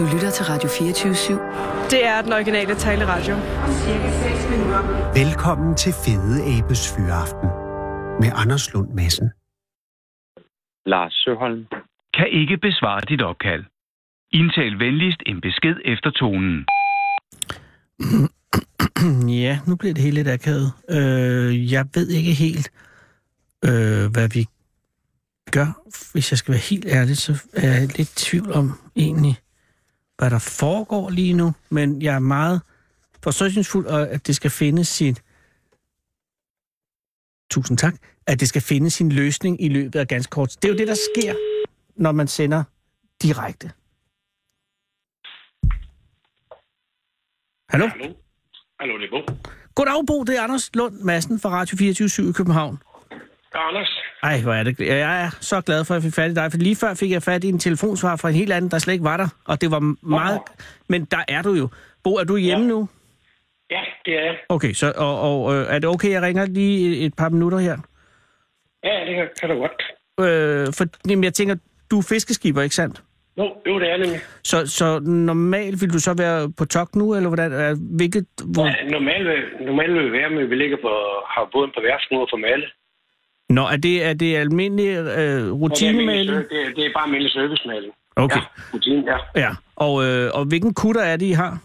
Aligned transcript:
Du 0.00 0.04
lytter 0.04 0.30
til 0.30 0.44
Radio 0.44 0.68
24-7. 0.68 1.32
Det 1.90 2.06
er 2.06 2.22
den 2.22 2.32
originale 2.32 2.74
taleradio. 2.74 3.34
Velkommen 5.22 5.76
til 5.76 5.92
Fede 6.04 6.36
Abes 6.54 6.82
Fyraften 6.96 7.48
med 8.22 8.30
Anders 8.42 8.74
Lund 8.74 8.90
Madsen. 8.94 9.30
Lars 10.86 11.12
Søholm. 11.12 11.66
kan 12.14 12.28
ikke 12.32 12.56
besvare 12.56 13.00
dit 13.08 13.22
opkald. 13.22 13.64
Indtal 14.32 14.78
venligst 14.78 15.22
en 15.26 15.40
besked 15.40 15.76
efter 15.84 16.10
tonen. 16.10 16.66
Ja, 19.42 19.58
nu 19.66 19.76
bliver 19.76 19.94
det 19.94 20.02
helt 20.02 20.14
lidt 20.14 20.28
akavet. 20.28 20.72
Øh, 20.90 21.72
jeg 21.72 21.84
ved 21.94 22.08
ikke 22.08 22.32
helt, 22.32 22.70
øh, 23.64 24.04
hvad 24.14 24.28
vi 24.36 24.46
gør. 25.52 25.70
Hvis 26.12 26.32
jeg 26.32 26.38
skal 26.38 26.52
være 26.52 26.66
helt 26.70 26.86
ærlig, 26.86 27.16
så 27.16 27.32
er 27.52 27.68
jeg 27.68 27.96
lidt 27.96 27.98
i 27.98 28.16
tvivl 28.26 28.52
om 28.52 28.66
egentlig, 28.96 29.36
hvad 30.20 30.30
der 30.30 30.38
foregår 30.60 31.10
lige 31.10 31.32
nu. 31.32 31.52
Men 31.70 32.02
jeg 32.02 32.14
er 32.14 32.18
meget 32.18 32.60
forståelsesfuld, 33.22 33.86
og 33.86 34.08
at 34.08 34.26
det 34.26 34.36
skal 34.36 34.50
finde 34.50 34.84
sin... 34.84 35.16
Tusind 37.50 37.78
tak. 37.78 37.94
At 38.26 38.40
det 38.40 38.48
skal 38.48 38.62
finde 38.62 38.90
sin 38.90 39.12
løsning 39.12 39.62
i 39.62 39.68
løbet 39.68 39.98
af 39.98 40.08
ganske 40.08 40.30
kort. 40.30 40.56
Det 40.62 40.64
er 40.64 40.72
jo 40.72 40.78
det, 40.78 40.88
der 40.88 40.98
sker, 41.14 41.34
når 41.96 42.12
man 42.12 42.28
sender 42.28 42.64
direkte. 43.22 43.72
Hallo? 47.70 47.86
Hallo, 48.80 48.98
det 48.98 49.04
er 49.04 49.10
Bo. 49.10 49.20
Goddag, 49.74 50.06
Bo. 50.06 50.24
Det 50.24 50.36
er 50.38 50.42
Anders 50.42 50.70
Lund 50.74 50.94
Madsen 51.00 51.40
fra 51.40 51.50
Radio 51.50 51.76
24 51.76 52.28
i 52.28 52.32
København. 52.32 52.78
Ja, 53.54 53.68
Anders. 53.68 54.09
Ej, 54.22 54.40
hvor 54.42 54.52
er 54.52 54.62
det... 54.62 54.80
Jeg 54.80 55.24
er 55.24 55.30
så 55.40 55.60
glad 55.60 55.84
for, 55.84 55.94
at 55.94 55.96
jeg 55.98 56.02
fik 56.02 56.14
fat 56.14 56.30
i 56.30 56.34
dig, 56.34 56.50
for 56.50 56.58
lige 56.58 56.76
før 56.76 56.94
fik 56.94 57.10
jeg 57.10 57.22
fat 57.22 57.44
i 57.44 57.48
en 57.48 57.58
telefonsvar 57.58 58.16
fra 58.16 58.28
en 58.28 58.34
helt 58.34 58.52
anden, 58.52 58.70
der 58.70 58.78
slet 58.78 58.92
ikke 58.94 59.04
var 59.04 59.16
der. 59.16 59.28
Og 59.44 59.60
det 59.60 59.70
var 59.70 60.06
meget... 60.06 60.40
Men 60.88 61.04
der 61.04 61.24
er 61.28 61.42
du 61.42 61.52
jo. 61.54 61.68
Bo, 62.04 62.14
er 62.14 62.24
du 62.24 62.36
hjemme 62.36 62.64
Ja. 62.64 62.68
nu? 62.70 62.88
Ja, 63.70 63.80
det 64.04 64.14
er 64.18 64.24
jeg. 64.24 64.36
Okay, 64.48 64.72
så 64.72 64.92
og, 64.96 65.20
og, 65.20 65.54
øh, 65.54 65.66
er 65.74 65.78
det 65.78 65.88
okay, 65.88 66.10
jeg 66.10 66.22
ringer 66.22 66.46
lige 66.46 66.96
et, 66.98 67.04
et 67.04 67.14
par 67.16 67.28
minutter 67.28 67.58
her? 67.58 67.76
Ja, 68.84 68.94
det 69.06 69.14
kan, 69.16 69.28
kan 69.40 69.48
du 69.50 69.56
godt. 69.56 69.82
Øh, 70.20 70.66
for 70.78 70.84
jamen, 71.10 71.24
jeg 71.24 71.34
tænker, 71.34 71.54
du 71.90 71.98
er 71.98 72.06
fiskeskiber, 72.08 72.62
ikke 72.62 72.74
sandt? 72.74 73.02
Jo, 73.38 73.44
jo, 73.66 73.80
det 73.80 73.90
er 73.92 73.96
nemlig. 73.96 74.20
Så, 74.44 74.66
så 74.66 74.98
normalt 75.00 75.80
vil 75.82 75.92
du 75.92 75.98
så 75.98 76.14
være 76.18 76.52
på 76.58 76.64
togt 76.64 76.96
nu, 76.96 77.14
eller 77.16 77.28
hvordan? 77.28 77.52
Er, 77.52 77.74
hvilket, 77.96 78.26
hvor... 78.54 78.66
Ja, 78.66 78.74
normalt, 78.90 79.28
vil- 79.28 79.66
normalt 79.66 79.92
vil 79.94 80.04
vi 80.04 80.12
være 80.12 80.30
med, 80.30 80.44
vi 80.46 80.54
ligger 80.54 80.76
på, 80.82 80.92
har 81.34 81.48
båden 81.52 81.70
på 81.76 81.80
værften 81.88 82.16
ude 82.18 82.26
for 82.32 82.36
Malle. 82.36 82.66
Nå, 83.56 83.62
er 83.74 83.76
det, 83.76 84.04
er 84.04 84.12
det 84.14 84.36
almindelig 84.36 84.86
øh, 84.88 84.94
Ja, 84.96 85.04
det, 85.04 85.46
er 85.48 85.52
rutinemæling? 85.52 86.36
det, 86.50 86.60
er- 86.66 86.74
det 86.76 86.86
er 86.86 86.90
bare 86.94 87.04
almindelig 87.04 87.32
servicemaling. 87.32 87.92
Okay. 88.16 88.36
Ja, 88.36 88.42
rutine, 88.74 89.04
ja. 89.12 89.40
Ja, 89.44 89.50
og, 89.76 90.04
øh, 90.06 90.30
og 90.34 90.44
hvilken 90.44 90.74
kutter 90.74 91.02
er 91.02 91.16
det, 91.16 91.26
I 91.26 91.30
har? 91.32 91.58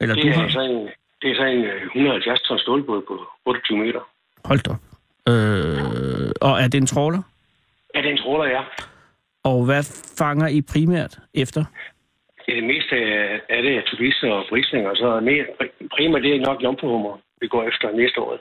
Eller 0.00 0.14
Det 0.14 0.24
du 0.24 0.28
er 0.28 0.32
har? 0.34 0.48
så 0.48 0.60
en, 0.60 0.88
det 1.22 1.30
er 1.30 1.34
så 1.34 1.44
en 1.44 1.64
øh, 1.64 1.82
170 1.96 2.40
tons 2.40 2.62
stålbåd 2.62 3.02
på 3.08 3.14
28 3.46 3.78
meter. 3.78 4.00
Hold 4.44 4.58
da. 4.68 4.72
Øh, 5.32 6.30
og 6.40 6.60
er 6.62 6.68
det 6.68 6.74
en 6.80 6.86
trawler? 6.86 7.22
Ja, 7.94 7.98
det 8.02 8.06
er 8.06 8.12
en 8.12 8.18
tråler, 8.18 8.44
ja. 8.44 8.60
Og 9.44 9.64
hvad 9.64 9.82
fanger 10.18 10.48
I 10.48 10.60
primært 10.72 11.18
efter? 11.34 11.64
Det, 12.46 12.50
er 12.56 12.60
det 12.60 12.64
meste 12.74 12.96
af, 12.96 13.40
af 13.48 13.62
det 13.62 13.72
er 13.76 13.82
turister 13.86 14.30
og 14.32 14.44
brislinger, 14.48 14.90
og 14.90 14.96
så 14.96 15.06
er 15.06 15.20
mere, 15.20 15.44
primært 15.96 16.22
det 16.22 16.36
er 16.36 16.40
nok 16.40 16.62
jomfruhummer, 16.62 17.18
vi 17.40 17.46
går 17.48 17.62
efter 17.68 17.90
næste 17.96 18.20
år. 18.20 18.38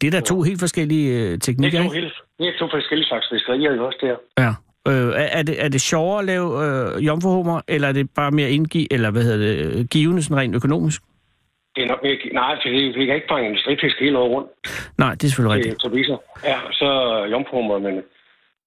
Det 0.00 0.06
er 0.06 0.10
da 0.10 0.20
to 0.20 0.42
helt 0.42 0.60
forskellige 0.60 1.08
øh, 1.24 1.30
Det 1.32 1.42
teknikker, 1.42 1.78
er 1.78 1.82
to, 1.82 1.92
ikke? 1.92 2.00
helt, 2.00 2.14
det 2.38 2.48
er 2.48 2.52
to 2.58 2.68
forskellige 2.70 3.06
slags 3.08 3.26
fiskerier 3.32 3.74
jo 3.74 3.86
også 3.86 3.98
der. 4.02 4.16
Ja. 4.44 4.52
Øh, 4.88 5.12
er, 5.38 5.42
det, 5.42 5.64
er 5.64 5.68
det 5.68 5.80
sjovere 5.80 6.18
at 6.18 6.24
lave 6.24 6.48
øh, 6.64 7.06
jomfruhummer, 7.06 7.60
eller 7.68 7.88
er 7.88 7.92
det 7.92 8.10
bare 8.10 8.30
mere 8.30 8.50
indgive, 8.50 8.92
eller 8.92 9.10
hvad 9.10 9.22
hedder 9.22 9.38
det, 9.46 9.78
øh, 9.78 9.84
givende 9.84 10.22
sådan 10.22 10.36
rent 10.36 10.54
økonomisk? 10.54 11.02
Det 11.76 11.84
er 11.84 11.88
nok 11.88 12.02
mere... 12.02 12.16
Nej, 12.32 12.56
for 12.62 12.68
det, 12.68 12.94
vi 12.98 13.06
kan 13.06 13.14
ikke 13.14 13.26
fange 13.30 13.48
industrifisk 13.48 13.96
hele 14.00 14.18
året 14.18 14.30
rundt. 14.32 14.48
Nej, 14.98 15.12
det 15.14 15.24
er 15.24 15.28
selvfølgelig 15.28 15.64
Det 15.64 15.70
rigtigt. 15.72 15.84
er 15.84 15.88
turister. 15.88 16.16
Ja, 16.44 16.58
så 16.72 16.88
jomfruhummer, 17.30 17.78
men, 17.78 17.94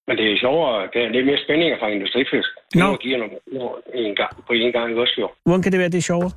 men 0.07 0.13
det 0.17 0.25
er 0.31 0.37
sjovere. 0.45 0.75
Det 0.93 0.99
er 1.05 1.09
lidt 1.15 1.25
mere 1.29 1.43
spænding 1.45 1.69
at 1.71 1.79
fange 1.81 1.95
industrifisk. 1.99 2.49
Det 2.73 2.79
Nå. 2.79 2.87
er 2.93 2.97
giver 3.05 3.17
nogle, 3.21 3.35
en 3.93 4.15
gang, 4.15 4.31
på 4.47 4.53
en 4.53 4.71
gang, 4.75 4.85
ikke 4.89 5.01
også 5.05 5.17
jo. 5.23 5.27
Hvordan 5.45 5.63
kan 5.63 5.71
det 5.71 5.79
være, 5.79 5.93
det 5.95 6.01
er 6.03 6.09
sjovere? 6.11 6.31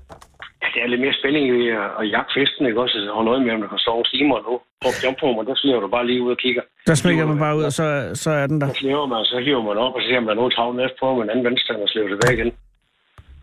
Ja, 0.63 0.67
det 0.75 0.81
er 0.83 0.89
lidt 0.93 1.03
mere 1.05 1.17
spænding 1.21 1.45
i 1.63 1.69
at, 1.81 1.89
at 2.01 2.05
jagte 2.15 2.33
festen, 2.39 2.67
ikke 2.67 2.81
også? 2.85 2.97
Og 3.17 3.25
noget 3.25 3.43
med, 3.43 3.53
om 3.55 3.61
der 3.61 3.69
kan 3.69 3.81
en 3.99 4.05
timer 4.13 4.39
nu. 4.49 4.55
På 4.83 4.89
jomfruhummer, 5.05 5.43
der 5.43 5.55
slæver 5.63 5.81
du 5.81 5.89
bare 5.97 6.07
lige 6.07 6.23
ud 6.23 6.31
og 6.31 6.39
kigger. 6.45 6.63
Der 6.87 6.95
smækker 6.95 7.27
man 7.27 7.39
bare 7.39 7.57
ud, 7.59 7.65
og 7.71 7.73
så, 7.73 7.87
så 8.15 8.31
er 8.31 8.47
den 8.47 8.61
der. 8.61 8.69
Så 8.69 8.75
slæver 8.75 9.07
man, 9.07 9.25
så 9.25 9.39
hiver 9.47 9.63
man 9.69 9.77
op, 9.85 9.95
og 9.95 10.01
så 10.03 10.09
ser 10.09 10.21
man, 10.21 10.27
der 10.27 10.35
er 10.37 10.41
nogen 10.43 10.55
travlt 10.57 10.77
næste 10.77 10.97
på, 11.01 11.15
med 11.15 11.23
en 11.25 11.31
anden 11.31 11.45
venstrehånd 11.45 11.83
og 11.83 11.89
slæver 11.89 12.09
tilbage 12.09 12.35
igen. 12.39 12.53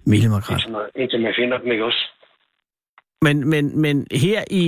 Mille 0.05 0.29
makrel. 0.29 0.53
Indtil 0.53 0.71
man, 0.71 0.81
indtil 0.95 1.19
man 1.21 1.33
finder 1.39 1.57
dem, 1.57 1.71
ikke 1.71 1.85
også? 1.85 2.03
Men, 3.25 3.49
men, 3.49 3.81
men 3.81 4.07
her 4.11 4.41
i 4.51 4.65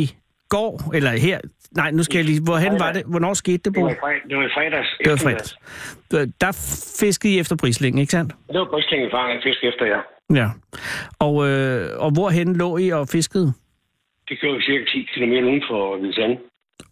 går, 0.49 0.91
eller 0.95 1.11
her... 1.11 1.39
Nej, 1.71 1.91
nu 1.91 2.03
skal 2.03 2.17
jeg 2.17 2.25
lige... 2.25 2.41
Hvorhen 2.43 2.79
var 2.79 2.91
det? 2.91 3.03
Hvornår 3.05 3.33
skete 3.33 3.57
det, 3.57 3.65
Det 3.65 3.73
Bo? 3.73 3.81
var 3.81 3.91
i 3.91 3.95
fredags. 3.95 4.23
Det 4.29 4.37
var 4.37 4.43
i 4.45 4.49
fredags. 4.55 4.89
Det 5.03 5.11
var 5.11 5.17
fredags. 5.17 5.55
Der 6.41 6.51
fiskede 6.99 7.33
I 7.33 7.39
efter 7.39 7.55
brisling, 7.55 7.99
ikke 7.99 8.11
sandt? 8.11 8.33
Det 8.51 8.59
var 8.59 8.65
brystingen 8.73 9.11
fanget 9.11 9.43
fisk 9.43 9.63
efter, 9.63 9.85
ja. 9.85 9.99
Ja. 10.41 10.47
Og, 11.19 11.47
øh, 11.49 11.87
og 12.03 12.11
hvorhen 12.13 12.55
lå 12.55 12.77
I 12.77 12.89
og 12.89 13.07
fiskede? 13.07 13.53
Det 14.29 14.41
kører 14.41 14.61
cirka 14.61 14.85
10 14.85 15.07
km 15.13 15.31
uden 15.31 15.63
for 15.69 15.97
Hvidesand. 15.99 16.37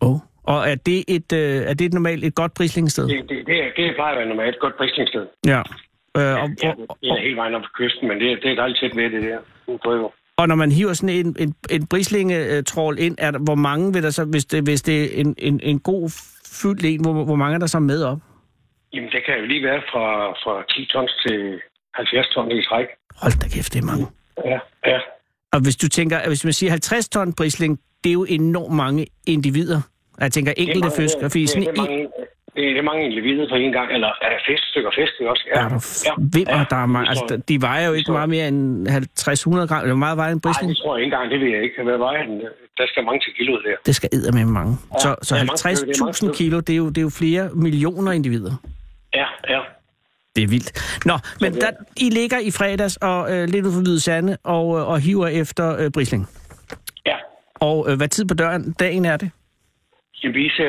Oh. 0.02 0.20
Og 0.44 0.70
er 0.72 0.76
det 0.76 1.04
et, 1.08 1.34
øh, 1.34 1.56
er 1.70 1.74
det 1.74 1.86
et 1.86 1.94
normalt 1.94 2.24
et 2.26 2.36
godt 2.36 2.54
brislingsted? 2.54 3.08
Det, 3.08 3.30
det, 3.30 3.48
det, 3.48 3.56
er, 3.64 3.68
det 3.78 3.96
plejer 3.96 4.12
at 4.14 4.18
være 4.20 4.28
normalt 4.30 4.56
et 4.56 4.62
godt 4.62 4.78
bristningssted. 4.78 5.26
Ja. 5.54 5.60
Øh, 6.18 6.34
og, 6.44 6.50
Ja, 6.64 6.72
og, 6.90 6.98
det 7.02 7.10
er 7.10 7.22
hele 7.22 7.36
vejen 7.36 7.56
op 7.56 7.62
på 7.62 7.68
kysten, 7.78 8.08
men 8.08 8.20
det, 8.20 8.32
er- 8.32 8.36
det 8.44 8.52
er 8.52 8.56
dejligt 8.56 8.80
tæt 8.80 8.96
ved 8.96 9.10
det 9.16 9.22
der. 9.24 9.40
Nu 9.68 9.78
prøver 9.84 9.98
jeg. 10.02 10.12
Og 10.38 10.48
når 10.48 10.56
man 10.56 10.72
hiver 10.72 10.94
sådan 10.94 11.16
en, 11.16 11.36
en, 11.40 11.56
en 11.70 11.88
brislingetrål 11.88 13.00
ind, 13.00 13.16
er 13.18 13.32
der, 13.32 13.40
hvor 13.40 13.56
mange 13.56 13.94
vil 13.94 14.04
der 14.04 14.10
så, 14.10 14.26
hvis 14.26 14.46
det, 14.46 14.64
hvis 14.64 14.82
det 14.82 15.04
er 15.04 15.22
en, 15.22 15.36
en, 15.38 15.60
en 15.64 15.80
god 15.80 16.10
fyldt 16.62 16.86
en, 16.86 17.02
hvor, 17.02 17.24
hvor 17.24 17.36
mange 17.36 17.56
er 17.56 17.60
der 17.60 17.68
så 17.68 17.80
med 17.80 18.04
op? 18.04 18.20
Jamen, 18.94 19.10
det 19.10 19.26
kan 19.26 19.40
jo 19.40 19.46
lige 19.46 19.64
være 19.64 19.82
fra, 19.92 20.32
fra 20.32 20.64
10 20.70 20.86
tons 20.86 21.12
til 21.28 21.60
70 21.94 22.28
ton 22.28 22.52
i 22.52 22.64
træk. 22.64 22.86
Hold 23.16 23.34
da 23.42 23.48
kæft, 23.48 23.74
det 23.74 23.80
er 23.82 23.86
mange. 23.86 24.08
Ja, 24.46 24.60
ja. 24.86 25.00
Og 25.54 25.60
hvis 25.64 25.76
du 25.76 25.88
tænker, 25.90 26.28
hvis 26.28 26.44
man 26.44 26.54
siger 26.54 26.70
50 26.70 27.10
ton 27.10 27.34
brisling, 27.34 27.80
det 28.04 28.10
er 28.10 28.14
jo 28.14 28.26
enormt 28.30 28.76
mange 28.76 29.08
individer. 29.28 29.82
Jeg 30.20 30.32
tænker 30.32 30.54
enkelte 30.58 30.92
fisk, 30.98 31.16
og 31.24 31.32
fordi 31.32 31.42
det, 31.42 31.50
sådan 31.50 31.90
en, 31.90 32.08
det, 32.56 32.62
er, 32.68 32.70
det 32.76 32.80
er 32.84 32.88
mange 32.92 33.04
individer 33.10 33.46
på 33.50 33.56
en 33.56 33.72
gang, 33.78 33.88
eller 33.96 34.08
er 34.22 34.30
fisk, 34.48 34.64
stykker 34.72 34.92
fisk 35.00 35.14
også. 35.34 35.44
Ja, 35.56 35.62
der 35.62 36.16
vimmer, 36.38 36.64
der 36.74 36.80
er 36.86 36.86
mange. 36.86 37.10
Altså, 37.10 37.42
de 37.50 37.62
vejer 37.62 37.88
jo 37.88 37.94
ikke 37.94 38.12
meget 38.12 38.30
mere 38.30 38.48
end 38.48 38.88
50-100 38.88 39.68
gram. 39.70 39.86
Hvor 39.86 39.96
meget 40.06 40.18
vejer 40.18 40.32
en 40.32 40.42
Nej, 40.44 40.46
brisling? 40.46 40.70
det 40.70 40.78
tror 40.78 40.96
jeg 40.96 41.06
ikke 41.06 41.14
engang, 41.16 41.32
det 41.32 41.40
ved 41.44 41.50
jeg 41.56 41.62
ikke. 41.64 41.84
Hvad 41.84 41.98
vejer 41.98 42.24
den? 42.30 42.42
Der 42.78 42.86
skal 42.92 43.04
mange 43.04 43.20
til 43.26 43.32
kilo 43.38 43.54
der. 43.68 43.76
Det 43.86 43.96
skal 43.96 44.10
æde 44.14 44.32
med 44.38 44.46
mange. 44.46 44.74
Så, 45.04 45.16
så 45.22 45.36
er 45.36 45.40
er 45.40 45.44
mange 45.44 46.08
50.000 46.10 46.12
stykker. 46.14 46.36
kilo, 46.36 46.60
det 46.60 46.74
er, 46.74 46.78
jo, 46.78 46.88
det 46.90 46.98
er 46.98 47.02
jo 47.02 47.10
flere 47.10 47.50
millioner 47.66 48.12
individer. 48.12 48.54
Ja, 49.14 49.26
ja. 49.50 49.60
Det 50.36 50.44
er 50.44 50.48
vildt. 50.48 50.72
Nå, 51.06 51.14
men 51.42 51.54
der, 51.54 51.70
I 51.98 52.10
ligger 52.10 52.40
i 52.40 52.52
fredags 52.52 52.98
og 52.98 53.32
øh, 53.34 53.48
lidt 53.50 53.66
ud 53.66 53.72
for 53.74 53.82
Hvide 53.82 54.00
Sande 54.00 54.38
og, 54.44 54.78
øh, 54.80 54.88
og 54.90 55.00
hiver 55.00 55.28
efter 55.28 55.78
øh, 55.80 55.92
brisling. 55.92 56.28
Ja. 57.06 57.16
Og 57.56 57.86
øh, 57.90 57.98
hvad 57.98 58.08
tid 58.08 58.26
på 58.26 58.34
døren, 58.34 58.72
dagen 58.80 59.06
er 59.06 59.18
det? 59.18 59.32
Jeg 60.24 60.34
viser, 60.34 60.66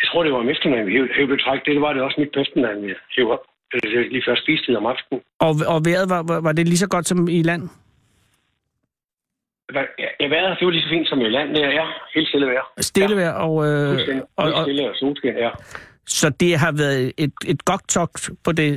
jeg 0.00 0.06
tror, 0.08 0.22
det 0.22 0.32
var 0.32 0.38
om 0.38 0.48
eftermiddagen, 0.48 0.88
vi 0.88 0.92
hævde, 0.92 1.12
hævde 1.16 1.36
træk. 1.44 1.60
Det 1.66 1.80
var 1.80 1.92
det 1.92 2.02
også 2.02 2.16
midt 2.20 2.32
på 2.34 2.40
eftermiddagen, 2.40 2.82
vi 2.86 2.94
hævde 3.16 3.32
op. 3.32 3.44
Det 3.72 3.78
er 3.84 4.10
lige 4.14 4.22
før 4.26 4.36
spistid 4.44 4.76
om 4.76 4.86
aftenen. 4.86 5.20
Og, 5.46 5.52
og 5.72 5.78
vejret, 5.88 6.06
var, 6.14 6.40
var, 6.46 6.52
det 6.52 6.68
lige 6.68 6.78
så 6.84 6.88
godt 6.88 7.06
som 7.08 7.28
i 7.28 7.42
land? 7.42 7.62
Ja, 9.74 9.82
ja, 10.20 10.26
vejret, 10.34 10.56
det 10.58 10.64
var 10.66 10.72
lige 10.72 10.82
så 10.82 10.88
fint 10.88 11.08
som 11.08 11.20
i 11.20 11.28
land. 11.28 11.48
Det 11.54 11.64
er 11.64 11.70
ja, 11.80 11.86
helt 12.14 12.28
stille 12.28 12.46
vejr. 12.46 12.64
Stille 12.80 13.16
vejr, 13.16 13.32
og, 13.32 13.54
øh, 13.66 14.20
og, 14.36 14.52
og, 14.52 14.64
stille 14.64 14.90
og 14.90 14.96
solskin, 14.96 15.36
ja. 15.36 15.50
så 16.06 16.28
det 16.40 16.58
har 16.58 16.72
været 16.72 17.12
et, 17.18 17.32
et 17.46 17.64
godt 17.64 17.88
togt 17.88 18.30
på 18.44 18.52
det, 18.52 18.68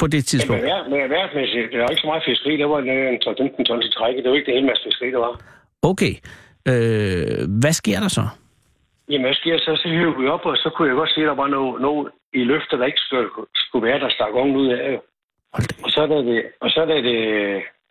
på 0.00 0.06
det 0.06 0.20
Men 0.20 0.22
tidspunkt. 0.22 0.62
vejr- 0.62 0.88
med 0.90 1.08
vejrmæssigt, 1.08 1.72
der 1.72 1.78
var 1.78 1.88
ikke 1.88 2.00
så 2.00 2.06
meget 2.06 2.22
fiskeri. 2.28 2.56
Der 2.56 2.66
var 2.66 2.78
en 2.78 3.20
15 3.38 3.64
tons 3.64 3.86
i 3.86 3.90
træk. 3.90 4.16
Det 4.16 4.30
var 4.30 4.36
ikke 4.36 4.46
det 4.46 4.54
hele 4.54 4.66
masse 4.66 4.84
fiskeri, 4.86 5.10
der 5.10 5.18
var. 5.18 5.34
Okay. 5.82 6.14
Øh, 6.68 7.60
hvad 7.60 7.72
sker 7.72 8.00
der 8.00 8.08
så? 8.08 8.24
Jamen, 9.12 9.24
hvad 9.26 9.34
sker 9.34 9.58
så? 9.58 9.72
Så 9.82 9.88
hører 9.88 10.18
vi 10.20 10.26
op, 10.34 10.44
og 10.50 10.56
så 10.56 10.68
kunne 10.74 10.88
jeg 10.88 10.96
godt 10.96 11.10
se, 11.14 11.20
at 11.20 11.26
der 11.32 11.34
var 11.42 11.48
noget, 11.56 11.80
noget 11.86 12.08
i 12.40 12.42
løfter, 12.52 12.76
der 12.76 12.86
ikke 12.90 13.00
skulle, 13.06 13.28
skulle 13.54 13.86
være, 13.88 14.00
der 14.00 14.08
stak 14.10 14.32
ungen 14.42 14.56
ud 14.56 14.68
af. 14.68 14.98
Og 15.84 15.90
så 15.94 16.06
da 16.06 16.16
det, 16.30 16.42
og 16.60 16.70
så 16.70 16.80
da 16.90 16.96
det, 17.08 17.18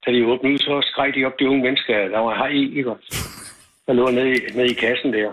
da 0.05 0.11
de 0.11 0.25
åbnede 0.31 0.53
ud, 0.53 0.57
så 0.57 0.73
skreg 0.91 1.09
de 1.15 1.25
op, 1.25 1.39
de 1.39 1.49
unge 1.49 1.63
mennesker, 1.67 1.95
der 2.13 2.19
var 2.19 2.35
hej 2.35 2.47
i, 2.63 2.77
ikke? 2.77 2.89
Der 3.87 3.93
lå 3.93 4.05
nede 4.17 4.29
i, 4.35 4.37
nede 4.55 4.67
i 4.71 4.73
kassen 4.73 5.13
der. 5.13 5.31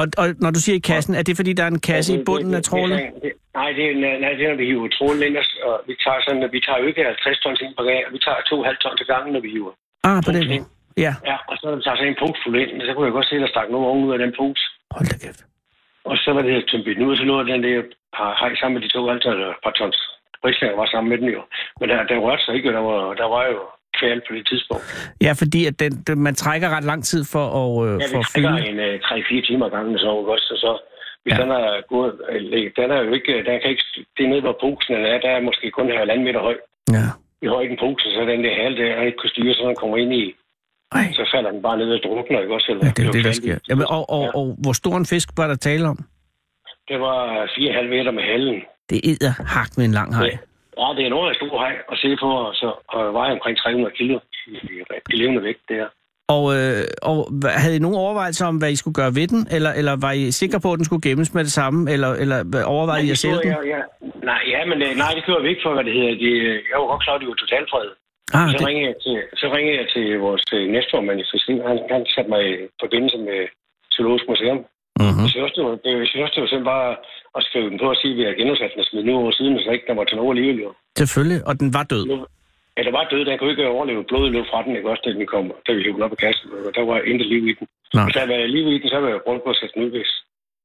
Og, 0.00 0.04
og 0.20 0.26
når 0.44 0.50
du 0.50 0.60
siger 0.60 0.76
i 0.76 0.86
kassen, 0.92 1.14
er 1.14 1.22
det 1.22 1.36
fordi, 1.36 1.52
der 1.52 1.62
er 1.64 1.72
en 1.76 1.80
kasse 1.90 2.14
Ja, 2.14 2.20
i 2.20 2.24
bunden 2.24 2.54
af 2.54 2.62
det- 2.62 2.64
trålen? 2.70 2.98
det- 2.98 3.22
det- 3.22 3.32
Nej, 3.54 3.72
det 3.72 3.84
er, 3.90 3.94
nej, 4.24 4.32
det 4.32 4.44
er, 4.44 4.48
når 4.48 4.56
vi 4.56 4.66
hiver 4.66 4.88
trålen 4.88 5.22
ind, 5.22 5.36
og- 5.68 5.80
vi 5.86 5.94
tager, 6.04 6.20
sådan, 6.26 6.42
at 6.42 6.52
vi 6.52 6.60
tager 6.60 6.78
jo 6.78 6.86
ikke 6.86 7.04
50 7.04 7.38
tons 7.38 7.60
ind 7.60 7.74
på 7.78 7.82
gang, 7.82 7.98
vi 8.12 8.18
tager 8.18 8.40
2,5 8.50 8.76
tons 8.82 8.98
til 9.00 9.06
gangen, 9.06 9.32
når 9.32 9.40
vi 9.40 9.50
hiver. 9.50 9.72
Ah, 10.04 10.22
på 10.26 10.30
den 10.36 10.44
måde. 10.48 10.64
Ja, 11.04 11.12
Ja, 11.30 11.36
og 11.50 11.54
så 11.60 11.66
tager 11.84 11.96
sådan 11.96 12.12
en 12.12 12.20
punkt 12.22 12.36
fuld 12.44 12.56
ind, 12.62 12.70
så 12.86 12.92
kunne 12.94 13.06
jeg 13.08 13.16
godt 13.18 13.28
se, 13.28 13.34
at 13.38 13.42
der 13.44 13.48
stak 13.54 13.68
nogle 13.70 13.86
unge 13.92 14.06
ud 14.06 14.12
af 14.16 14.18
den 14.24 14.32
pose. 14.38 14.64
hold 14.96 15.06
da 15.12 15.16
kæft. 15.24 15.40
Og 16.10 16.16
så 16.24 16.28
var 16.36 16.42
det 16.42 16.54
tømt 16.70 16.88
ud, 17.06 17.10
og 17.14 17.16
så 17.20 17.24
lå 17.30 17.34
den 17.52 17.62
der 17.66 17.82
par 18.16 18.30
hej 18.40 18.52
sammen 18.60 18.74
med 18.76 18.82
de 18.88 18.92
to 18.94 19.00
altså 19.10 19.30
et 19.54 19.60
par 19.64 19.74
tons 19.78 19.98
Rigslænger 20.44 20.76
var 20.76 20.86
sammen 20.92 21.08
med 21.10 21.18
den 21.22 21.28
jo. 21.36 21.42
Men 21.80 21.88
der, 21.88 21.96
der 22.10 22.16
rørte 22.26 22.42
sig 22.44 22.54
ikke, 22.54 22.72
der 22.72 22.84
var, 22.90 23.14
der 23.20 23.28
var 23.34 23.44
jo 23.52 23.58
kval 23.98 24.20
på 24.28 24.32
det 24.36 24.46
tidspunkt. 24.50 24.84
Ja, 25.26 25.32
fordi 25.42 25.60
at 25.70 25.80
den, 25.82 25.92
den, 26.06 26.18
man 26.26 26.34
trækker 26.34 26.68
ret 26.76 26.84
lang 26.84 27.04
tid 27.10 27.22
for 27.34 27.44
at, 27.62 27.70
øh, 27.86 27.94
Ja, 28.02 28.06
for 28.14 28.18
at 28.18 28.26
trækker 28.32 28.56
fylde. 28.56 28.68
en 28.70 28.78
uh, 28.94 29.40
3-4 29.40 29.46
timer 29.48 29.68
gangen 29.68 29.98
så 29.98 30.10
også, 30.34 30.48
og 30.54 30.58
så 30.64 30.72
hvis 31.22 31.32
Ja. 31.32 31.38
ja. 31.38 31.42
den 31.42 31.50
er 31.50 31.80
gået, 31.94 32.12
øh, 32.30 32.70
den 32.78 32.90
er 32.94 33.00
jo 33.06 33.12
ikke, 33.18 33.32
der 33.46 33.58
kan 33.58 33.70
ikke, 33.70 33.84
det 34.16 34.22
er 34.24 34.28
nede, 34.32 34.40
hvor 34.46 34.56
posen 34.64 34.94
er, 34.94 35.18
der 35.24 35.30
er 35.36 35.40
måske 35.48 35.70
kun 35.70 35.90
halvanden 36.02 36.24
meter 36.28 36.40
høj. 36.48 36.56
Ja. 36.96 37.06
I 37.42 37.46
højden 37.46 37.76
posen, 37.84 38.10
så 38.16 38.20
den 38.32 38.44
der 38.44 38.54
hal, 38.60 38.76
der 38.76 39.02
ikke 39.08 39.18
kunne 39.18 39.34
styre, 39.34 39.54
så 39.54 39.62
den 39.68 39.76
kommer 39.82 39.96
ind 39.96 40.12
i, 40.22 40.24
Ej, 40.92 41.06
så 41.12 41.30
falder 41.34 41.50
den 41.50 41.62
bare 41.62 41.76
ned 41.78 41.88
og 41.96 42.00
drukner, 42.04 42.40
ikke 42.40 42.54
også? 42.54 42.66
Eller, 42.72 42.84
ja, 42.86 42.90
det 42.96 43.02
er 43.02 43.06
jo 43.06 43.12
det, 43.12 43.24
der 43.24 43.32
sker. 43.32 43.58
Jamen, 43.68 43.86
og, 43.96 44.10
og, 44.10 44.22
Ja. 44.24 44.30
og 44.38 44.56
hvor 44.62 44.72
stor 44.72 44.96
en 44.96 45.06
fisk 45.06 45.28
var 45.36 45.46
der 45.46 45.54
tale 45.54 45.88
om? 45.88 45.98
Det 46.88 47.00
var 47.00 47.20
4,5 47.46 47.88
meter 47.94 48.10
med 48.10 48.22
halen. 48.22 48.58
Det 48.90 49.00
æder 49.10 49.32
hak 49.54 49.70
med 49.76 49.84
en 49.84 49.92
lang 49.92 50.14
haj. 50.16 50.24
Ja, 50.80 50.86
det 50.96 51.02
er 51.06 51.08
en 51.28 51.34
stor 51.34 51.58
hej 51.64 51.74
at 51.92 51.98
se 51.98 52.16
på, 52.22 52.28
og, 52.30 52.54
så, 52.54 52.68
og 52.88 53.14
vejer 53.14 53.32
omkring 53.32 53.58
300 53.58 53.94
kilo 53.98 54.18
i, 54.46 54.56
levende 55.16 55.42
vægt 55.42 55.60
der. 55.68 55.86
Og, 56.36 56.44
øh, 56.58 56.84
og 57.02 57.18
havde 57.62 57.76
I 57.76 57.78
nogen 57.78 57.96
overvejelser 57.96 58.46
om, 58.46 58.56
hvad 58.56 58.70
I 58.70 58.76
skulle 58.76 58.94
gøre 58.94 59.12
ved 59.18 59.26
den? 59.34 59.40
Eller, 59.56 59.72
eller 59.80 59.94
var 60.06 60.12
I 60.12 60.30
sikre 60.30 60.60
på, 60.60 60.68
at 60.72 60.76
den 60.78 60.84
skulle 60.84 61.02
gemmes 61.08 61.34
med 61.34 61.44
det 61.44 61.52
samme? 61.60 61.92
Eller, 61.94 62.10
eller 62.22 62.64
overvejede 62.64 63.06
I 63.06 63.10
at 63.10 63.18
sælge 63.18 63.36
den? 63.44 63.48
Ja, 63.48 63.60
ja. 63.74 63.82
Nej, 64.30 64.40
ja, 64.54 64.60
men 64.70 64.78
øh, 64.86 64.92
nej, 65.02 65.10
det 65.16 65.22
gjorde 65.26 65.42
vi 65.42 65.48
ikke 65.48 65.62
for, 65.64 65.72
hvad 65.74 65.84
det 65.84 65.92
hedder. 65.98 66.14
Det, 66.24 66.32
jeg 66.70 66.76
var 66.80 66.86
godt 66.92 67.02
klar, 67.04 67.14
at 67.14 67.20
det 67.20 67.28
var 67.28 67.34
totalfred. 67.44 67.88
Ah, 68.36 68.48
Så 68.52 68.56
det, 68.58 68.66
ringede 68.68 68.86
jeg 68.90 68.98
til, 69.06 69.16
så 69.40 69.46
ringede 69.56 69.76
jeg 69.80 69.88
til 69.94 70.06
vores 70.26 70.44
øh, 70.56 70.64
næstformand 70.74 71.18
i 71.22 71.26
fiskeri. 71.32 71.54
Han, 71.70 71.78
han 71.94 72.02
satte 72.14 72.30
mig 72.34 72.42
i 72.50 72.54
forbindelse 72.82 73.18
med 73.28 73.38
Zoologisk 73.94 74.26
Museum. 74.30 74.58
mm-hmm. 75.00 75.24
Jeg 75.24 75.30
synes 75.34 75.52
det 75.56 75.64
var, 75.68 75.74
jeg 76.00 76.08
synes 76.12 76.30
det 76.34 76.42
var 76.42 76.48
simpelthen 76.50 76.64
bare 76.74 76.88
at 77.36 77.42
skrive 77.48 77.68
den 77.70 77.78
på 77.82 77.86
og 77.94 77.98
sige, 78.00 78.12
at 78.14 78.18
vi 78.18 78.24
har 78.28 78.34
genudsat 78.40 78.70
den 78.74 78.82
og 78.84 78.86
smidt 78.90 79.06
nu 79.08 79.14
år 79.26 79.32
siden, 79.38 79.54
så 79.64 79.70
ikke 79.76 79.88
der 79.88 79.96
var 80.00 80.06
til 80.08 80.16
noget 80.18 80.32
alligevel 80.34 80.58
jo. 80.66 80.70
Selvfølgelig, 81.00 81.40
og 81.48 81.54
den 81.60 81.68
var 81.76 81.84
død. 81.92 82.04
Nu, 82.12 82.16
ja, 82.76 82.80
der 82.88 82.94
var 82.98 83.04
død, 83.12 83.22
den 83.24 83.38
kunne 83.38 83.52
ikke 83.54 83.74
overleve. 83.76 84.08
Blodet 84.10 84.30
løb 84.34 84.46
fra 84.50 84.60
den, 84.64 84.76
ikke 84.76 84.90
også, 84.92 85.02
da 85.04 85.10
den 85.18 85.26
kom, 85.34 85.44
da 85.66 85.70
vi 85.76 85.80
hævde 85.84 85.96
den 85.98 86.06
op 86.06 86.14
i 86.16 86.22
kassen. 86.24 86.46
Og 86.66 86.72
der 86.76 86.84
var 86.90 86.98
intet 87.10 87.28
liv 87.34 87.42
i 87.52 87.54
den. 87.58 87.66
Nej. 87.94 88.04
Hvis 88.04 88.14
der 88.14 88.20
havde 88.22 88.34
været 88.34 88.50
liv 88.56 88.64
i 88.74 88.78
den, 88.82 88.88
så 88.92 88.96
ville 89.00 89.14
jeg 89.16 89.24
prøve 89.26 89.40
på 89.46 89.50
at 89.54 89.58
sætte 89.60 89.74
den 89.74 89.82
ud, 89.86 89.90
hvis 89.96 90.10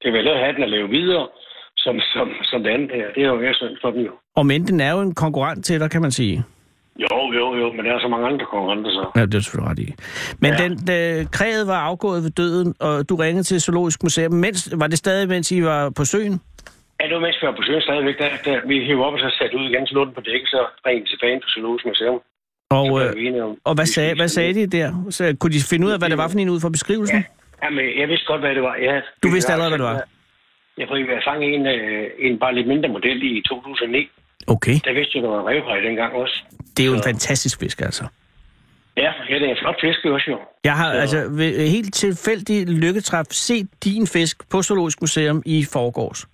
det 0.03 0.09
ville 0.13 0.29
have 0.31 0.43
have 0.45 0.55
den 0.57 0.63
at 0.67 0.73
leve 0.77 0.89
videre, 0.99 1.25
som, 1.83 1.95
som, 2.13 2.27
som 2.49 2.63
det 2.63 2.71
andet 2.75 2.91
her. 2.99 3.07
Det 3.15 3.21
er 3.23 3.27
jo 3.33 3.39
mere 3.45 3.55
synd 3.61 3.75
for 3.81 3.89
dem 3.91 4.01
jo. 4.09 4.13
Og 4.39 4.43
men 4.45 4.61
den 4.69 4.79
er 4.87 4.91
jo 4.95 4.99
en 5.07 5.15
konkurrent 5.23 5.65
til 5.65 5.79
dig, 5.81 5.89
kan 5.91 6.01
man 6.01 6.11
sige. 6.11 6.43
Jo, 6.99 7.17
jo, 7.39 7.45
jo, 7.61 7.73
men 7.75 7.85
der 7.85 7.91
er 7.95 7.99
så 7.99 8.07
mange 8.07 8.27
andre 8.27 8.45
konkurrenter, 8.45 8.91
så. 8.91 9.03
Ja, 9.15 9.25
det 9.25 9.35
er 9.35 9.39
selvfølgelig 9.39 9.69
ret 9.71 9.79
i. 9.79 9.87
Men 10.43 10.51
ja. 10.53 10.57
Den, 10.63 10.71
øh, 10.97 11.25
kræget 11.37 11.67
var 11.67 11.79
afgået 11.91 12.23
ved 12.23 12.31
døden, 12.41 12.75
og 12.79 13.09
du 13.09 13.15
ringede 13.15 13.43
til 13.43 13.61
Zoologisk 13.61 14.03
Museum. 14.03 14.33
Mens, 14.33 14.59
var 14.81 14.87
det 14.87 14.97
stadig, 14.97 15.27
mens 15.29 15.51
I 15.51 15.63
var 15.63 15.89
på 15.89 16.05
søen? 16.05 16.35
Ja, 16.99 17.03
det 17.07 17.13
var 17.15 17.21
mens 17.27 17.37
vi 17.41 17.45
var 17.47 17.55
på 17.59 17.63
søen 17.67 17.81
stadigvæk. 17.81 18.17
Der, 18.23 18.29
der, 18.45 18.67
vi 18.67 18.75
hævde 18.87 19.05
op 19.05 19.13
og 19.13 19.19
så 19.19 19.29
satte 19.39 19.57
ud 19.57 19.65
igen, 19.69 19.87
så 19.87 19.93
lå 19.95 20.05
den 20.05 20.13
på 20.13 20.21
dækket, 20.21 20.47
så 20.55 20.59
ringede 20.87 21.09
tilbage 21.11 21.39
på 21.43 21.47
Zoologisk 21.53 21.85
Museum. 21.85 22.19
Og, 22.79 22.87
øh, 23.01 23.43
om- 23.45 23.57
og 23.69 23.73
hvad, 23.75 23.85
sagde, 23.85 24.15
hvad 24.15 24.27
sagde 24.27 24.53
de 24.53 24.67
der? 24.77 24.87
Så, 25.09 25.35
kunne 25.39 25.53
de 25.53 25.59
finde 25.71 25.87
ud 25.87 25.91
af, 25.91 25.99
hvad 25.99 26.09
det 26.09 26.17
var 26.17 26.27
for 26.27 26.37
en 26.39 26.49
ud 26.49 26.59
fra 26.59 26.69
beskrivelsen? 26.69 27.17
Ja, 27.17 27.23
jamen, 27.65 27.85
jeg 27.99 28.07
vidste 28.11 28.25
godt, 28.31 28.41
hvad 28.41 28.55
det 28.55 28.63
var. 28.69 28.75
Ja, 28.87 28.95
Du 29.23 29.27
vidste 29.35 29.51
allerede, 29.51 29.71
hvad 29.71 29.79
det 29.83 29.87
var? 29.93 30.01
Jeg 30.77 30.87
prøvede 30.87 31.11
at 31.21 31.23
fange 31.29 31.45
en, 31.55 31.63
øh, 31.75 32.03
en 32.19 32.39
bare 32.39 32.55
lidt 32.55 32.67
mindre 32.67 32.89
model 32.89 33.17
i 33.23 33.41
2009. 33.49 34.09
Okay. 34.47 34.75
Der 34.85 34.93
vidste 34.93 35.11
jeg, 35.15 35.23
der 35.23 35.29
var 35.29 35.39
en 35.39 35.47
revhej 35.47 35.79
dengang 35.79 36.13
også. 36.13 36.43
Det 36.77 36.83
er 36.83 36.87
jo 36.87 36.93
en 36.93 36.97
Så- 37.03 37.09
fantastisk 37.09 37.59
fisk, 37.59 37.81
altså. 37.81 38.03
Ja, 38.97 39.11
ja, 39.29 39.35
det 39.35 39.43
er 39.45 39.49
en 39.49 39.57
flot 39.61 39.75
fisk 39.81 40.05
også 40.05 40.31
jo. 40.31 40.39
Jeg 40.63 40.73
har 40.77 40.91
Så- 40.93 40.99
altså 40.99 41.27
ved 41.29 41.69
helt 41.69 41.93
tilfældig 41.93 42.67
lykketræf 42.67 43.25
set 43.29 43.67
din 43.83 44.07
fisk 44.07 44.49
på 44.49 44.61
Zoologisk 44.61 45.01
Museum 45.01 45.43
i 45.45 45.65
forgårs. 45.73 46.27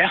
Ja, 0.00 0.08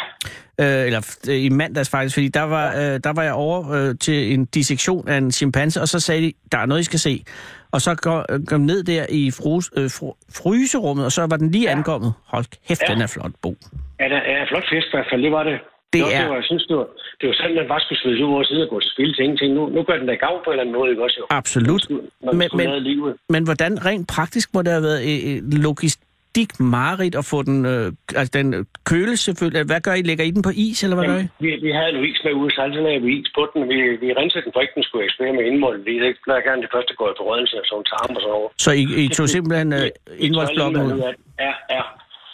Øh, 0.59 0.85
eller 0.85 1.15
øh, 1.29 1.35
i 1.43 1.49
mandags 1.49 1.89
faktisk, 1.89 2.15
fordi 2.15 2.27
der 2.27 2.41
var, 2.41 2.67
øh, 2.75 2.99
der 3.03 3.13
var 3.13 3.23
jeg 3.23 3.33
over 3.33 3.71
øh, 3.73 3.95
til 3.99 4.33
en 4.33 4.45
dissektion 4.45 5.07
af 5.07 5.17
en 5.17 5.31
chimpanse, 5.31 5.81
og 5.81 5.87
så 5.87 5.99
sagde 5.99 6.21
de, 6.21 6.33
der 6.51 6.57
er 6.57 6.65
noget, 6.65 6.81
I 6.81 6.83
skal 6.83 6.99
se. 6.99 7.23
Og 7.71 7.81
så 7.81 7.95
går, 7.95 8.25
øh, 8.33 8.39
kom 8.45 8.61
ned 8.61 8.83
der 8.83 9.05
i 9.09 9.31
frus, 9.31 9.71
øh, 9.77 9.89
fru, 9.89 10.13
fryserummet, 10.37 11.05
og 11.05 11.11
så 11.11 11.27
var 11.29 11.37
den 11.37 11.51
lige 11.51 11.63
Ja. 11.65 11.71
ankommet. 11.71 12.13
Hold 12.25 12.45
kæft, 12.67 12.81
Ja. 12.89 12.93
den 12.93 13.01
er 13.01 13.07
flot, 13.07 13.31
Bo. 13.41 13.55
ja, 13.99 14.05
der 14.09 14.17
er 14.17 14.41
en 14.41 14.47
flot 14.47 14.63
fisk 14.71 14.87
i 14.87 14.89
hvert 14.93 15.05
fald. 15.11 15.21
Det 15.23 15.31
var 15.31 15.43
det. 15.43 15.59
Det 15.93 16.01
var, 16.03 16.09
er- 16.09 16.21
Det 16.21 16.29
var, 16.29 16.35
jeg 16.41 16.47
synes, 16.51 16.63
det 16.69 16.75
var, 16.77 16.87
det 17.21 17.25
var 17.29 17.33
sådan, 17.39 17.57
den 17.57 17.67
bare 17.67 17.79
skulle 17.85 17.99
smides 18.01 18.21
ud 18.21 18.31
over 18.35 18.43
side 18.43 18.61
og 18.65 18.69
gå 18.69 18.79
til 18.79 18.91
spil 18.95 19.13
til 19.15 19.23
ingenting. 19.23 19.53
Nu, 19.53 19.69
nu 19.75 19.79
gør 19.83 19.97
den 19.97 20.07
da 20.07 20.13
gang 20.25 20.35
på 20.43 20.49
en 20.49 20.53
eller 20.53 20.63
anden 20.63 20.75
måde, 20.79 20.89
ikke 20.91 21.03
også 21.03 21.17
jo? 21.19 21.25
Absolut. 21.29 21.83
Når 21.89 22.33
Men, 22.33 22.47
skulle 22.49 22.69
men, 22.71 22.83
livet. 22.83 23.13
men 23.29 23.43
hvordan 23.43 23.85
rent 23.85 24.07
praktisk 24.15 24.47
må 24.53 24.59
det 24.61 24.71
have 24.71 24.83
været 24.89 25.01
øh, 25.09 25.19
øh, 25.35 25.39
logistik 25.67 26.49
mareridt 26.59 27.15
at 27.21 27.25
få 27.33 27.39
den, 27.49 27.57
øh, 27.73 27.85
altså 28.19 28.31
den 28.39 28.47
øh, 28.53 28.65
køles 28.91 29.19
selvfølgelig. 29.27 29.63
Hvad 29.71 29.81
gør 29.87 29.93
I? 29.93 30.01
Lægger 30.01 30.23
I 30.29 30.31
den 30.31 30.41
på 30.47 30.51
is, 30.65 30.83
eller 30.83 30.95
hvad 30.97 31.05
gør 31.11 31.17
I? 31.23 31.25
Jamen, 31.25 31.29
vi, 31.45 31.49
vi 31.67 31.71
havde 31.79 31.91
nu 31.97 32.01
is 32.09 32.19
med 32.25 32.33
ude, 32.33 32.51
så 32.55 32.61
altid 32.61 32.81
lagde 32.87 33.01
vi 33.01 33.11
is 33.19 33.29
på 33.37 33.43
den. 33.53 33.59
Vi, 33.71 33.75
vi 34.05 34.07
rensede 34.19 34.43
den 34.45 34.51
for 34.55 34.61
ikke, 34.61 34.73
den 34.77 34.83
skulle 34.83 35.03
eksplodere 35.05 35.35
med 35.39 35.45
indmålet. 35.51 35.85
Vi 35.85 35.91
ikke 36.09 36.21
plejer 36.25 36.41
gerne 36.49 36.61
det 36.65 36.69
første 36.75 36.93
går 36.99 37.09
i 37.09 37.15
forrødelse 37.21 37.55
og 37.61 37.65
sådan 37.69 37.85
tarm 37.91 38.15
og 38.17 38.21
så 38.25 38.29
over. 38.39 38.49
Så 38.65 38.71
I, 38.81 38.83
I 39.03 39.07
tog 39.17 39.27
simpelthen 39.35 39.69
øh, 39.79 39.87
indvoldsblokken 40.27 40.81
ud? 40.87 40.91
Ja, 41.45 41.53
ja. 41.75 41.83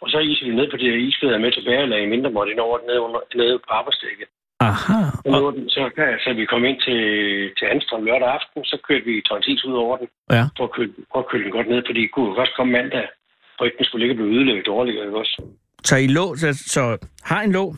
Og 0.02 0.10
så 0.14 0.20
iser 0.20 0.46
vi 0.50 0.56
ned 0.56 0.68
på 0.72 0.78
de 0.78 0.90
her 0.92 1.00
isfæder 1.08 1.38
med 1.38 1.52
tilbage 1.52 1.84
og 1.86 1.90
lagde 1.90 2.08
mindre 2.14 2.32
måtte 2.32 2.52
ind 2.52 2.60
over 2.60 2.78
nede, 2.88 3.02
under, 3.08 3.20
nede 3.36 3.56
på 3.66 3.70
arbejdsdækket. 3.80 4.28
Aha. 4.60 5.00
Og 5.26 5.44
Og, 5.44 5.54
den, 5.54 5.70
så, 5.70 5.82
ja, 5.98 6.08
så 6.24 6.30
vi 6.40 6.46
kom 6.46 6.64
ind 6.70 6.80
til, 6.88 7.02
til 7.58 7.66
Anstrøm 7.74 8.06
lørdag 8.06 8.30
aften, 8.38 8.66
så 8.72 8.78
kørte 8.88 9.06
vi 9.06 9.28
transis 9.30 9.66
ud 9.66 9.74
over 9.74 9.98
den, 9.98 10.08
ja. 10.32 10.44
for 10.58 10.64
at 10.64 10.72
køle, 10.76 10.94
for 11.12 11.20
at 11.20 11.28
køle 11.30 11.44
den 11.44 11.52
godt 11.52 11.70
ned, 11.70 11.82
fordi 11.88 12.02
det 12.02 12.12
kunne 12.12 12.38
først 12.40 12.56
komme 12.58 12.72
mandag, 12.72 13.08
og 13.58 13.66
ikke 13.66 13.78
den 13.78 13.86
skulle 13.86 14.02
ligge 14.02 14.14
og 14.14 14.20
blive 14.20 14.36
ødelagt 14.36 14.66
dårligere, 14.74 15.06
ikke 15.06 15.18
også? 15.18 15.36
Så 15.84 15.96
I 15.96 16.08
lå, 16.08 16.36
så, 16.36 16.50
så 16.76 16.82
har 17.24 17.42
en 17.42 17.52
lå? 17.52 17.76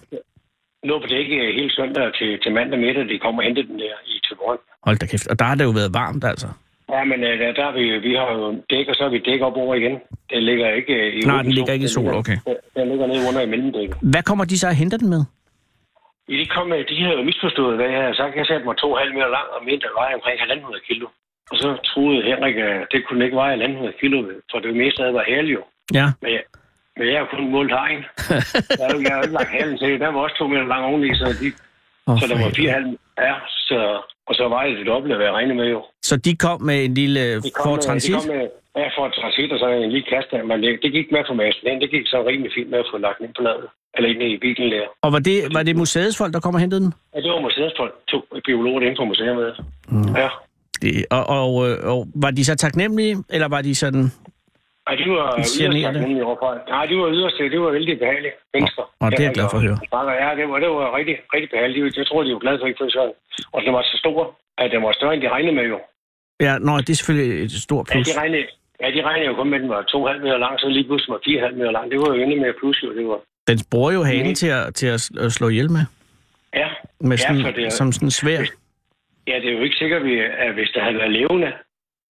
Lå 0.83 0.99
på 0.99 1.07
dække 1.07 1.35
hele 1.59 1.71
søndag 1.79 2.13
til, 2.19 2.39
til 2.43 2.51
mandag 2.53 2.79
middag, 2.79 3.09
de 3.09 3.19
kom 3.19 3.37
og 3.37 3.43
hentede 3.43 3.67
den 3.67 3.79
der 3.79 3.95
i 4.05 4.21
Tøborg. 4.29 4.59
Hold 4.83 4.97
da 4.97 5.05
kæft. 5.05 5.27
Og 5.27 5.39
der 5.39 5.45
har 5.45 5.55
det 5.55 5.63
jo 5.63 5.69
været 5.69 5.93
varmt, 5.93 6.23
altså. 6.23 6.47
Ja, 6.93 7.03
men 7.03 7.19
øh, 7.23 7.39
der, 7.39 7.51
der 7.59 7.65
er 7.65 7.73
vi, 7.79 7.83
vi 8.07 8.13
har 8.15 8.29
jo 8.33 8.45
dæk, 8.69 8.87
og 8.87 8.95
så 8.95 9.03
har 9.03 9.09
vi 9.09 9.19
dæk 9.29 9.41
op 9.41 9.57
over 9.63 9.75
igen. 9.75 9.95
Den 10.33 10.43
ligger 10.43 10.67
ikke 10.79 10.93
øh, 10.93 11.13
i 11.17 11.19
Nej, 11.19 11.41
den 11.41 11.51
ligger 11.51 11.73
ikke 11.73 11.85
i 11.85 11.93
sol, 11.97 12.13
okay. 12.21 12.37
Den 12.77 12.85
ligger 12.91 13.07
nede 13.07 13.21
under 13.29 13.41
i 13.41 13.49
mellemdækket. 13.53 13.97
Hvad 14.13 14.23
kommer 14.23 14.45
de 14.45 14.59
så 14.59 14.67
at 14.67 14.75
hente 14.75 14.97
den 14.97 15.09
med? 15.09 15.23
Ja, 16.29 16.33
de, 16.41 16.45
kom, 16.55 16.67
med- 16.67 16.85
de 16.91 16.95
havde 17.03 17.17
jo 17.17 17.23
misforstået, 17.23 17.75
hvad 17.75 17.89
jeg 17.89 18.01
havde 18.01 18.15
sagt. 18.15 18.35
Jeg 18.35 18.45
den 18.59 18.67
var 18.71 18.73
to 18.83 18.89
halv 19.01 19.13
meter 19.13 19.29
lang, 19.37 19.47
og 19.55 19.59
mente, 19.65 19.85
at 19.87 19.91
den 19.95 20.15
omkring 20.17 20.37
1.500 20.39 20.87
kilo. 20.87 21.07
Og 21.51 21.55
så 21.61 21.67
troede 21.89 22.21
Henrik, 22.29 22.55
at 22.55 22.87
det 22.91 22.99
kunne 23.07 23.23
ikke 23.25 23.37
veje 23.37 23.55
1.500 23.65 23.99
kilo, 24.01 24.17
for 24.51 24.59
det 24.59 24.75
meste 24.81 24.99
af 25.03 25.05
det 25.07 25.13
var 25.19 25.25
hale 25.33 25.49
jo. 25.57 25.61
Ja. 25.99 26.07
Men, 26.21 26.31
jeg- 26.37 26.47
men 26.97 27.07
jeg 27.11 27.17
har 27.21 27.27
kun 27.33 27.51
målt 27.55 27.71
hegn. 27.79 27.99
jeg 28.79 28.85
har 29.11 29.17
jo 29.17 29.23
ikke 29.27 29.37
lagt 29.39 29.51
halen 29.57 29.77
til. 29.77 29.99
Der 29.99 30.07
var 30.13 30.19
også 30.25 30.35
to 30.39 30.47
meter 30.47 30.67
lang 30.73 30.83
oveni, 30.85 31.09
så, 31.21 31.25
de, 31.41 31.49
Oh, 32.07 32.17
så 32.19 32.25
der 32.27 32.37
var 32.43 32.49
4,5. 32.49 33.23
Ja, 33.27 33.33
så, 33.69 33.79
og 34.29 34.33
så 34.39 34.43
var 34.53 34.61
det 34.65 34.77
det 34.79 34.87
dobbelte, 34.91 35.15
hvad 35.17 35.25
jeg 35.29 35.35
regnede 35.39 35.57
med 35.61 35.67
jo. 35.75 35.79
Så 36.09 36.15
de 36.25 36.31
kom 36.45 36.57
med 36.69 36.77
en 36.85 36.93
lille 37.01 37.23
De 37.35 37.49
kom, 37.57 37.63
Ford 37.65 37.75
med, 37.75 37.81
de 37.81 37.87
Transit? 37.87 38.15
kom 38.15 38.27
med, 38.35 38.43
ja, 38.81 38.87
for 38.95 39.05
transit, 39.19 39.51
og 39.53 39.59
så 39.59 39.65
en 39.67 39.91
lille 39.95 40.07
kasse 40.13 40.29
der. 40.31 40.43
Men 40.49 40.57
det, 40.63 40.91
gik 40.97 41.07
med 41.15 41.23
for 41.29 41.35
massen. 41.41 41.81
Det 41.83 41.89
gik 41.95 42.05
så 42.13 42.17
rimelig 42.29 42.51
fint 42.57 42.69
med 42.73 42.79
at 42.83 42.87
få 42.91 42.97
lagt 43.07 43.19
ind 43.25 43.33
på 43.37 43.43
ladet. 43.47 43.67
Eller 43.95 44.09
ind 44.09 44.21
i 44.35 44.37
bilen 44.45 44.71
der. 44.75 44.85
Og 45.05 45.09
var 45.15 45.19
det, 45.19 45.37
var 45.55 45.63
det 45.63 45.75
museets 45.83 46.17
folk, 46.21 46.31
der 46.33 46.39
kom 46.39 46.53
og 46.57 46.61
hentede 46.65 46.81
den? 46.85 46.91
Ja, 47.13 47.17
det 47.21 47.29
var 47.35 47.41
museets 47.47 47.73
folk. 47.81 47.93
To 48.11 48.17
biologer 48.45 48.81
inde 48.87 48.97
på 49.01 49.05
museet 49.11 49.35
med. 49.41 49.51
Mm. 49.93 50.15
Ja. 50.21 50.29
Det, 50.81 51.05
og, 51.17 51.23
og, 51.37 51.51
øh, 51.69 51.75
og 51.93 52.07
var 52.23 52.31
de 52.31 52.45
så 52.45 52.55
taknemmelige, 52.55 53.17
eller 53.29 53.47
var 53.47 53.61
de 53.61 53.75
sådan... 53.75 54.03
Ej, 54.89 54.95
de 55.01 55.05
var 55.15 55.25
yderst 55.37 56.23
overfor. 56.29 56.49
Nej, 56.75 56.85
de 56.89 56.95
var 57.01 57.09
yderst, 57.17 57.37
det 57.53 57.59
var 57.65 57.71
vældig 57.77 57.99
behagelige 58.03 58.33
mennesker. 58.53 58.83
Og 59.03 59.07
det 59.11 59.19
er 59.19 59.23
jeg 59.29 59.33
glad 59.39 59.47
for 59.53 59.57
at 59.61 59.63
høre. 59.67 59.77
Ja, 60.23 60.29
det 60.39 60.45
var, 60.51 60.57
det 60.63 60.69
var 60.77 60.87
rigtig, 60.97 61.15
rigtig 61.33 61.49
behageligt. 61.53 61.97
Jeg 62.01 62.07
tror, 62.07 62.23
de 62.23 62.33
var 62.35 62.39
glade 62.45 62.57
for 62.61 62.67
ikke 62.69 62.79
for 62.81 62.89
sådan. 62.97 63.13
Og 63.55 63.59
den 63.65 63.71
var 63.77 63.81
så 63.91 63.95
stor, 64.03 64.19
at 64.61 64.67
den 64.73 64.81
var 64.85 64.91
større, 64.99 65.13
end 65.13 65.21
de 65.25 65.29
regnede 65.35 65.55
med 65.59 65.65
jo. 65.73 65.79
Ja, 66.47 66.53
nå, 66.67 66.71
det 66.85 66.89
er 66.89 66.99
selvfølgelig 67.01 67.29
et 67.45 67.51
stort 67.67 67.85
Ja, 67.89 67.93
plus. 67.93 68.07
de 68.09 68.19
regnede, 68.21 68.45
ja, 68.81 68.87
de 68.95 69.01
regnede 69.09 69.27
jo 69.31 69.35
kun 69.39 69.49
med, 69.49 69.57
at 69.57 69.61
den 69.65 69.69
var 69.75 69.81
2,5 69.81 70.23
meter 70.23 70.37
lang, 70.45 70.53
så 70.59 70.67
lige 70.77 70.85
pludselig 70.89 71.11
var 71.15 71.21
4,5 71.49 71.55
meter 71.59 71.71
lang. 71.77 71.85
Det 71.91 71.97
var 72.01 72.07
jo 72.15 72.17
endnu 72.23 72.35
mere 72.43 72.53
plus, 72.59 72.77
jo. 72.83 72.89
Det 72.97 73.05
var, 73.11 73.19
Den 73.49 73.57
bruger 73.71 73.91
jo 73.97 74.01
hanen 74.03 74.25
Mhm. 74.31 74.35
til 74.41 74.47
at, 74.59 74.75
til 74.79 74.87
at, 74.95 75.01
at 75.25 75.31
slå 75.37 75.47
ihjel 75.49 75.71
med. 75.77 75.83
ja, 76.61 76.67
med 77.09 77.17
Ja, 77.17 77.23
sådan, 77.27 77.41
for 77.45 77.51
det 77.51 77.65
er- 77.65 77.69
som 77.79 77.91
sådan 77.91 78.11
svær. 78.21 78.39
ja, 79.27 79.35
det 79.41 79.47
er 79.51 79.55
jo 79.57 79.63
ikke 79.67 79.75
sikkert, 79.83 80.01
at 80.01 80.31
at 80.45 80.53
hvis 80.53 80.69
der 80.75 80.81
havde 80.83 80.97
været 80.97 81.11
levende, 81.19 81.49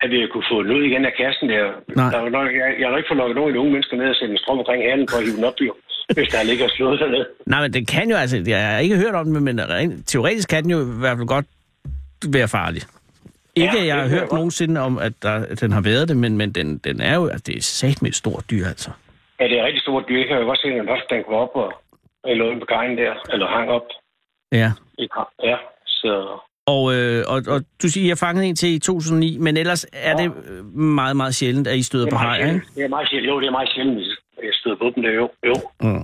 at 0.03 0.09
vi 0.11 0.27
kunne 0.33 0.47
få 0.51 0.63
den 0.63 0.71
ud 0.77 0.83
igen 0.89 1.05
af 1.05 1.13
kassen 1.21 1.49
der. 1.49 1.63
Nej. 1.95 2.11
der 2.13 2.19
var 2.25 2.29
nok, 2.29 2.47
jeg, 2.61 2.69
jeg 2.79 2.85
har 2.87 2.95
nok 2.95 3.05
fået 3.07 3.35
lukket 3.35 3.53
de 3.55 3.59
unge 3.59 3.71
mennesker 3.71 3.97
ned 3.97 4.09
og 4.09 4.15
sætte 4.15 4.31
en 4.31 4.37
strøm 4.43 4.59
omkring 4.59 4.83
halen 4.89 5.07
for 5.09 5.17
at 5.17 5.23
hive 5.25 5.35
den 5.35 5.43
op, 5.43 5.59
jo, 5.61 5.73
hvis 6.15 6.29
der 6.33 6.43
ligger 6.43 6.67
slået 6.67 6.99
dernede. 6.99 7.27
Nej, 7.45 7.61
men 7.61 7.73
den 7.73 7.85
kan 7.85 8.09
jo 8.09 8.15
altså... 8.15 8.43
Jeg 8.47 8.67
har 8.67 8.79
ikke 8.79 8.97
hørt 8.97 9.15
om 9.15 9.25
den, 9.25 9.43
men 9.43 9.69
rent, 9.69 10.07
teoretisk 10.07 10.49
kan 10.49 10.63
den 10.63 10.71
jo 10.71 10.79
i 10.81 10.99
hvert 11.03 11.17
fald 11.17 11.27
godt 11.27 11.45
være 12.35 12.47
farlig. 12.47 12.81
Ikke, 13.55 13.77
Ja, 13.77 13.85
jeg 13.85 13.95
det 13.95 14.03
har 14.03 14.19
hørt 14.19 14.31
nogensinde 14.31 14.81
om, 14.81 14.97
at, 14.97 15.13
der, 15.23 15.35
at 15.51 15.61
den 15.61 15.71
har 15.71 15.81
været 15.81 16.09
det, 16.09 16.17
men, 16.17 16.37
men 16.37 16.51
den, 16.51 16.77
den 16.77 17.01
er 17.01 17.15
jo... 17.15 17.27
Altså, 17.27 17.43
det 17.47 17.57
er 17.57 17.61
sat 17.61 18.01
med 18.01 18.09
et 18.09 18.15
stort 18.15 18.43
dyr, 18.51 18.65
altså. 18.65 18.91
Ja, 19.39 19.43
det 19.47 19.59
er 19.59 19.65
rigtig 19.65 19.81
stort 19.81 20.03
dyr. 20.09 20.19
Jeg 20.19 20.27
kan 20.27 20.37
jo 20.37 20.45
godt 20.45 20.59
se, 20.59 20.67
at 20.67 20.79
den 20.79 20.87
først 20.87 21.09
den 21.09 21.23
op 21.43 21.55
og, 21.55 21.73
og 22.23 22.35
lå 22.35 22.59
på 22.59 22.65
kajen 22.65 22.97
der, 22.97 23.13
eller 23.33 23.47
hang 23.47 23.69
op. 23.69 23.87
Ja. 24.51 24.71
Ja, 25.43 25.57
så... 25.85 26.39
Og, 26.73 26.81
øh, 26.95 27.23
og, 27.33 27.39
og 27.53 27.59
du 27.81 27.87
siger, 27.89 28.03
at 28.03 28.05
I 28.05 28.09
har 28.09 28.19
fanget 28.27 28.43
en 28.49 28.55
til 28.55 28.69
i 28.75 28.79
2009, 28.79 29.37
men 29.45 29.57
ellers 29.57 29.85
er 29.93 30.11
Ja. 30.11 30.23
det 30.23 30.31
øh, 30.49 30.65
meget, 30.99 31.15
meget 31.21 31.35
sjældent, 31.35 31.67
at 31.67 31.77
I 31.77 31.83
støder 31.83 32.05
Det 32.05 32.13
på 32.13 32.17
er, 32.17 32.27
hej, 32.27 32.37
ikke? 32.37 32.61
det 32.75 32.83
er 32.83 32.87
meget 32.95 33.07
sjældent. 33.09 33.29
Jo, 33.31 33.39
det 33.41 33.47
er 33.47 33.51
meget 33.59 33.69
sjældent, 33.75 33.95
hvis 33.97 34.07
jeg 34.43 34.53
støder 34.53 34.75
på 34.83 34.87
dem 34.95 35.03
der. 35.03 35.11
Jo, 35.21 35.25
jo. 35.49 35.55
Mm. 35.81 36.03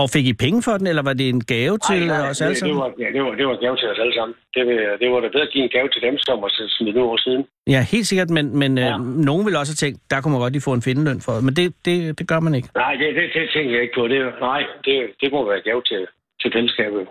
Og 0.00 0.06
fik 0.14 0.26
I 0.26 0.34
penge 0.44 0.62
for 0.66 0.74
den, 0.80 0.86
eller 0.92 1.02
var 1.02 1.12
det 1.20 1.28
en 1.28 1.44
gave 1.54 1.76
til 1.88 2.00
Ej, 2.02 2.06
nej, 2.18 2.30
os 2.30 2.40
alle 2.40 2.54
det, 2.54 2.54
det, 2.54 2.58
sammen? 2.58 2.76
var, 2.78 2.90
ja, 3.04 3.08
det, 3.14 3.20
var, 3.24 3.30
det 3.38 3.44
var 3.48 3.54
en 3.58 3.62
gave 3.64 3.76
til 3.80 3.88
os 3.92 3.98
alle 4.04 4.14
sammen. 4.18 4.34
Det, 4.54 4.62
det 5.00 5.06
var 5.12 5.20
da 5.24 5.28
bedre 5.34 5.46
at 5.48 5.52
give 5.54 5.64
en 5.68 5.72
gave 5.76 5.88
til 5.94 6.02
dem, 6.06 6.14
som 6.26 6.34
var 6.44 6.50
smidt 6.78 6.96
år 6.98 7.16
siden. 7.26 7.42
Ja, 7.74 7.80
helt 7.94 8.06
sikkert, 8.10 8.30
men, 8.36 8.44
men 8.62 8.70
ja. 8.78 8.84
Ja. 8.86 8.94
øh, 8.98 9.00
nogen 9.30 9.42
vil 9.46 9.56
også 9.60 9.72
have 9.72 9.82
tænkt, 9.84 9.98
der 10.10 10.16
kunne 10.20 10.32
man 10.34 10.40
godt 10.44 10.52
lige 10.56 10.66
få 10.68 10.72
en 10.78 10.82
findeløn 10.88 11.20
for 11.26 11.32
det. 11.36 11.44
Men 11.46 11.54
det, 11.58 11.66
det, 11.86 11.96
det 12.18 12.24
gør 12.32 12.40
man 12.46 12.54
ikke. 12.58 12.68
Nej, 12.84 12.92
det, 13.00 13.06
det, 13.18 13.24
det 13.36 13.44
tænker 13.54 13.72
jeg 13.76 13.82
ikke 13.86 13.96
på. 14.00 14.04
Det, 14.12 14.18
nej, 14.50 14.60
det, 14.86 14.94
det 15.20 15.28
må 15.34 15.38
være 15.50 15.60
gave 15.68 15.82
til, 15.90 16.02
til 16.40 16.48
fællesskabet. 16.56 17.02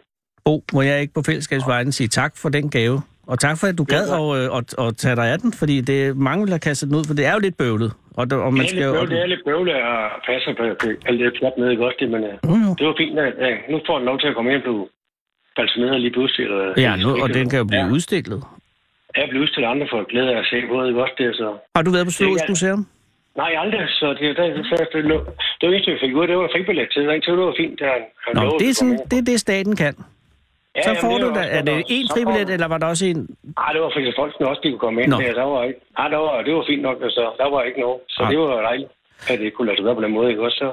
Bo, 0.46 0.64
må 0.74 0.82
jeg 0.82 1.02
ikke 1.02 1.14
på 1.14 1.22
fællesskabsvejen 1.26 1.92
sige 1.92 2.08
tak 2.08 2.34
for 2.42 2.50
den 2.50 2.70
gave? 2.70 3.02
Og 3.28 3.40
tak 3.40 3.56
for, 3.60 3.68
at 3.68 3.78
du 3.78 3.84
gad 3.84 4.06
tak. 4.08 4.20
at, 4.20 4.28
øh, 4.40 4.58
at, 4.58 4.68
at 4.88 4.98
tage 5.04 5.16
dig 5.16 5.28
af 5.34 5.38
den, 5.40 5.54
fordi 5.54 5.82
det, 5.82 6.18
mange 6.18 6.42
vil 6.46 6.52
have 6.56 6.60
kastet 6.70 6.86
den 6.90 6.96
ud, 7.00 7.04
for 7.08 7.14
det 7.14 7.26
er 7.26 7.34
jo 7.34 7.40
lidt 7.40 7.58
bøvlet. 7.58 7.92
Og, 8.20 8.24
det, 8.30 8.38
og 8.46 8.54
man 8.54 8.60
Det 8.62 8.66
er, 8.66 8.70
skal, 8.70 8.78
lidt 8.92 9.02
jo- 9.02 9.06
det 9.14 9.20
er 9.26 9.30
lidt 9.34 9.44
bøvle 9.50 9.74
at 9.92 10.00
passe 10.28 10.48
på 10.58 10.64
alt 11.08 11.20
det 11.20 11.34
plat 11.40 11.54
med, 11.60 11.68
ikke 11.74 11.86
også? 11.88 11.98
Det, 12.00 12.10
men, 12.14 12.24
øh, 12.30 12.34
Mm, 12.44 12.64
jo. 12.68 12.72
det 12.80 12.86
var 12.88 12.96
fint, 13.02 13.20
at 13.20 13.34
ja, 13.46 13.52
nu 13.72 13.78
får 13.88 13.96
den 14.00 14.06
lov 14.10 14.18
til 14.20 14.28
at 14.32 14.36
komme 14.36 14.50
ind 14.54 14.60
og 14.62 14.66
blive 14.68 14.84
balsameret 15.58 16.02
lige 16.06 16.14
pludselig. 16.18 16.44
Eller, 16.46 16.74
Ja, 16.86 16.92
nu, 17.04 17.10
og 17.24 17.28
den 17.38 17.46
kan 17.50 17.58
jo 17.64 17.66
blive 17.72 17.86
ja. 17.86 17.92
udstillet. 17.96 18.40
Jeg 19.20 19.26
bliver 19.30 19.44
udstillet 19.46 19.70
andre 19.74 19.88
for 19.92 20.00
glæde 20.12 20.30
af 20.36 20.40
at 20.44 20.48
se 20.52 20.58
både, 20.74 20.86
ikke 20.90 21.02
også? 21.04 21.16
Det, 21.18 21.26
er 21.32 21.34
så. 21.44 21.50
Har 21.76 21.84
du 21.86 21.92
været 21.96 22.06
på 22.10 22.12
Zoologisk 22.18 22.50
Museum? 22.54 22.82
Nej, 23.42 23.52
aldrig. 23.64 23.82
Så 24.00 24.08
det, 24.20 24.20
det, 24.20 24.30
det, 24.38 24.46
det, 24.56 24.66
det, 24.70 24.88
det, 24.94 25.04
det. 25.04 25.20
Det 25.62 25.68
det 26.30 26.38
var 27.48 27.54
fint. 27.62 27.80
Det, 27.80 27.80
det 27.80 27.88
er, 27.88 27.88
det 27.88 27.88
er 27.88 27.92
det, 27.92 28.00
staten 28.08 28.16
kan. 28.16 28.24
Ja, 28.26 28.26
Så 28.30 28.30
jamen, 28.32 28.50
får 28.52 28.58
det 28.60 28.66
du 28.66 28.70
var 28.70 28.78
da, 28.78 28.80
også 28.80 29.00
er 29.00 29.78
det 29.78 29.90
godt, 29.90 30.00
og 30.00 30.11
en 30.76 30.84
så 30.84 30.94
fribillet, 31.02 32.48
får- 32.48 32.54
eller 32.56 32.68
var 32.74 32.78
der 32.78 32.88
også 32.94 33.06
en? 33.06 33.20
Nej, 33.60 33.70
det 33.74 33.82
var 33.84 33.92
fordi 33.96 34.12
folkene 34.22 34.48
også, 34.52 34.62
de 34.64 34.70
kunne 34.72 34.80
komme 34.86 34.98
ind. 35.02 35.10
Nå. 35.12 35.18
Der, 35.22 35.34
der 35.42 35.48
var 35.54 35.62
ikke, 35.70 35.80
nej, 35.98 36.08
der 36.14 36.18
var, 36.26 36.34
det 36.46 36.54
var 36.58 36.64
fint 36.72 36.82
nok. 36.88 36.98
Altså, 37.08 37.24
der 37.42 37.48
var 37.56 37.62
ikke 37.68 37.80
noget. 37.86 38.00
Så 38.16 38.22
Ah. 38.24 38.30
det 38.32 38.38
var 38.40 38.62
dejligt, 38.70 38.92
at 39.32 39.40
det 39.40 39.54
kunne 39.54 39.68
lade 39.68 39.78
sig 39.78 39.84
gøre 39.86 39.96
på 40.00 40.02
den 40.06 40.14
måde. 40.18 40.30
Ikke 40.32 40.44
også? 40.48 40.58
Så, 40.64 40.70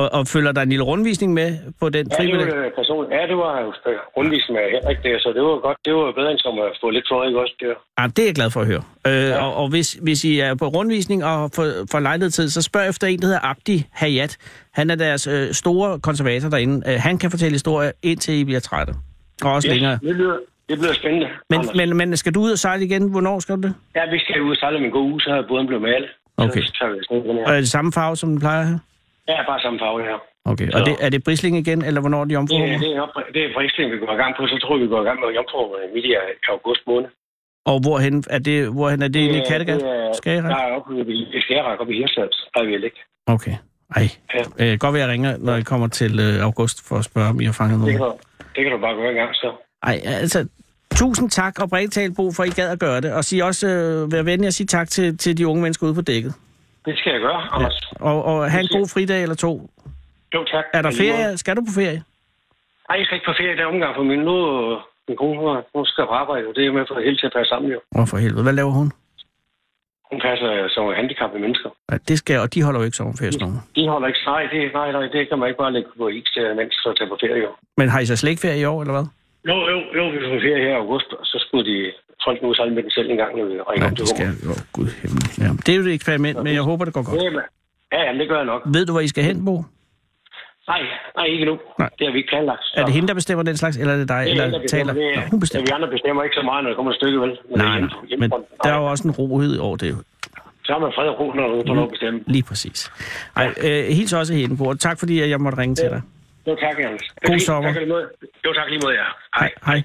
Og, 0.00 0.06
og 0.18 0.22
følger 0.34 0.52
der 0.52 0.62
en 0.62 0.68
lille 0.74 0.84
rundvisning 0.90 1.30
med 1.40 1.48
på 1.80 1.86
den 1.96 2.04
ja, 2.06 2.10
det 2.10 2.16
fribillet? 2.18 2.46
var 2.56 2.62
det 2.62 2.72
personligt. 2.80 3.12
Ja, 3.20 3.22
det 3.30 3.36
var 3.44 3.52
jo 3.64 3.68
øh, 3.90 3.96
rundvist 4.16 4.48
med 4.54 4.62
Henrik 4.74 4.98
der, 5.06 5.18
så 5.24 5.28
det 5.36 5.42
var 5.48 5.58
godt. 5.66 5.78
Det 5.84 5.92
var 5.94 6.12
bedre 6.18 6.30
end 6.30 6.38
som 6.46 6.54
at 6.58 6.72
få 6.82 6.90
lidt 6.90 7.06
for, 7.10 7.18
ikke 7.28 7.40
også? 7.40 7.54
Der. 7.60 7.74
Ja, 7.98 8.04
det 8.16 8.18
er 8.22 8.26
jeg 8.30 8.34
glad 8.40 8.50
for 8.50 8.60
at 8.60 8.66
høre. 8.72 8.82
Øh, 9.06 9.12
ja. 9.28 9.44
Og, 9.44 9.50
og 9.62 9.66
hvis, 9.70 9.88
hvis 10.06 10.24
I 10.24 10.32
er 10.40 10.54
på 10.54 10.66
rundvisning 10.76 11.24
og 11.24 11.50
får, 11.56 11.66
får 11.92 12.00
lejlighed 12.00 12.30
til, 12.30 12.52
så 12.52 12.62
spørg 12.62 12.88
efter 12.88 13.06
en, 13.06 13.18
der 13.20 13.26
hedder 13.26 13.44
Abdi 13.50 13.76
Hayat. 13.92 14.32
Han 14.78 14.90
er 14.90 14.94
deres 14.94 15.26
øh, 15.26 15.52
store 15.62 16.00
konservator 16.00 16.48
derinde. 16.48 16.76
Øh, 16.90 16.96
han 17.00 17.18
kan 17.18 17.30
fortælle 17.30 17.52
historier, 17.54 17.92
indtil 18.02 18.34
I 18.34 18.44
bliver 18.44 18.60
trætte. 18.60 18.92
Og 19.44 19.52
også 19.52 19.68
yes. 19.68 19.74
længere. 19.74 19.98
det, 20.08 20.14
bliver, 20.16 20.36
det 20.68 20.76
bliver 20.78 20.94
spændende. 21.00 21.28
Men, 21.50 21.58
Anders. 21.60 21.76
men, 21.76 21.96
men 21.96 22.16
skal 22.16 22.34
du 22.34 22.40
ud 22.40 22.50
og 22.52 22.58
sejle 22.58 22.84
igen? 22.84 23.10
Hvornår 23.10 23.38
skal 23.40 23.56
du 23.56 23.60
det? 23.66 23.74
Ja, 23.96 24.02
vi 24.14 24.18
skal 24.18 24.42
ud 24.42 24.50
og 24.50 24.56
sejle 24.56 24.78
med 24.78 24.86
en 24.86 24.92
god 24.92 25.06
uge, 25.12 25.20
så 25.20 25.30
er 25.30 25.42
båden 25.48 25.66
blevet 25.66 25.82
malet. 25.82 26.10
Okay. 26.36 26.62
Så 26.62 26.84
vi 27.10 27.28
den 27.28 27.28
Og 27.28 27.34
her. 27.34 27.54
er 27.56 27.60
det 27.60 27.68
samme 27.68 27.92
farve, 27.92 28.16
som 28.16 28.28
den 28.30 28.40
plejer 28.40 28.60
at 28.60 28.66
have? 28.66 28.80
Ja, 29.28 29.36
bare 29.50 29.60
samme 29.60 29.78
farve 29.78 30.02
her. 30.08 30.18
Okay. 30.44 30.68
Og 30.74 30.78
Så- 30.78 30.84
det, 30.84 30.94
er 31.00 31.08
det 31.08 31.24
brisling 31.24 31.56
igen, 31.56 31.84
eller 31.84 32.00
hvornår 32.00 32.20
er 32.20 32.24
de 32.24 32.30
Det, 32.30 32.36
omformer? 32.38 32.78
det, 32.78 32.96
er, 32.96 33.06
det 33.34 33.40
er 33.46 33.50
fristing, 33.56 33.92
vi 33.92 33.98
går 33.98 34.12
i 34.12 34.20
gang 34.22 34.32
på. 34.38 34.46
Så 34.46 34.56
tror 34.62 34.76
jeg, 34.76 34.82
vi 34.84 34.88
går 34.94 35.00
i 35.02 35.04
gang 35.08 35.20
med 35.20 35.28
jomfru 35.38 35.60
midt 35.94 36.04
i 36.04 36.14
august 36.48 36.82
måned. 36.86 37.08
Og 37.66 37.80
hvorhen 37.80 38.24
er 38.30 38.38
det, 38.38 38.72
hvorhen 38.76 39.02
er 39.02 39.08
det 39.08 39.20
inde 39.20 39.38
i 39.38 39.42
Kattegat? 39.50 39.80
Det 39.80 40.32
er-? 40.36 40.42
Der 40.42 40.56
er 40.56 40.72
oppe 40.76 41.12
i 41.14 41.40
Skagerrak, 41.40 41.80
oppe 41.80 41.92
i 41.94 41.96
Hirtshals. 41.98 42.36
Der 42.54 42.60
er 42.60 42.64
vi 42.66 42.74
ikke. 42.74 43.00
Okay. 43.26 43.56
Ej. 43.96 44.08
Ja. 44.58 44.72
Øh, 44.72 44.78
godt 44.78 44.94
være, 44.94 45.02
jeg 45.02 45.12
ringer, 45.12 45.36
når 45.38 45.56
I 45.56 45.62
kommer 45.62 45.88
til 45.88 46.20
øh, 46.20 46.44
august, 46.48 46.88
for 46.88 46.96
at 46.96 47.04
spørge, 47.04 47.28
om 47.28 47.40
I 47.40 47.44
har 47.44 47.52
fanget 47.52 47.86
Det 47.86 47.98
noget. 47.98 48.12
du, 48.12 48.18
det 48.54 48.64
kan 48.64 48.72
du 48.72 48.78
bare 48.78 48.94
gøre 48.96 49.08
en 49.10 49.14
gang, 49.16 49.34
så. 49.34 49.52
Ej, 49.82 50.00
altså, 50.04 50.48
tusind 50.94 51.30
tak 51.30 51.58
og 51.62 51.70
bredt 51.70 51.92
talt, 51.92 52.16
Bo, 52.16 52.32
for 52.32 52.44
I 52.44 52.48
gad 52.48 52.68
at 52.70 52.78
gøre 52.80 53.00
det. 53.00 53.12
Og 53.12 53.24
sig 53.24 53.44
også, 53.44 53.66
øh, 53.68 54.12
vær 54.12 54.22
venlig 54.22 54.46
at 54.46 54.54
sige 54.54 54.66
tak 54.66 54.88
til, 54.88 55.18
til 55.18 55.38
de 55.38 55.46
unge 55.46 55.62
mennesker 55.62 55.86
ude 55.86 55.94
på 55.94 56.00
dækket. 56.00 56.34
Det 56.86 56.98
skal 56.98 57.12
jeg 57.12 57.20
gøre, 57.20 57.40
Anders. 57.54 57.90
Og, 58.00 58.24
og 58.24 58.50
have 58.50 58.60
en 58.62 58.68
god 58.78 58.88
fridag 58.88 59.22
eller 59.22 59.34
to. 59.34 59.70
Jo, 60.34 60.44
tak. 60.44 60.64
Er 60.74 60.82
der 60.82 60.90
ferie? 60.90 61.38
Skal 61.38 61.56
du 61.56 61.60
på 61.68 61.72
ferie? 61.74 62.02
Nej, 62.88 62.96
jeg 62.98 63.04
skal 63.06 63.14
ikke 63.16 63.26
på 63.26 63.34
ferie 63.38 63.54
i 63.54 63.56
den 63.56 63.66
omgang, 63.74 63.92
for 63.96 64.02
min 64.02 64.18
nu, 64.18 64.36
min 65.08 65.16
kone, 65.16 65.40
er- 65.58 65.62
hun 65.74 65.86
skal 65.86 66.04
på 66.06 66.12
arbejde, 66.22 66.44
og 66.48 66.54
det 66.56 66.66
er 66.66 66.72
med 66.72 66.84
for 66.88 67.00
hele 67.06 67.16
til 67.16 67.26
at 67.26 67.32
passe 67.36 67.48
sammen, 67.50 67.70
jo. 67.72 67.80
Åh, 67.98 68.06
for 68.10 68.16
helvede. 68.16 68.42
Hvad 68.42 68.52
laver 68.52 68.70
hun? 68.80 68.92
Hun 70.12 70.20
passer 70.28 70.50
som 70.74 70.82
handicappede 71.00 71.40
mennesker. 71.44 71.70
Ja, 71.90 71.96
det 72.08 72.16
skal, 72.22 72.36
og 72.44 72.48
de 72.54 72.58
holder 72.66 72.80
jo 72.80 72.84
ikke 72.88 72.96
sommerferie, 73.00 73.32
sådan 73.32 73.44
nogen. 73.46 73.60
De 73.76 73.82
holder 73.92 74.06
ikke 74.10 74.20
nej, 74.32 74.42
det, 74.52 74.60
nej, 74.80 74.88
nej, 74.96 75.04
det 75.14 75.20
kan 75.28 75.36
man 75.38 75.46
ikke 75.48 75.60
bare 75.64 75.72
lægge 75.76 75.88
på 76.00 76.04
is 76.08 76.32
mens 76.58 76.74
så 76.84 76.88
tage 76.98 77.08
på 77.12 77.16
ferie, 77.24 77.40
jo. 77.46 77.50
Men 77.80 77.86
har 77.92 78.00
I 78.00 78.06
så 78.06 78.16
slet 78.16 78.30
ikke 78.30 78.44
ferie 78.46 78.60
i 78.64 78.64
år, 78.72 78.78
eller 78.82 78.94
hvad? 78.98 79.06
Jo, 79.50 79.56
jo, 79.72 79.78
jo, 79.98 80.02
vi 80.14 80.18
får 80.28 80.38
ferie 80.46 80.62
her 80.66 80.72
i 80.76 80.80
august, 80.84 81.10
og 81.20 81.24
så 81.32 81.36
skulle 81.44 81.64
de 81.72 81.76
folk 82.26 82.38
nu 82.42 82.54
sejle 82.54 82.74
med 82.76 82.82
den 82.82 82.90
selv 82.90 83.08
en 83.10 83.16
gang, 83.22 83.32
når 83.38 83.44
vi 83.44 83.54
ringer 83.70 83.88
til 83.88 83.98
det 83.98 84.08
skal 84.08 84.28
jo. 84.46 84.52
Gud 84.76 84.88
himmel. 85.02 85.22
Ja. 85.42 85.48
Det 85.66 85.68
er 85.72 85.76
jo 85.80 85.82
et 85.88 85.94
eksperiment, 85.98 86.36
men 86.44 86.52
jeg 86.58 86.62
håber, 86.70 86.84
det 86.84 86.94
går 86.94 87.04
godt. 87.10 87.22
Ja, 87.22 87.30
men- 87.30 87.50
Ja, 87.94 88.00
jamen, 88.06 88.20
det 88.20 88.28
gør 88.28 88.36
jeg 88.36 88.46
nok. 88.52 88.62
Ved 88.74 88.86
du, 88.86 88.92
hvor 88.92 89.00
I 89.00 89.08
skal 89.08 89.24
hen, 89.24 89.44
Bo? 89.44 89.54
Nej, 90.68 90.82
nej, 91.16 91.24
ikke 91.26 91.44
nu. 91.44 91.54
Nej. 91.78 91.88
Det 91.98 92.06
har 92.06 92.12
vi 92.12 92.18
ikke 92.18 92.28
planlagt. 92.34 92.62
så- 92.64 92.74
Er 92.80 92.84
det 92.84 92.94
hende, 92.94 93.08
der 93.08 93.14
bestemmer 93.14 93.42
den 93.50 93.56
slags, 93.56 93.76
eller 93.76 93.92
er 93.94 93.98
det 93.98 94.08
dig, 94.08 94.16
Det 94.16 94.26
er 94.26 94.30
eller 94.32 94.44
hende, 94.44 94.58
der 94.58 94.66
taler? 94.68 94.92
Det, 94.92 95.02
Nå, 95.16 95.20
hun 95.30 95.38
ja, 95.38 95.40
bestemmer. 95.44 95.66
vi 95.68 95.72
andre 95.78 95.88
bestemmer 95.96 96.22
ikke 96.22 96.36
så 96.40 96.42
meget, 96.42 96.60
når 96.64 96.70
det 96.70 96.76
kommer 96.76 96.92
et 96.92 96.96
stykke, 97.00 97.18
vel? 97.20 97.32
Men 97.50 97.60
er 97.60 97.64
Nej, 97.64 97.78
hjemme- 97.78 97.90
nej, 98.10 98.16
men 98.18 98.30
der 98.30 98.68
er 98.68 98.74
Nej, 98.74 98.78
jo 98.80 98.84
også 98.92 99.04
en 99.08 99.14
rohed 99.20 99.58
over 99.58 99.76
det. 99.76 99.90
Så 100.66 100.72
har 100.72 100.78
man 100.78 100.92
fred 100.96 101.08
og 101.08 101.20
ro, 101.20 101.26
når 101.32 101.46
du 101.48 101.62
får 101.66 101.74
lov 101.74 101.84
at 101.84 101.90
bestemme. 101.90 102.20
Lige 102.26 102.42
præcis. 102.42 102.92
Ej, 103.36 103.54
øh, 103.66 103.84
hils 103.98 104.12
også 104.12 104.34
hende 104.34 104.56
på. 104.56 104.74
Tak 104.74 104.98
fordi 104.98 105.14
jeg 105.30 105.40
måtte 105.40 105.58
ringe 105.58 105.74
til 105.74 105.88
dig. 105.90 106.02
Jo, 106.46 106.54
tak, 106.64 106.78
Jens. 106.78 107.02
God 107.26 107.38
sommer. 107.38 107.72
Tak. 107.72 107.82
Jo, 108.44 108.52
tak 108.58 108.68
lige 108.68 108.80
måde, 108.84 108.94
ja. 108.94 109.06
Hej. 109.38 109.50
Hej. 109.66 109.82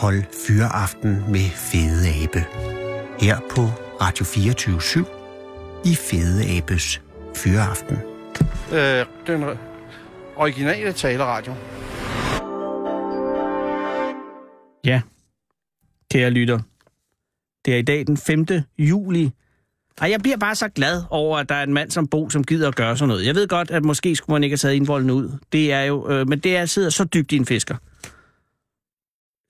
Hold 0.00 0.22
fyreaften 0.46 1.10
med 1.34 1.46
Fede 1.70 2.04
Abe. 2.24 2.40
Her 3.20 3.36
på 3.54 3.62
Radio 4.04 4.24
24 4.24 5.04
i 5.84 5.94
Fede 6.10 6.40
Abes 6.58 7.02
Fyreaften 7.36 7.98
øh, 8.72 9.06
den 9.26 9.44
originale 10.36 10.92
taleradio. 10.92 11.54
Ja, 14.84 15.02
kære 16.10 16.30
lytter. 16.30 16.58
Det 17.64 17.74
er 17.74 17.78
i 17.78 17.82
dag 17.82 18.06
den 18.06 18.16
5. 18.16 18.46
juli. 18.78 19.30
Og 20.00 20.10
jeg 20.10 20.20
bliver 20.20 20.36
bare 20.36 20.54
så 20.54 20.68
glad 20.68 21.02
over, 21.10 21.38
at 21.38 21.48
der 21.48 21.54
er 21.54 21.62
en 21.62 21.74
mand 21.74 21.90
som 21.90 22.08
Bo, 22.08 22.30
som 22.30 22.44
gider 22.44 22.68
at 22.68 22.74
gøre 22.76 22.96
sådan 22.96 23.08
noget. 23.08 23.26
Jeg 23.26 23.34
ved 23.34 23.48
godt, 23.48 23.70
at 23.70 23.84
måske 23.84 24.16
skulle 24.16 24.34
man 24.34 24.44
ikke 24.44 24.52
have 24.52 24.58
taget 24.58 24.74
indvolden 24.74 25.10
ud. 25.10 25.38
Det 25.52 25.72
er 25.72 25.82
jo, 25.82 26.10
øh, 26.10 26.28
men 26.28 26.38
det 26.38 26.56
er 26.56 26.66
sidder 26.66 26.90
så 26.90 27.04
dybt 27.04 27.32
i 27.32 27.36
en 27.36 27.46
fisker. 27.46 27.76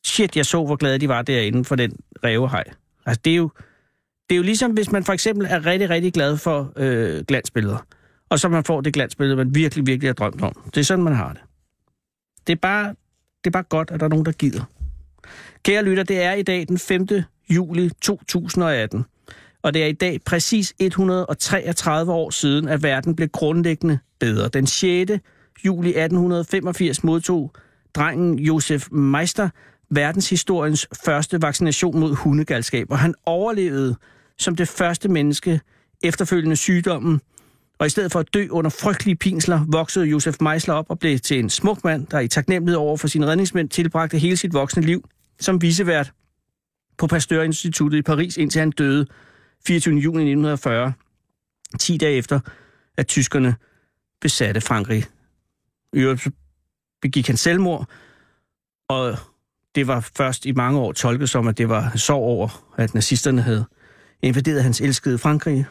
Shit, 0.07 0.37
jeg 0.37 0.47
så, 0.47 0.64
hvor 0.64 0.76
glade 0.76 0.99
de 0.99 1.09
var 1.09 1.23
derinde 1.23 1.64
for 1.64 1.76
den 1.76 1.97
rævehej. 2.25 2.64
Altså, 3.07 3.21
det 3.25 3.33
er 3.33 3.37
jo, 3.37 3.50
det 4.29 4.35
er 4.35 4.37
jo 4.37 4.43
ligesom, 4.43 4.71
hvis 4.71 4.93
man 4.93 5.05
for 5.05 5.12
eksempel 5.12 5.47
er 5.50 5.67
rigtig, 5.67 5.91
rigtig 5.91 6.12
glad 6.12 6.37
for 6.37 6.73
øh, 6.76 7.25
glansbilleder. 7.25 7.87
Og 8.35 8.41
så 8.41 8.49
man 8.49 8.64
får 8.64 8.81
det 8.81 8.93
glansbillede, 8.93 9.37
man 9.37 9.55
virkelig, 9.55 9.87
virkelig 9.87 10.09
har 10.09 10.14
drømt 10.14 10.43
om. 10.43 10.71
Det 10.75 10.81
er 10.81 10.85
sådan, 10.85 11.05
man 11.05 11.14
har 11.14 11.33
det. 11.33 11.43
Det 12.47 12.53
er 12.53 12.57
bare, 12.62 12.88
det 13.45 13.47
er 13.47 13.50
bare 13.50 13.62
godt, 13.62 13.91
at 13.91 14.00
der 14.00 14.07
er 14.07 14.11
nogen, 14.11 14.26
der 14.26 14.33
gider. 14.33 14.64
Kære 15.62 15.85
lytter, 15.85 16.03
det 16.03 16.23
er 16.23 16.33
i 16.33 16.43
dag 16.43 16.69
den 16.69 16.79
5. 16.79 17.07
juli 17.50 17.91
2018. 18.03 19.05
Og 19.62 19.75
det 19.75 19.83
er 19.83 19.87
i 19.87 19.93
dag 19.93 20.21
præcis 20.26 20.75
133 20.79 22.12
år 22.12 22.31
siden, 22.31 22.69
at 22.69 22.83
verden 22.83 23.17
blev 23.17 23.29
grundlæggende 23.29 23.99
bedre. 24.21 24.49
Den 24.49 24.67
6. 24.67 25.12
juli 25.64 25.88
1885 25.88 27.05
modtog 27.05 27.53
drengen 27.95 28.38
Josef 28.38 28.91
Meister 28.91 29.49
verdenshistoriens 29.91 30.88
første 31.05 31.43
vaccination 31.43 32.00
mod 32.00 32.14
hundegalskab, 32.14 32.91
og 32.91 32.99
han 32.99 33.14
overlevede 33.26 33.97
som 34.38 34.57
det 34.57 34.69
første 34.69 35.09
menneske 35.09 35.61
efterfølgende 36.05 36.57
sygdommen. 36.57 37.21
Og 37.78 37.87
i 37.87 37.88
stedet 37.88 38.12
for 38.12 38.21
at 38.21 38.35
dø 38.35 38.49
under 38.50 38.71
frygtelige 38.71 39.16
pinsler, 39.16 39.64
voksede 39.69 40.07
Josef 40.07 40.37
Meisler 40.40 40.75
op 40.75 40.87
og 40.88 40.99
blev 40.99 41.19
til 41.19 41.38
en 41.38 41.50
smuk 41.50 41.85
mand, 41.85 42.07
der 42.07 42.21
i 42.21 42.28
taknemmelighed 42.28 42.78
over 42.78 42.97
for 42.97 43.09
sine 43.09 43.26
redningsmænd 43.26 43.69
tilbragte 43.69 44.19
hele 44.19 44.37
sit 44.37 44.52
voksne 44.52 44.83
liv 44.83 45.09
som 45.40 45.62
visevært 45.62 46.12
på 46.99 47.07
Pasteurinstituttet 47.07 47.99
i 47.99 48.02
Paris, 48.02 48.37
indtil 48.37 48.59
han 48.59 48.71
døde 48.71 49.07
24. 49.66 49.95
juni 49.95 50.23
1940, 50.23 50.93
10 51.81 51.97
dage 51.97 52.16
efter, 52.16 52.40
at 52.97 53.07
tyskerne 53.07 53.54
besatte 54.21 54.61
Frankrig. 54.61 55.04
I 55.93 55.99
øvrigt 55.99 56.28
begik 57.02 57.26
han 57.26 57.37
selvmord, 57.37 57.88
og 58.88 59.16
det 59.75 59.87
var 59.87 60.11
først 60.16 60.47
i 60.47 60.52
mange 60.52 60.81
år 60.81 60.93
tolket 60.93 61.31
som, 61.31 61.49
at 61.49 61.59
det 61.59 61.69
var 61.69 61.93
sorg 61.97 62.23
over, 62.23 62.75
at 62.76 62.95
nazisterne 62.95 63.43
havde 63.43 63.64
invaderet 64.23 64.62
hans 64.62 64.81
elskede 64.81 65.19
Frankrig. 65.19 65.66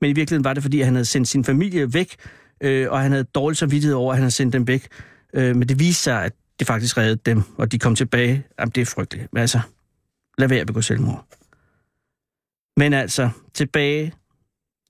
Men 0.00 0.10
i 0.10 0.12
virkeligheden 0.12 0.44
var 0.44 0.54
det, 0.54 0.62
fordi 0.62 0.80
han 0.80 0.94
havde 0.94 1.04
sendt 1.04 1.28
sin 1.28 1.44
familie 1.44 1.94
væk, 1.94 2.16
øh, 2.60 2.90
og 2.90 3.00
han 3.00 3.12
havde 3.12 3.24
dårlig 3.24 3.56
samvittighed 3.56 3.94
over, 3.94 4.12
at 4.12 4.16
han 4.16 4.22
havde 4.22 4.30
sendt 4.30 4.52
dem 4.52 4.66
væk. 4.66 4.88
Øh, 5.34 5.56
men 5.56 5.68
det 5.68 5.78
viste 5.78 6.02
sig, 6.02 6.24
at 6.24 6.32
det 6.58 6.66
faktisk 6.66 6.98
reddede 6.98 7.20
dem, 7.26 7.42
og 7.56 7.72
de 7.72 7.78
kom 7.78 7.94
tilbage. 7.94 8.46
Jamen, 8.58 8.72
det 8.74 8.80
er 8.80 8.86
frygteligt. 8.86 9.32
Men 9.32 9.40
altså, 9.40 9.60
lad 10.38 10.48
være 10.48 10.60
at 10.60 10.66
begå 10.66 10.80
selvmord. 10.80 11.26
Men 12.76 12.92
altså, 12.92 13.30
tilbage 13.54 14.12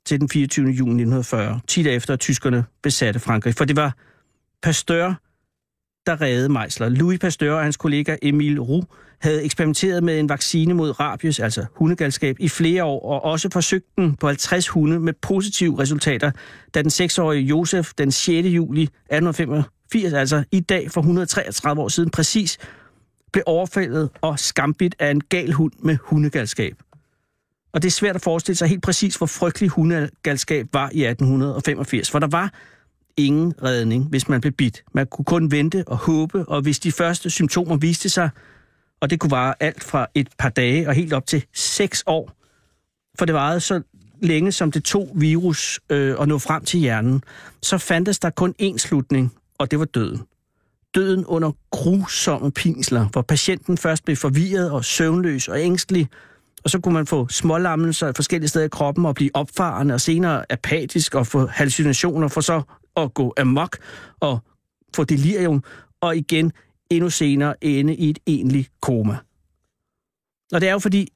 til 0.06 0.20
den 0.20 0.28
24. 0.28 0.66
juni 0.66 1.02
1940, 1.02 1.60
10 1.68 1.82
dage 1.82 1.96
efter, 1.96 2.14
at 2.14 2.20
tyskerne 2.20 2.64
besatte 2.82 3.20
Frankrig. 3.20 3.54
For 3.54 3.64
det 3.64 3.76
var 3.76 3.96
Pasteur, 4.62 5.20
der 6.06 6.20
reddede 6.20 6.48
Meisler. 6.48 6.88
Louis 6.88 7.18
Pasteur 7.18 7.54
og 7.54 7.62
hans 7.62 7.76
kollega 7.76 8.16
Emil 8.22 8.60
Roux 8.60 8.86
havde 9.20 9.44
eksperimenteret 9.44 10.02
med 10.02 10.20
en 10.20 10.28
vaccine 10.28 10.74
mod 10.74 11.00
rabies, 11.00 11.40
altså 11.40 11.64
hundegalskab, 11.74 12.36
i 12.38 12.48
flere 12.48 12.84
år, 12.84 13.10
og 13.10 13.24
også 13.24 13.48
forsøgt 13.52 13.86
den 13.96 14.16
på 14.16 14.26
50 14.26 14.68
hunde 14.68 15.00
med 15.00 15.12
positive 15.12 15.78
resultater, 15.78 16.30
da 16.74 16.82
den 16.82 16.90
6-årige 16.90 17.42
Josef 17.42 17.92
den 17.98 18.12
6. 18.12 18.46
juli 18.46 18.82
1885, 18.82 20.12
altså 20.12 20.44
i 20.52 20.60
dag 20.60 20.90
for 20.90 21.00
133 21.00 21.82
år 21.82 21.88
siden 21.88 22.10
præcis, 22.10 22.58
blev 23.32 23.42
overfaldet 23.46 24.10
og 24.20 24.38
skambit 24.38 24.94
af 24.98 25.10
en 25.10 25.20
gal 25.20 25.52
hund 25.52 25.72
med 25.82 25.96
hundegalskab. 26.02 26.74
Og 27.72 27.82
det 27.82 27.88
er 27.88 27.92
svært 27.92 28.16
at 28.16 28.22
forestille 28.22 28.56
sig 28.56 28.68
helt 28.68 28.82
præcis, 28.82 29.16
hvor 29.16 29.26
frygtelig 29.26 29.70
hundegalskab 29.70 30.66
var 30.72 30.90
i 30.92 31.04
1885, 31.04 32.10
for 32.10 32.18
der 32.18 32.26
var 32.26 32.52
ingen 33.16 33.54
redning, 33.62 34.08
hvis 34.08 34.28
man 34.28 34.40
blev 34.40 34.52
bidt. 34.52 34.82
Man 34.92 35.06
kunne 35.06 35.24
kun 35.24 35.50
vente 35.50 35.84
og 35.86 35.96
håbe, 35.96 36.48
og 36.48 36.60
hvis 36.62 36.78
de 36.78 36.92
første 36.92 37.30
symptomer 37.30 37.76
viste 37.76 38.08
sig, 38.08 38.30
og 39.00 39.10
det 39.10 39.20
kunne 39.20 39.30
vare 39.30 39.54
alt 39.60 39.84
fra 39.84 40.06
et 40.14 40.28
par 40.38 40.48
dage 40.48 40.88
og 40.88 40.94
helt 40.94 41.12
op 41.12 41.26
til 41.26 41.44
seks 41.54 42.04
år, 42.06 42.32
for 43.18 43.24
det 43.24 43.34
varede 43.34 43.60
så 43.60 43.82
længe, 44.20 44.52
som 44.52 44.72
det 44.72 44.84
tog 44.84 45.10
virus 45.14 45.80
øh, 45.90 46.16
at 46.20 46.28
nå 46.28 46.38
frem 46.38 46.64
til 46.64 46.80
hjernen, 46.80 47.22
så 47.62 47.78
fandtes 47.78 48.18
der 48.18 48.30
kun 48.30 48.54
én 48.62 48.78
slutning, 48.78 49.34
og 49.58 49.70
det 49.70 49.78
var 49.78 49.84
døden. 49.84 50.22
Døden 50.94 51.26
under 51.26 51.52
grusomme 51.70 52.50
pinsler, 52.50 53.08
hvor 53.08 53.22
patienten 53.22 53.78
først 53.78 54.04
blev 54.04 54.16
forvirret 54.16 54.70
og 54.70 54.84
søvnløs 54.84 55.48
og 55.48 55.60
ængstelig, 55.60 56.08
og 56.64 56.70
så 56.70 56.80
kunne 56.80 56.94
man 56.94 57.06
få 57.06 57.28
smålammelser 57.28 58.12
forskellige 58.16 58.48
steder 58.48 58.66
i 58.66 58.68
kroppen 58.68 59.06
og 59.06 59.14
blive 59.14 59.30
opfarende 59.34 59.94
og 59.94 60.00
senere 60.00 60.44
apatisk 60.50 61.14
og 61.14 61.26
få 61.26 61.46
hallucinationer 61.46 62.28
for 62.28 62.40
så 62.40 62.62
at 62.96 63.14
gå 63.14 63.34
amok 63.38 63.76
og 64.20 64.38
få 64.96 65.04
delirium. 65.04 65.64
Og 66.00 66.16
igen 66.16 66.52
endnu 66.90 67.10
senere 67.10 67.64
ende 67.64 67.94
i 67.94 68.10
et 68.10 68.18
egentligt 68.26 68.70
koma. 68.80 69.16
Og 70.52 70.60
det 70.60 70.68
er 70.68 70.72
jo 70.72 70.78
fordi, 70.78 71.08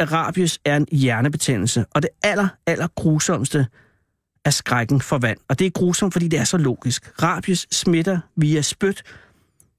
at 0.00 0.12
rabies 0.12 0.60
er 0.64 0.76
en 0.76 0.86
hjernebetændelse, 0.92 1.84
og 1.90 2.02
det 2.02 2.10
aller, 2.22 2.48
aller 2.66 2.88
grusomste 2.94 3.66
er 4.44 4.50
skrækken 4.50 5.00
for 5.00 5.18
vand. 5.18 5.38
Og 5.48 5.58
det 5.58 5.66
er 5.66 5.70
grusomt, 5.70 6.12
fordi 6.12 6.28
det 6.28 6.38
er 6.38 6.44
så 6.44 6.56
logisk. 6.56 7.22
Rabies 7.22 7.66
smitter 7.70 8.20
via 8.36 8.62
spyt 8.62 9.02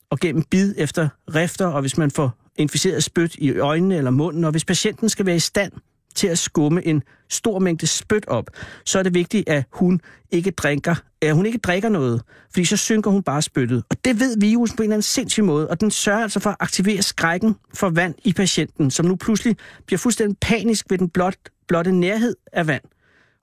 og 0.10 0.19
gennem 0.19 0.43
bid 0.43 0.74
efter 0.77 1.10
rifter, 1.36 1.67
og 1.67 1.81
hvis 1.81 1.98
man 1.98 2.12
får 2.12 2.34
inficeret 2.55 3.03
spyt 3.03 3.36
i 3.36 3.58
øjnene 3.58 3.96
eller 3.96 4.12
munden, 4.12 4.43
og 4.43 4.51
hvis 4.51 4.65
patienten 4.65 5.10
skal 5.10 5.25
være 5.25 5.36
i 5.36 5.39
stand 5.39 5.72
til 6.15 6.27
at 6.27 6.37
skumme 6.37 6.87
en 6.87 7.03
stor 7.29 7.59
mængde 7.59 7.87
spyt 7.87 8.27
op, 8.27 8.49
så 8.85 8.99
er 8.99 9.03
det 9.03 9.13
vigtigt, 9.13 9.49
at 9.49 9.63
hun 9.71 10.01
ikke 10.31 10.51
drikker, 10.51 10.95
at 11.21 11.35
hun 11.35 11.45
ikke 11.45 11.57
drikker 11.57 11.89
noget, 11.89 12.21
fordi 12.51 12.65
så 12.65 12.77
synker 12.77 13.11
hun 13.11 13.23
bare 13.23 13.41
spyttet. 13.41 13.83
Og 13.89 14.05
det 14.05 14.19
ved 14.19 14.37
virusen 14.39 14.77
på 14.77 14.83
en 14.83 14.87
eller 14.87 14.95
anden 14.95 15.01
sindssyg 15.01 15.43
måde, 15.43 15.69
og 15.69 15.81
den 15.81 15.91
sørger 15.91 16.21
altså 16.21 16.39
for 16.39 16.49
at 16.49 16.55
aktivere 16.59 17.01
skrækken 17.01 17.55
for 17.73 17.89
vand 17.89 18.15
i 18.23 18.33
patienten, 18.33 18.91
som 18.91 19.05
nu 19.05 19.15
pludselig 19.15 19.57
bliver 19.85 19.99
fuldstændig 19.99 20.37
panisk 20.41 20.85
ved 20.89 20.97
den 20.97 21.09
blot, 21.09 21.35
blotte 21.67 21.91
nærhed 21.91 22.35
af 22.53 22.67
vand. 22.67 22.83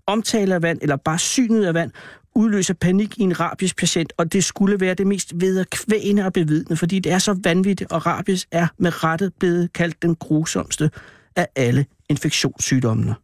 Omtale 0.06 0.54
af 0.54 0.62
vand, 0.62 0.78
eller 0.82 0.96
bare 0.96 1.18
synet 1.18 1.64
af 1.64 1.74
vand, 1.74 1.90
udløser 2.34 2.74
panik 2.74 3.18
i 3.18 3.22
en 3.22 3.40
rabies 3.40 3.74
patient, 3.74 4.12
og 4.16 4.32
det 4.32 4.44
skulle 4.44 4.80
være 4.80 4.94
det 4.94 5.06
mest 5.06 5.32
vederkvægende 5.34 6.24
og 6.24 6.32
bevidende, 6.32 6.76
fordi 6.76 6.98
det 6.98 7.12
er 7.12 7.18
så 7.18 7.38
vanvittigt, 7.44 7.92
og 7.92 8.06
rabies 8.06 8.46
er 8.50 8.66
med 8.78 9.04
rette 9.04 9.30
blevet 9.38 9.72
kaldt 9.72 10.02
den 10.02 10.16
grusomste 10.16 10.90
af 11.36 11.48
alle 11.56 11.86
infektionssygdommene. 12.08 13.14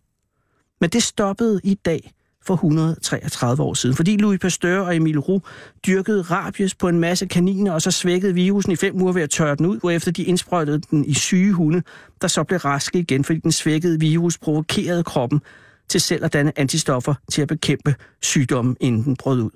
Men 0.81 0.90
det 0.90 1.02
stoppede 1.02 1.61
i 1.64 1.75
dag 1.75 2.12
for 2.47 2.54
133 2.54 3.62
år 3.62 3.75
siden, 3.75 3.97
fordi 3.97 4.16
Louis 4.16 4.40
Pasteur 4.40 4.81
og 4.81 4.97
Emile 4.97 5.19
Roux 5.19 5.45
dyrkede 5.87 6.23
rabies 6.23 6.75
på 6.75 6.88
en 6.88 6.99
masse 6.99 7.26
kaniner, 7.26 7.73
og 7.73 7.83
så 7.83 7.90
svækkede 7.90 8.35
virusen 8.35 8.73
i 8.73 8.76
fem 8.76 9.02
uger 9.02 9.12
ved 9.12 9.23
at 9.23 9.31
tørre 9.31 9.54
den 9.54 9.66
ud, 9.66 9.81
hvorefter 9.81 10.11
de 10.11 10.25
indsprøjtede 10.25 10.81
den 10.90 11.04
i 11.04 11.14
syge 11.14 11.52
hunde, 11.52 11.83
der 12.21 12.28
så 12.28 12.45
blev 12.45 12.59
raske 12.59 12.99
igen, 12.99 13.25
fordi 13.25 13.38
den 13.40 13.52
svækkede 13.52 14.00
virus 14.00 14.38
provokerede 14.38 15.04
kroppen 15.04 15.40
til 15.88 16.00
selv 16.00 16.25
at 16.25 16.33
danne 16.33 16.59
antistoffer 16.59 17.14
til 17.31 17.42
at 17.42 17.49
bekæmpe 17.49 17.95
sygdommen, 18.23 18.76
inden 18.81 19.04
den 19.04 19.16
brød 19.16 19.40
ud. 19.42 19.50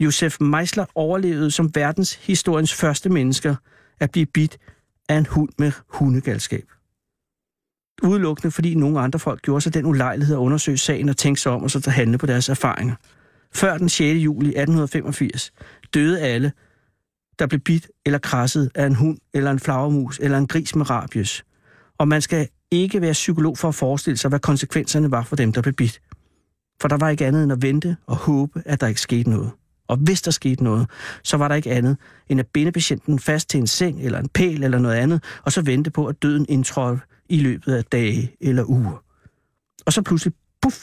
Josef 0.00 0.40
Meisler 0.40 0.84
overlevede 0.94 1.50
som 1.50 1.74
verdenshistoriens 1.74 2.74
første 2.74 3.08
mennesker 3.08 3.54
at 4.00 4.10
blive 4.10 4.26
bidt 4.26 4.58
af 5.08 5.16
en 5.16 5.26
hund 5.26 5.50
med 5.58 5.72
hundegalskab 5.88 6.64
udelukkende 8.02 8.50
fordi 8.50 8.74
nogle 8.74 9.00
andre 9.00 9.18
folk 9.18 9.42
gjorde 9.42 9.60
sig 9.60 9.74
den 9.74 9.86
ulejlighed 9.86 10.34
at 10.34 10.38
undersøge 10.38 10.78
sagen 10.78 11.08
og 11.08 11.16
tænke 11.16 11.40
sig 11.40 11.52
om 11.52 11.62
og 11.62 11.70
så 11.70 11.90
handle 11.90 12.18
på 12.18 12.26
deres 12.26 12.48
erfaringer. 12.48 12.94
Før 13.54 13.78
den 13.78 13.88
6. 13.88 14.00
juli 14.24 14.48
1885 14.48 15.52
døde 15.94 16.20
alle, 16.20 16.52
der 17.38 17.46
blev 17.46 17.60
bidt 17.60 17.88
eller 18.06 18.18
krasset 18.18 18.70
af 18.74 18.86
en 18.86 18.94
hund 18.94 19.18
eller 19.34 19.50
en 19.50 19.58
flagermus 19.58 20.18
eller 20.22 20.38
en 20.38 20.46
gris 20.46 20.74
med 20.76 20.90
rabies. 20.90 21.44
Og 21.98 22.08
man 22.08 22.22
skal 22.22 22.48
ikke 22.70 23.00
være 23.00 23.12
psykolog 23.12 23.58
for 23.58 23.68
at 23.68 23.74
forestille 23.74 24.16
sig, 24.16 24.28
hvad 24.28 24.40
konsekvenserne 24.40 25.10
var 25.10 25.22
for 25.22 25.36
dem, 25.36 25.52
der 25.52 25.62
blev 25.62 25.74
bidt. 25.74 26.00
For 26.80 26.88
der 26.88 26.96
var 26.96 27.08
ikke 27.08 27.26
andet 27.26 27.42
end 27.42 27.52
at 27.52 27.62
vente 27.62 27.96
og 28.06 28.16
håbe, 28.16 28.62
at 28.66 28.80
der 28.80 28.86
ikke 28.86 29.00
skete 29.00 29.30
noget. 29.30 29.50
Og 29.88 29.96
hvis 29.96 30.22
der 30.22 30.30
skete 30.30 30.64
noget, 30.64 30.90
så 31.22 31.36
var 31.36 31.48
der 31.48 31.54
ikke 31.54 31.70
andet 31.70 31.96
end 32.28 32.40
at 32.40 32.46
binde 32.46 32.72
patienten 32.72 33.18
fast 33.18 33.48
til 33.50 33.60
en 33.60 33.66
seng 33.66 34.00
eller 34.00 34.18
en 34.18 34.28
pæl 34.28 34.64
eller 34.64 34.78
noget 34.78 34.96
andet, 34.96 35.24
og 35.42 35.52
så 35.52 35.62
vente 35.62 35.90
på, 35.90 36.06
at 36.06 36.22
døden 36.22 36.46
indtrådte 36.48 37.00
i 37.32 37.40
løbet 37.40 37.74
af 37.74 37.84
dage 37.84 38.36
eller 38.40 38.64
uger. 38.64 39.04
Og 39.86 39.92
så 39.92 40.02
pludselig, 40.02 40.34
puff, 40.62 40.76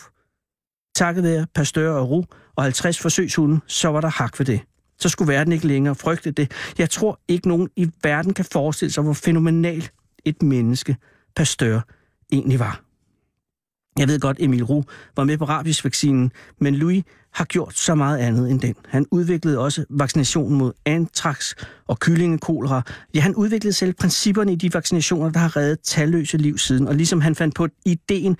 takket 0.95 1.23
være 1.23 1.47
Pasteur 1.55 1.91
og 1.91 2.09
Ro 2.09 2.25
og 2.55 2.63
50 2.63 2.99
forsøgshunde, 2.99 3.59
så 3.67 3.87
var 3.87 4.01
der 4.01 4.07
hak 4.07 4.39
ved 4.39 4.45
det. 4.45 4.61
Så 4.99 5.09
skulle 5.09 5.33
verden 5.33 5.53
ikke 5.53 5.67
længere 5.67 5.95
frygte 5.95 6.31
det. 6.31 6.51
Jeg 6.77 6.89
tror 6.89 7.19
ikke 7.27 7.47
nogen 7.47 7.69
i 7.75 7.91
verden 8.03 8.33
kan 8.33 8.45
forestille 8.45 8.91
sig, 8.91 9.03
hvor 9.03 9.13
fænomenal 9.13 9.89
et 10.25 10.41
menneske 10.41 10.97
Pasteur 11.35 11.81
egentlig 12.31 12.59
var. 12.59 12.88
Jeg 13.99 14.07
ved 14.07 14.19
godt, 14.19 14.37
Emil 14.39 14.63
Roux 14.63 14.85
var 15.15 15.23
med 15.23 15.37
på 15.37 15.45
rabiesvaccinen, 15.45 16.31
men 16.59 16.75
Louis 16.75 17.03
har 17.33 17.45
gjort 17.45 17.77
så 17.77 17.95
meget 17.95 18.17
andet 18.17 18.51
end 18.51 18.59
den. 18.59 18.75
Han 18.87 19.05
udviklede 19.11 19.59
også 19.59 19.85
vaccinationen 19.89 20.57
mod 20.57 20.73
anthrax 20.85 21.53
og 21.87 21.99
kyllingekolera. 21.99 22.81
Ja, 23.13 23.19
han 23.19 23.35
udviklede 23.35 23.73
selv 23.73 23.93
principperne 23.93 24.51
i 24.51 24.55
de 24.55 24.73
vaccinationer, 24.73 25.29
der 25.29 25.39
har 25.39 25.57
reddet 25.57 25.79
talløse 25.79 26.37
liv 26.37 26.57
siden. 26.57 26.87
Og 26.87 26.95
ligesom 26.95 27.21
han 27.21 27.35
fandt 27.35 27.55
på 27.55 27.67
ideen 27.85 28.37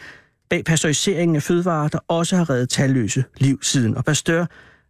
bag 0.50 0.66
pasteuriseringen 0.66 1.36
af 1.36 1.44
fødevarer, 1.44 1.88
der 1.88 2.00
også 2.08 2.36
har 2.36 2.50
reddet 2.50 2.70
talløse 2.70 3.24
liv 3.38 3.60
siden. 3.64 3.98
Og 3.98 4.06
Pasteur 4.06 4.48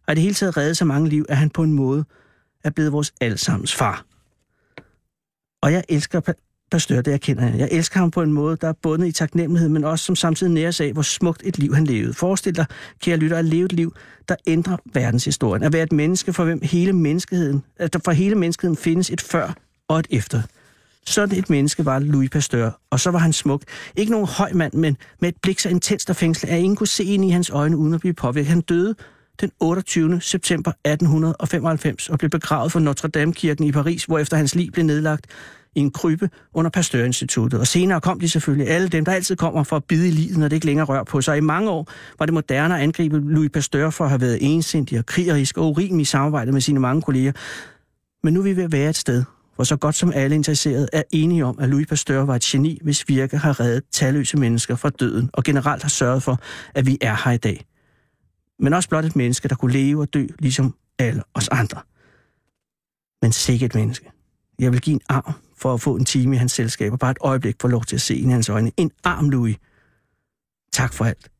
har 0.08 0.12
i 0.12 0.14
det 0.14 0.22
hele 0.22 0.34
taget 0.34 0.56
reddet 0.56 0.76
så 0.76 0.84
mange 0.84 1.08
liv, 1.08 1.24
at 1.28 1.36
han 1.36 1.50
på 1.50 1.62
en 1.62 1.72
måde 1.72 2.04
er 2.64 2.70
blevet 2.70 2.92
vores 2.92 3.12
allesammens 3.20 3.74
far. 3.74 4.04
Og 5.62 5.72
jeg 5.72 5.84
elsker 5.88 6.20
Pasteur, 6.70 7.00
det 7.02 7.10
jeg 7.10 7.20
kender 7.20 7.48
jeg. 7.48 7.58
Jeg 7.58 7.68
elsker 7.72 8.00
ham 8.00 8.10
på 8.10 8.22
en 8.22 8.32
måde, 8.32 8.56
der 8.60 8.68
er 8.68 8.72
bundet 8.72 9.06
i 9.06 9.12
taknemmelighed, 9.12 9.68
men 9.68 9.84
også 9.84 10.04
som 10.04 10.16
samtidig 10.16 10.52
næres 10.52 10.80
af, 10.80 10.92
hvor 10.92 11.02
smukt 11.02 11.42
et 11.44 11.58
liv 11.58 11.74
han 11.74 11.84
levede. 11.84 12.14
Forestil 12.14 12.56
dig, 12.56 12.66
kære 13.02 13.16
lytter, 13.16 13.36
at 13.36 13.44
leve 13.44 13.64
et 13.64 13.72
liv, 13.72 13.94
der 14.28 14.36
ændrer 14.46 14.76
verdenshistorien. 14.94 15.62
At 15.62 15.72
være 15.72 15.82
et 15.82 15.92
menneske, 15.92 16.32
for 16.32 16.44
hvem 16.44 16.60
hele 16.62 16.92
menneskeheden, 16.92 17.62
at 17.76 17.92
der 17.92 17.98
for 18.04 18.12
hele 18.12 18.34
menneskeheden 18.34 18.76
findes 18.76 19.10
et 19.10 19.20
før 19.20 19.54
og 19.88 19.98
et 19.98 20.06
efter. 20.10 20.42
Sådan 21.06 21.38
et 21.38 21.50
menneske 21.50 21.84
var 21.84 21.98
Louis 21.98 22.30
Pasteur, 22.30 22.80
og 22.90 23.00
så 23.00 23.10
var 23.10 23.18
han 23.18 23.32
smuk. 23.32 23.62
Ikke 23.96 24.12
nogen 24.12 24.26
høj 24.26 24.52
mand, 24.52 24.72
men 24.72 24.96
med 25.20 25.28
et 25.28 25.36
blik 25.42 25.60
så 25.60 25.68
intenst 25.68 26.10
og 26.10 26.16
fængslet, 26.16 26.50
at 26.50 26.58
ingen 26.58 26.76
kunne 26.76 26.86
se 26.86 27.04
ind 27.04 27.24
i 27.24 27.30
hans 27.30 27.50
øjne 27.50 27.76
uden 27.76 27.94
at 27.94 28.00
blive 28.00 28.14
påvirket. 28.14 28.48
Han 28.48 28.60
døde 28.60 28.94
den 29.40 29.50
28. 29.60 30.20
september 30.20 30.70
1895 30.70 32.08
og 32.08 32.18
blev 32.18 32.30
begravet 32.30 32.72
for 32.72 32.80
Notre 32.80 33.08
Dame-kirken 33.08 33.64
i 33.64 33.72
Paris, 33.72 34.04
hvorefter 34.04 34.36
hans 34.36 34.54
liv 34.54 34.72
blev 34.72 34.84
nedlagt 34.84 35.26
i 35.74 35.80
en 35.80 35.90
krybbe 35.90 36.30
under 36.54 36.70
Pasteur-instituttet. 36.70 37.60
Og 37.60 37.66
senere 37.66 38.00
kom 38.00 38.20
de 38.20 38.28
selvfølgelig 38.28 38.68
alle 38.68 38.88
dem, 38.88 39.04
der 39.04 39.12
altid 39.12 39.36
kommer 39.36 39.62
for 39.62 39.76
at 39.76 39.84
bide 39.84 40.08
i 40.08 40.10
livet, 40.10 40.38
når 40.38 40.48
det 40.48 40.56
ikke 40.56 40.66
længere 40.66 40.86
rør 40.86 41.04
på 41.04 41.20
sig. 41.20 41.36
I 41.36 41.40
mange 41.40 41.70
år 41.70 41.88
var 42.18 42.26
det 42.26 42.32
moderne 42.34 42.76
at 42.76 42.82
angribe 42.82 43.18
Louis 43.18 43.50
Pasteur 43.50 43.90
for 43.90 44.04
at 44.04 44.10
have 44.10 44.20
været 44.20 44.38
ensindig 44.40 44.98
og 44.98 45.06
krigerisk 45.06 45.58
og 45.58 45.68
urimelig 45.70 46.02
i 46.02 46.04
samarbejde 46.04 46.52
med 46.52 46.60
sine 46.60 46.80
mange 46.80 47.02
kolleger. 47.02 47.32
Men 48.22 48.34
nu 48.34 48.40
er 48.40 48.44
vi 48.44 48.56
ved 48.56 48.64
at 48.64 48.72
være 48.72 48.90
et 48.90 48.96
sted, 48.96 49.24
hvor 49.54 49.64
så 49.64 49.76
godt 49.76 49.94
som 49.94 50.12
alle 50.14 50.36
interesserede 50.36 50.88
er 50.92 51.02
enige 51.12 51.44
om, 51.44 51.58
at 51.58 51.68
Louis 51.68 51.86
Pasteur 51.86 52.24
var 52.24 52.36
et 52.36 52.42
geni, 52.42 52.78
hvis 52.82 53.08
virke 53.08 53.38
har 53.38 53.60
reddet 53.60 53.82
talløse 53.92 54.36
mennesker 54.36 54.76
fra 54.76 54.90
døden, 54.90 55.30
og 55.32 55.44
generelt 55.44 55.82
har 55.82 55.88
sørget 55.88 56.22
for, 56.22 56.38
at 56.74 56.86
vi 56.86 56.98
er 57.00 57.16
her 57.24 57.32
i 57.32 57.36
dag. 57.36 57.64
Men 58.58 58.72
også 58.72 58.88
blot 58.88 59.04
et 59.04 59.16
menneske, 59.16 59.48
der 59.48 59.54
kunne 59.54 59.72
leve 59.72 60.00
og 60.00 60.14
dø, 60.14 60.26
ligesom 60.38 60.74
alle 60.98 61.22
os 61.34 61.48
andre. 61.48 61.80
Men 63.22 63.32
sikkert 63.32 63.70
et 63.70 63.74
menneske. 63.74 64.10
Jeg 64.58 64.72
vil 64.72 64.80
give 64.80 64.94
en 64.94 65.00
arm 65.08 65.34
for 65.60 65.74
at 65.74 65.80
få 65.80 65.96
en 65.96 66.04
time 66.04 66.36
i 66.36 66.38
hans 66.38 66.52
selskab, 66.52 66.92
og 66.92 66.98
bare 66.98 67.10
et 67.10 67.18
øjeblik 67.20 67.56
få 67.60 67.68
lov 67.68 67.84
til 67.84 67.96
at 67.96 68.00
se 68.00 68.16
ind 68.16 68.30
i 68.30 68.32
hans 68.32 68.48
øjne. 68.48 68.72
En 68.76 68.90
arm, 69.04 69.30
Louis. 69.30 69.56
Tak 70.72 70.92
for 70.92 71.04
alt. 71.04 71.30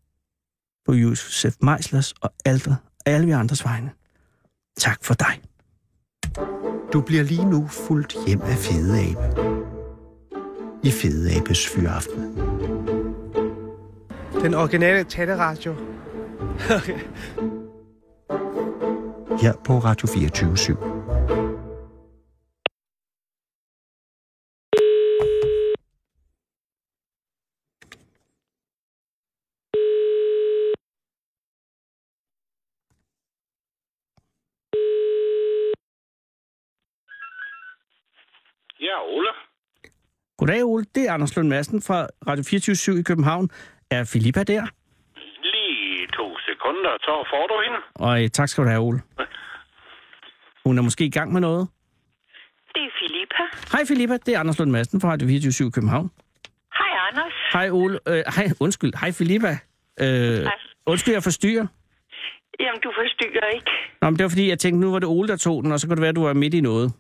På 0.87 0.93
Josef 0.93 1.55
Meislers 1.63 2.13
og 2.21 2.33
Aldre 2.45 2.77
og 3.07 3.13
alle 3.13 3.27
vi 3.27 3.33
andres 3.33 3.65
vegne. 3.65 3.91
Tak 4.79 5.05
for 5.05 5.15
dig. 5.15 5.41
Du 6.93 7.01
bliver 7.01 7.23
lige 7.23 7.45
nu 7.45 7.67
fuldt 7.67 8.17
hjem 8.27 8.41
af 8.41 8.57
Fede 8.57 9.01
Abe. 9.01 9.21
I 10.83 10.91
Fede 10.91 11.37
Abes 11.37 11.69
Fyraften. 11.69 12.23
Den 14.43 14.55
originale 14.55 15.05
taleradio. 15.05 15.75
Her 19.41 19.53
på 19.65 19.79
Radio 19.79 20.09
24 20.09 20.53
/7. 20.53 21.50
Ja, 38.81 38.97
Ole. 39.17 39.29
Goddag, 40.39 40.65
Ole. 40.65 40.85
Det 40.95 41.03
er 41.09 41.13
Anders 41.13 41.37
Lund 41.37 41.49
Madsen 41.49 41.83
fra 41.83 42.07
Radio 42.29 42.45
24 42.51 42.99
i 42.99 43.03
København. 43.03 43.49
Er 43.91 44.05
Filippa 44.13 44.43
der? 44.43 44.63
Lige 45.55 46.07
to 46.07 46.27
sekunder, 46.49 46.93
så 47.07 47.13
får 47.33 47.47
du 47.51 47.55
hende. 47.65 47.79
Og 47.95 48.23
øh, 48.23 48.29
tak 48.29 48.49
skal 48.49 48.65
du 48.65 48.69
have, 48.69 48.81
Ole. 48.81 49.01
Hun 50.67 50.79
er 50.79 50.83
måske 50.83 51.05
i 51.05 51.11
gang 51.11 51.33
med 51.33 51.41
noget. 51.41 51.69
Det 52.75 52.83
er 52.83 52.91
Filippa. 53.03 53.43
Hej 53.73 53.83
Filippa, 53.89 54.17
det 54.27 54.35
er 54.35 54.41
Anders 54.41 54.59
Lund 54.59 54.71
Madsen 54.71 55.01
fra 55.01 55.11
Radio 55.13 55.29
24 55.29 55.69
i 55.69 55.71
København. 55.71 56.11
Hej, 56.79 56.93
Anders. 57.11 57.33
Hej 57.53 57.71
Ole. 57.71 57.99
Øh, 58.09 58.23
hej, 58.37 58.47
undskyld. 58.61 58.93
Hej 59.01 59.13
Filippa. 59.13 59.53
Øh, 60.01 60.07
Hej. 60.07 60.59
undskyld, 60.87 61.15
jeg 61.15 61.23
forstyrrer. 61.23 61.67
Jamen, 62.61 62.81
du 62.81 62.91
forstyrrer 63.01 63.49
ikke. 63.55 63.71
Nå, 64.03 64.11
men 64.11 64.17
det 64.19 64.23
var 64.23 64.29
fordi, 64.29 64.49
jeg 64.49 64.59
tænkte, 64.59 64.81
nu 64.81 64.91
var 64.93 64.99
det 64.99 65.09
Ole, 65.09 65.29
der 65.29 65.37
tog 65.37 65.63
den, 65.63 65.73
og 65.73 65.81
så 65.81 65.87
kunne 65.87 65.97
det 65.97 66.03
være, 66.03 66.09
at 66.09 66.17
du 66.17 66.23
var 66.23 66.33
midt 66.33 66.55
i 66.55 66.61
noget. 66.61 66.93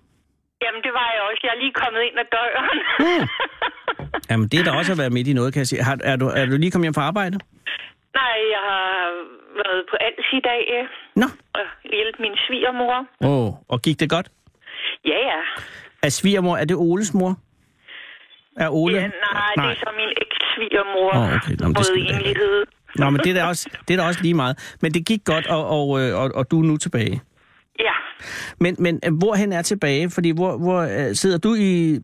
Jamen, 0.64 0.80
det 0.86 0.92
var 0.98 1.08
jeg 1.14 1.22
også. 1.28 1.40
Jeg 1.46 1.52
er 1.56 1.60
lige 1.64 1.74
kommet 1.82 2.00
ind 2.08 2.16
ad 2.22 2.28
døren. 2.36 2.78
Jamen, 4.30 4.46
det 4.50 4.56
er 4.60 4.64
da 4.64 4.72
også 4.80 4.92
at 4.92 4.98
være 4.98 5.10
midt 5.16 5.28
i 5.28 5.32
noget, 5.32 5.52
kan 5.52 5.60
jeg 5.60 5.66
sige. 5.66 5.82
Har, 5.82 5.96
er, 6.04 6.16
du, 6.16 6.26
er 6.26 6.46
du 6.46 6.56
lige 6.56 6.70
kommet 6.70 6.86
hjem 6.86 6.94
fra 6.94 7.02
arbejde? 7.12 7.36
Nej, 8.20 8.36
jeg 8.54 8.62
har 8.70 8.88
været 9.60 9.80
på 9.90 9.96
Als 10.06 10.26
i 10.32 10.40
dag 10.50 10.62
Nå. 11.16 11.26
og 11.58 11.64
hjælpe 11.84 12.18
min 12.24 12.34
svigermor. 12.46 12.96
Åh, 13.20 13.30
oh, 13.30 13.52
og 13.68 13.82
gik 13.82 14.00
det 14.00 14.10
godt? 14.10 14.28
Ja, 15.04 15.18
ja. 15.30 15.40
Er 16.02 16.08
svigermor, 16.08 16.56
er 16.56 16.64
det 16.64 16.76
Oles 16.76 17.14
mor? 17.14 17.36
Er 18.56 18.68
Ole? 18.68 18.96
ja 18.96 19.06
nej, 19.06 19.52
nej, 19.56 19.66
det 19.66 19.76
er 19.76 19.80
så 19.84 19.90
min 19.96 20.10
eks-svigermor. 20.22 21.10
Åh, 21.14 21.34
okay. 21.34 21.54
Nå, 21.60 21.68
det 21.68 21.86
skal. 21.86 22.66
Nå, 22.96 23.10
men 23.10 23.20
det 23.24 23.30
er 23.30 23.34
da 23.34 23.44
også, 23.44 23.70
det 23.88 23.94
er 23.94 23.98
da 24.02 24.06
også 24.08 24.22
lige 24.22 24.34
meget. 24.34 24.76
Men 24.82 24.94
det 24.94 25.06
gik 25.06 25.20
godt, 25.24 25.46
og, 25.46 25.66
og, 25.66 26.00
øh, 26.00 26.18
og, 26.20 26.30
og 26.34 26.50
du 26.50 26.60
er 26.62 26.66
nu 26.66 26.76
tilbage. 26.76 27.20
Men, 28.60 28.76
men 28.78 29.00
øh, 29.06 29.12
hvorhen 29.18 29.52
er 29.52 29.62
tilbage? 29.62 30.10
Fordi 30.10 30.30
hvor, 30.30 30.56
hvor 30.58 30.80
øh, 30.80 31.14
sidder 31.14 31.38
du 31.38 31.54
i, 31.54 31.60
i 31.60 31.98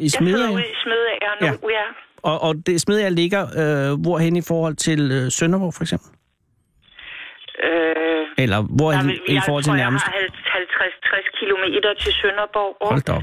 Jeg 0.00 0.10
sidder 0.10 0.50
ude 0.50 0.62
i 0.62 0.74
Smedager 0.84 1.32
nu, 1.40 1.68
ja. 1.68 1.76
ja. 1.78 1.84
Og, 2.22 2.40
og 2.42 2.54
det 2.66 2.80
Smedager 2.80 3.08
ligger 3.08 3.42
øh, 3.60 4.00
hvorhen 4.02 4.36
i 4.36 4.42
forhold 4.42 4.76
til 4.76 5.00
øh, 5.12 5.30
Sønderborg, 5.30 5.74
for 5.74 5.82
eksempel? 5.82 6.08
Øh, 7.64 8.26
Eller 8.44 8.60
hvorhen 8.62 9.08
jeg, 9.10 9.36
i 9.36 9.40
forhold 9.46 9.62
til 9.64 9.70
tror, 9.70 9.76
jeg 9.76 9.86
har 9.86 10.12
50-60 11.32 11.38
kilometer 11.40 11.94
til 11.94 12.12
Sønderborg. 12.12 12.76
Hold 12.90 13.02
da 13.02 13.12
op. 13.12 13.22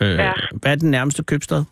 Øh, 0.00 0.08
Ja. 0.18 0.32
Hvad 0.62 0.72
er 0.72 0.76
den 0.76 0.90
nærmeste 0.90 1.24
købstad? 1.24 1.64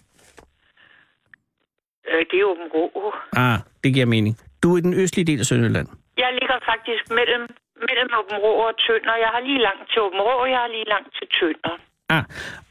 Øh, 2.11 2.21
det 2.31 2.37
er 2.41 2.45
Åben 2.45 2.69
Rå. 2.75 3.15
Ah, 3.33 3.59
det 3.85 3.95
giver 3.95 4.07
mening. 4.07 4.37
Du 4.63 4.75
er 4.75 4.79
i 4.79 4.81
den 4.81 4.95
østlige 4.95 5.27
del 5.27 5.39
af 5.41 5.47
Sønderjylland. 5.47 5.89
Jeg 6.19 6.31
ligger 6.41 6.57
faktisk 6.73 7.05
mellem, 7.19 7.43
mellem 7.89 8.09
Åben 8.19 8.37
Rå 8.45 8.53
og 8.67 8.73
Tønder. 8.85 9.17
Jeg 9.25 9.31
har 9.35 9.41
lige 9.49 9.61
langt 9.69 9.85
til 9.93 9.99
Åben 10.07 10.21
Rå, 10.27 10.35
og 10.45 10.49
jeg 10.55 10.59
har 10.65 10.71
lige 10.77 10.89
langt 10.95 11.11
til 11.19 11.27
Tønder. 11.37 11.75
Ah, 12.17 12.25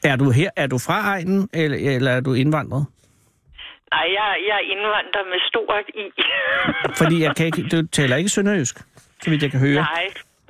er 0.03 0.15
du 0.21 0.25
her? 0.39 0.49
Er 0.63 0.67
du 0.67 0.77
fra 0.87 0.97
egnen, 1.13 1.49
eller, 1.53 1.77
eller 1.95 2.11
er 2.11 2.21
du 2.27 2.33
indvandret? 2.33 2.85
Nej, 3.93 4.05
jeg, 4.17 4.27
jeg 4.47 4.55
er 4.61 4.65
indvandrer 4.73 5.23
med 5.33 5.39
stort 5.49 5.87
i. 6.03 6.05
Fordi 7.01 7.15
jeg 7.25 7.35
kan 7.37 7.45
ikke, 7.45 7.61
du 7.71 7.87
taler 7.87 8.15
ikke 8.15 8.29
sønderjysk, 8.29 8.75
så 9.21 9.29
vidt 9.29 9.43
jeg 9.43 9.51
kan 9.51 9.59
høre. 9.59 9.75
nej, 9.75 10.05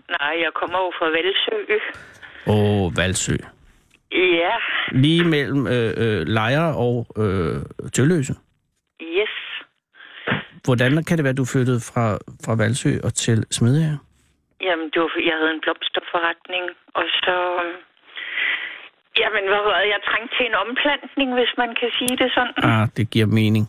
nej, 0.09 0.33
jeg 0.45 0.51
kommer 0.55 0.77
jo 0.85 0.91
fra 0.99 1.07
Valsø. 1.15 1.55
Åh, 2.47 2.85
oh, 2.85 2.97
Valsø. 2.97 3.35
Ja, 4.11 4.55
Lige 4.91 5.23
mellem 5.23 5.67
øh, 5.67 5.93
øh, 5.97 6.21
Lejre 6.27 6.75
og 6.75 7.07
øh, 7.17 7.55
Tølløse. 7.93 8.33
yes. 9.01 9.29
Hvordan 10.65 11.03
kan 11.03 11.17
det 11.17 11.23
være, 11.23 11.31
at 11.31 11.37
du 11.37 11.45
flyttede 11.45 11.79
fra, 11.93 12.17
fra 12.45 12.55
Valsø 12.55 12.89
og 13.03 13.13
til 13.13 13.45
Smedager? 13.51 13.97
Jamen, 14.61 14.85
det 14.93 14.99
var, 15.01 15.09
jeg 15.29 15.35
havde 15.39 15.53
en 15.57 15.61
blomsterforretning, 15.65 16.65
og 16.99 17.05
så... 17.23 17.35
øhm, 17.63 17.77
Jamen, 19.21 19.43
hvad 19.51 19.61
det? 19.83 19.89
jeg 19.93 19.99
trængte 20.09 20.35
til 20.37 20.45
en 20.45 20.55
omplantning, 20.65 21.29
hvis 21.33 21.53
man 21.57 21.75
kan 21.79 21.89
sige 21.99 22.15
det 22.21 22.29
sådan. 22.37 22.53
Ah, 22.69 22.87
det 22.97 23.05
giver 23.13 23.25
mening. 23.39 23.65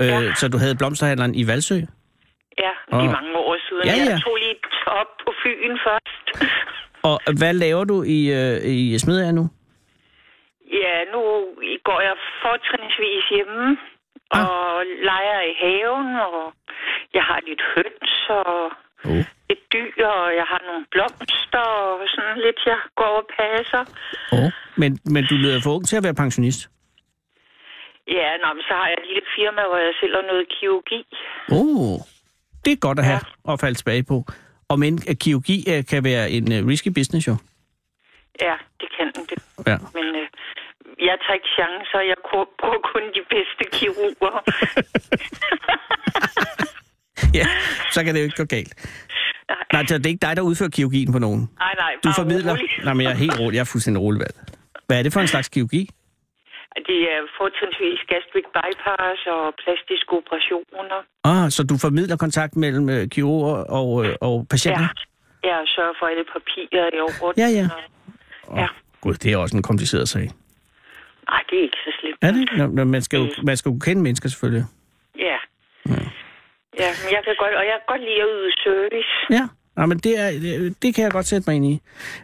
Øh, 0.00 0.06
Ja. 0.08 0.34
Så 0.40 0.48
du 0.52 0.58
havde 0.58 0.76
blomsterhandleren 0.80 1.34
i 1.34 1.42
Valsø? 1.50 1.74
Ja, 2.64 2.72
i 3.00 3.06
Åh. 3.06 3.12
mange 3.18 3.32
år 3.36 3.56
siden. 3.68 3.84
Ja, 3.90 3.94
ja. 4.04 4.10
Jeg 4.10 4.20
tog 4.24 4.36
lige 4.44 4.56
op 4.86 5.10
på 5.24 5.30
Fyn 5.42 5.74
først. 5.86 6.24
Og 7.08 7.16
hvad 7.38 7.54
laver 7.64 7.84
du 7.84 7.96
i, 8.02 8.18
øh, 8.40 8.56
i 8.76 8.98
Smedager 8.98 9.32
nu? 9.40 9.44
Ja, 10.82 10.94
nu 11.14 11.20
går 11.88 12.00
jeg 12.08 12.14
fortrinsvis 12.42 13.24
hjemme 13.34 13.76
Ah. 14.34 14.44
og 14.50 14.84
leger 15.10 15.40
i 15.52 15.54
haven, 15.62 16.08
og 16.28 16.52
jeg 17.14 17.22
har 17.24 17.40
lidt 17.48 17.62
høns 17.74 18.12
og 18.28 18.72
Oh. 19.04 19.24
et 19.52 19.60
dyr, 19.72 20.06
og 20.06 20.36
jeg 20.40 20.46
har 20.52 20.60
nogle 20.68 20.84
blomster 20.90 21.58
og 21.58 22.08
sådan 22.14 22.38
lidt, 22.46 22.60
jeg 22.66 22.80
går 23.00 23.14
og 23.22 23.26
passer. 23.38 23.82
Oh. 24.32 24.50
Men, 24.76 24.98
men 25.14 25.22
du 25.30 25.34
lyder 25.34 25.60
for 25.64 25.70
ung 25.76 25.86
til 25.86 25.96
at 25.96 26.04
være 26.04 26.14
pensionist. 26.14 26.60
Ja, 28.08 28.28
nå, 28.42 28.48
men 28.56 28.62
så 28.68 28.74
har 28.78 28.86
jeg 28.86 28.96
et 29.00 29.06
lille 29.10 29.26
firma, 29.36 29.62
hvor 29.68 29.76
jeg 29.76 29.94
sælger 30.00 30.22
noget 30.30 30.44
kirurgi. 30.54 31.00
Oh. 31.58 31.98
Det 32.64 32.72
er 32.72 32.80
godt 32.86 32.98
at 32.98 33.04
have 33.04 33.20
ja. 33.46 33.52
at 33.52 33.60
falde 33.60 33.78
tilbage 33.78 34.02
på. 34.02 34.24
Og 34.68 34.78
men 34.78 34.98
at 35.08 35.18
kirurgi 35.18 35.58
øh, 35.72 35.84
kan 35.90 36.04
være 36.04 36.30
en 36.30 36.44
uh, 36.52 36.68
risky 36.70 36.88
business 36.88 37.28
jo. 37.28 37.36
Ja, 38.40 38.54
det 38.80 38.88
kan 38.96 39.06
det. 39.30 39.38
Ja. 39.66 39.76
Men 39.96 40.06
øh, 40.20 40.26
jeg 41.08 41.16
tager 41.22 41.36
ikke 41.38 41.52
chancer, 41.58 42.00
jeg 42.00 42.16
bruger 42.60 42.80
kun 42.92 43.04
de 43.16 43.22
bedste 43.34 43.62
kirurger. 43.76 44.34
ja, 47.40 47.46
så 47.94 48.04
kan 48.04 48.14
det 48.14 48.20
jo 48.20 48.24
ikke 48.24 48.36
gå 48.36 48.44
galt. 48.44 48.74
Nej. 49.48 49.56
Nej, 49.72 49.86
så 49.86 49.98
det 49.98 50.06
er 50.06 50.10
ikke 50.10 50.26
dig, 50.26 50.36
der 50.36 50.42
udfører 50.42 50.70
kirurgien 50.70 51.12
på 51.12 51.18
nogen. 51.18 51.40
nej, 51.58 51.74
nej, 51.78 51.92
Du 52.04 52.08
formidler... 52.16 52.52
rolig. 52.52 52.68
Nej, 52.84 52.94
men 52.94 53.02
jeg 53.04 53.12
er 53.12 53.16
helt 53.16 53.38
rolig. 53.40 53.54
Jeg 53.56 53.60
er 53.60 53.70
fuldstændig 53.72 54.02
rolig. 54.02 54.18
Hvad, 54.18 54.32
hvad 54.86 54.98
er 54.98 55.02
det 55.02 55.12
for 55.12 55.20
en 55.20 55.26
slags 55.34 55.48
kirurgi? 55.48 55.90
Det 56.90 57.00
er 57.14 57.20
fortrinsvis 57.38 58.00
gastric 58.12 58.46
bypass 58.56 59.20
og 59.36 59.54
plastiske 59.62 60.12
operationer. 60.20 60.98
Ah, 61.24 61.50
så 61.50 61.62
du 61.70 61.74
formidler 61.80 62.16
kontakt 62.16 62.56
mellem 62.56 62.88
øh, 62.88 63.08
kirurger 63.08 63.56
og, 63.78 64.06
øh, 64.06 64.14
og 64.20 64.46
patienter? 64.50 64.88
Ja. 65.44 65.48
Jeg 65.48 65.62
sørger 65.66 65.92
for, 65.98 66.06
alle 66.06 66.24
papirer 66.32 66.82
er 66.84 66.90
i 66.96 67.00
orden. 67.00 67.38
Ja, 67.42 67.48
ja. 67.58 67.68
og- 68.46 68.58
Ja. 68.58 68.66
Gud, 69.00 69.14
det 69.14 69.32
er 69.32 69.36
også 69.36 69.56
en 69.56 69.62
kompliceret 69.62 70.08
sag. 70.08 70.30
Nej, 71.30 71.42
det 71.50 71.58
er 71.58 71.62
ikke 71.62 71.76
så 71.86 71.90
slemt. 72.00 72.16
Er 72.22 72.30
det? 72.32 72.48
Nå, 72.58 72.66
nå, 72.66 72.84
man, 72.84 73.02
skal 73.02 73.18
jo, 73.20 73.26
man 73.46 73.56
skal 73.56 73.70
jo 73.70 73.78
kende 73.78 74.02
mennesker 74.02 74.28
selvfølgelig. 74.28 74.64
Ja. 75.18 75.36
Ja, 75.88 75.94
men 76.78 77.10
jeg 77.14 77.20
kan 77.24 77.34
godt, 77.38 77.54
og 77.60 77.64
jeg 77.70 77.76
kan 77.78 77.86
godt 77.88 78.00
lide 78.08 78.22
at 78.22 78.28
yde 78.36 78.52
service. 78.64 79.12
Ja, 79.30 79.44
ja 79.78 79.86
men 79.86 79.98
det, 79.98 80.18
er, 80.20 80.30
det, 80.30 80.82
det 80.82 80.94
kan 80.94 81.04
jeg 81.04 81.12
godt 81.12 81.26
sætte 81.26 81.50
mig 81.50 81.56
ind 81.56 81.66
i. 81.66 81.80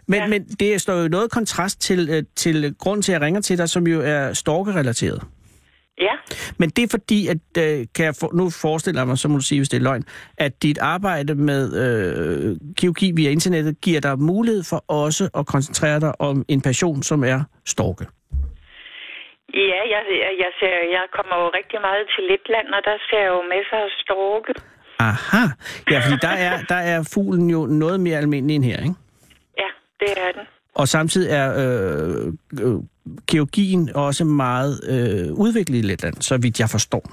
Men, 0.08 0.18
ja. 0.18 0.22
Ja. 0.22 0.28
men 0.28 0.44
det 0.44 0.80
står 0.80 0.94
jo 1.02 1.08
noget 1.08 1.30
kontrast 1.30 1.80
til, 1.80 2.08
øh, 2.10 2.22
til 2.36 2.74
grund 2.78 3.02
til, 3.02 3.12
at 3.12 3.14
jeg 3.14 3.26
ringer 3.26 3.40
til 3.40 3.58
dig, 3.58 3.68
som 3.68 3.86
jo 3.86 4.00
er 4.04 4.32
storkerelateret. 4.32 5.22
Ja, 6.00 6.12
Men 6.58 6.70
det 6.70 6.82
er 6.82 6.88
fordi, 6.90 7.26
at 7.26 7.38
øh, 7.58 7.86
kan 7.94 8.04
jeg 8.04 8.14
for, 8.20 8.30
nu 8.34 8.50
forestiller 8.50 9.04
mig, 9.04 9.18
så 9.18 9.28
må 9.28 9.36
du 9.36 9.42
sige, 9.42 9.58
hvis 9.58 9.68
det 9.68 9.76
er 9.76 9.82
løgn, 9.82 10.04
at 10.38 10.62
dit 10.62 10.78
arbejde 10.78 11.34
med 11.34 11.74
øh, 11.76 12.56
kirurgi 12.76 13.12
via 13.14 13.30
internettet 13.30 13.80
giver 13.80 14.00
dig 14.00 14.18
mulighed 14.18 14.62
for 14.64 14.84
også 14.88 15.28
at 15.34 15.46
koncentrere 15.46 16.00
dig 16.00 16.20
om 16.20 16.44
en 16.48 16.60
passion, 16.60 17.02
som 17.02 17.24
er 17.24 17.40
storke. 17.66 18.06
Ja 19.54 19.80
jeg, 19.94 20.02
jeg, 20.42 20.50
ser, 20.60 20.74
jeg 20.96 21.04
kommer 21.16 21.34
jo 21.42 21.48
rigtig 21.58 21.80
meget 21.80 22.04
til 22.14 22.24
Letland, 22.30 22.68
og 22.76 22.80
der 22.84 22.96
ser 23.10 23.20
jeg 23.26 23.32
jo 23.36 23.42
masser 23.54 23.78
af 23.86 23.90
storke. 24.02 24.54
Aha. 24.98 25.42
Ja, 25.90 25.98
fordi 26.04 26.18
der 26.22 26.34
er, 26.46 26.54
der 26.68 26.80
er 26.92 27.10
fuglen 27.14 27.50
jo 27.50 27.66
noget 27.66 28.00
mere 28.00 28.18
almindelig 28.18 28.56
end 28.56 28.64
her, 28.64 28.78
ikke? 28.78 28.94
Ja, 29.58 29.70
det 30.00 30.10
er 30.16 30.32
den. 30.32 30.46
Og 30.74 30.88
samtidig 30.88 31.30
er 31.42 31.48
øh, 31.62 32.26
øh, 32.62 33.94
også 33.94 34.24
meget 34.24 34.74
øh, 34.94 35.26
udviklet 35.44 35.78
i 35.78 35.82
Letland, 35.82 36.14
så 36.14 36.34
vidt 36.42 36.60
jeg 36.60 36.68
forstår. 36.76 37.04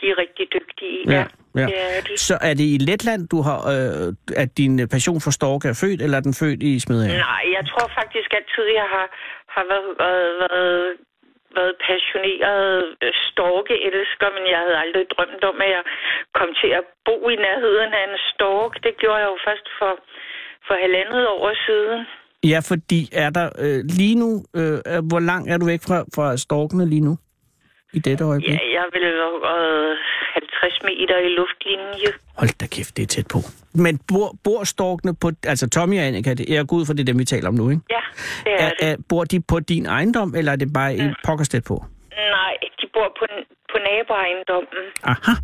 De 0.00 0.04
er 0.12 0.18
rigtig 0.18 0.46
dygtige. 0.56 0.98
Ja, 1.16 1.24
ja. 1.60 1.66
de. 2.06 2.18
Så 2.18 2.38
er 2.40 2.54
det 2.54 2.66
i 2.74 2.78
Letland, 2.88 3.28
du 3.28 3.38
har, 3.42 3.60
øh, 3.74 4.12
at 4.42 4.58
din 4.58 4.88
passion 4.88 5.20
for 5.20 5.30
storke 5.30 5.68
er 5.68 5.78
født, 5.82 6.02
eller 6.02 6.16
er 6.18 6.24
den 6.28 6.34
født 6.34 6.62
i 6.62 6.80
Smedager? 6.80 7.18
Nej, 7.18 7.44
jeg 7.56 7.64
tror 7.70 7.86
faktisk 8.00 8.28
altid, 8.38 8.64
jeg 8.80 8.88
har, 8.94 9.06
har 9.54 9.64
været, 9.72 9.90
været, 10.02 10.30
været, 10.42 10.96
været 11.60 11.74
passioneret 11.88 12.68
øh, 13.04 13.12
storkeelsker, 13.28 14.28
men 14.36 14.44
jeg 14.52 14.60
havde 14.64 14.78
aldrig 14.84 15.04
drømt 15.14 15.42
om, 15.50 15.56
at 15.64 15.70
jeg 15.76 15.82
kom 16.38 16.50
til 16.60 16.70
at 16.80 16.84
bo 17.06 17.16
i 17.34 17.36
nærheden 17.46 17.90
af 17.98 18.04
en 18.10 18.18
stork. 18.32 18.72
Det 18.84 18.92
gjorde 19.00 19.20
jeg 19.22 19.28
jo 19.32 19.38
først 19.48 19.66
for, 19.78 19.92
for 20.66 20.74
halvandet 20.84 21.22
år 21.28 21.52
siden. 21.66 22.00
Ja, 22.52 22.58
fordi 22.70 23.00
er 23.24 23.30
der 23.38 23.46
øh, 23.64 23.80
lige 23.98 24.16
nu, 24.22 24.30
øh, 24.58 24.78
øh 24.90 25.00
hvor 25.10 25.22
lang 25.30 25.42
er 25.52 25.56
du 25.58 25.66
væk 25.72 25.82
fra, 25.88 25.98
fra 26.16 26.26
storkene 26.36 26.86
lige 26.92 27.06
nu? 27.08 27.14
I 27.94 27.98
dette 27.98 28.24
øjeblik? 28.24 28.50
Ja, 28.50 28.58
jeg 28.78 28.84
ville 28.92 29.08
være 29.08 29.96
50 30.34 30.82
meter 30.88 31.16
i 31.26 31.28
luftlinje. 31.38 32.10
Hold 32.40 32.50
da 32.60 32.66
kæft, 32.66 32.96
det 32.96 33.02
er 33.02 33.06
tæt 33.06 33.26
på. 33.26 33.38
Men 33.74 34.00
bor, 34.08 34.28
bor 34.44 34.64
storkene 34.64 35.14
på, 35.22 35.30
altså 35.46 35.68
Tommy 35.68 35.98
og 35.98 36.04
Annika, 36.06 36.34
det- 36.34 36.48
jeg 36.48 36.66
går 36.66 36.76
ud 36.76 36.86
fra 36.86 36.92
det 36.92 37.00
er 37.00 37.04
dem, 37.04 37.18
vi 37.18 37.24
taler 37.24 37.48
om 37.48 37.54
nu, 37.54 37.70
ikke? 37.70 37.82
Ja, 37.90 38.00
det 38.44 38.52
er, 38.52 38.64
Er, 38.66 38.70
det. 38.80 38.88
er, 38.88 38.96
bor 39.08 39.24
de 39.24 39.40
på 39.40 39.60
din 39.60 39.86
ejendom, 39.86 40.34
eller 40.38 40.52
er 40.52 40.56
det 40.56 40.72
bare 40.72 40.90
ja. 40.92 41.04
et 41.04 41.14
pokkersted 41.24 41.60
på? 41.60 41.84
Nej, 42.36 42.52
bor 42.94 43.08
på, 43.18 43.24
på 43.72 43.76
naboejendommen. 43.88 44.84
Aha. 45.12 45.34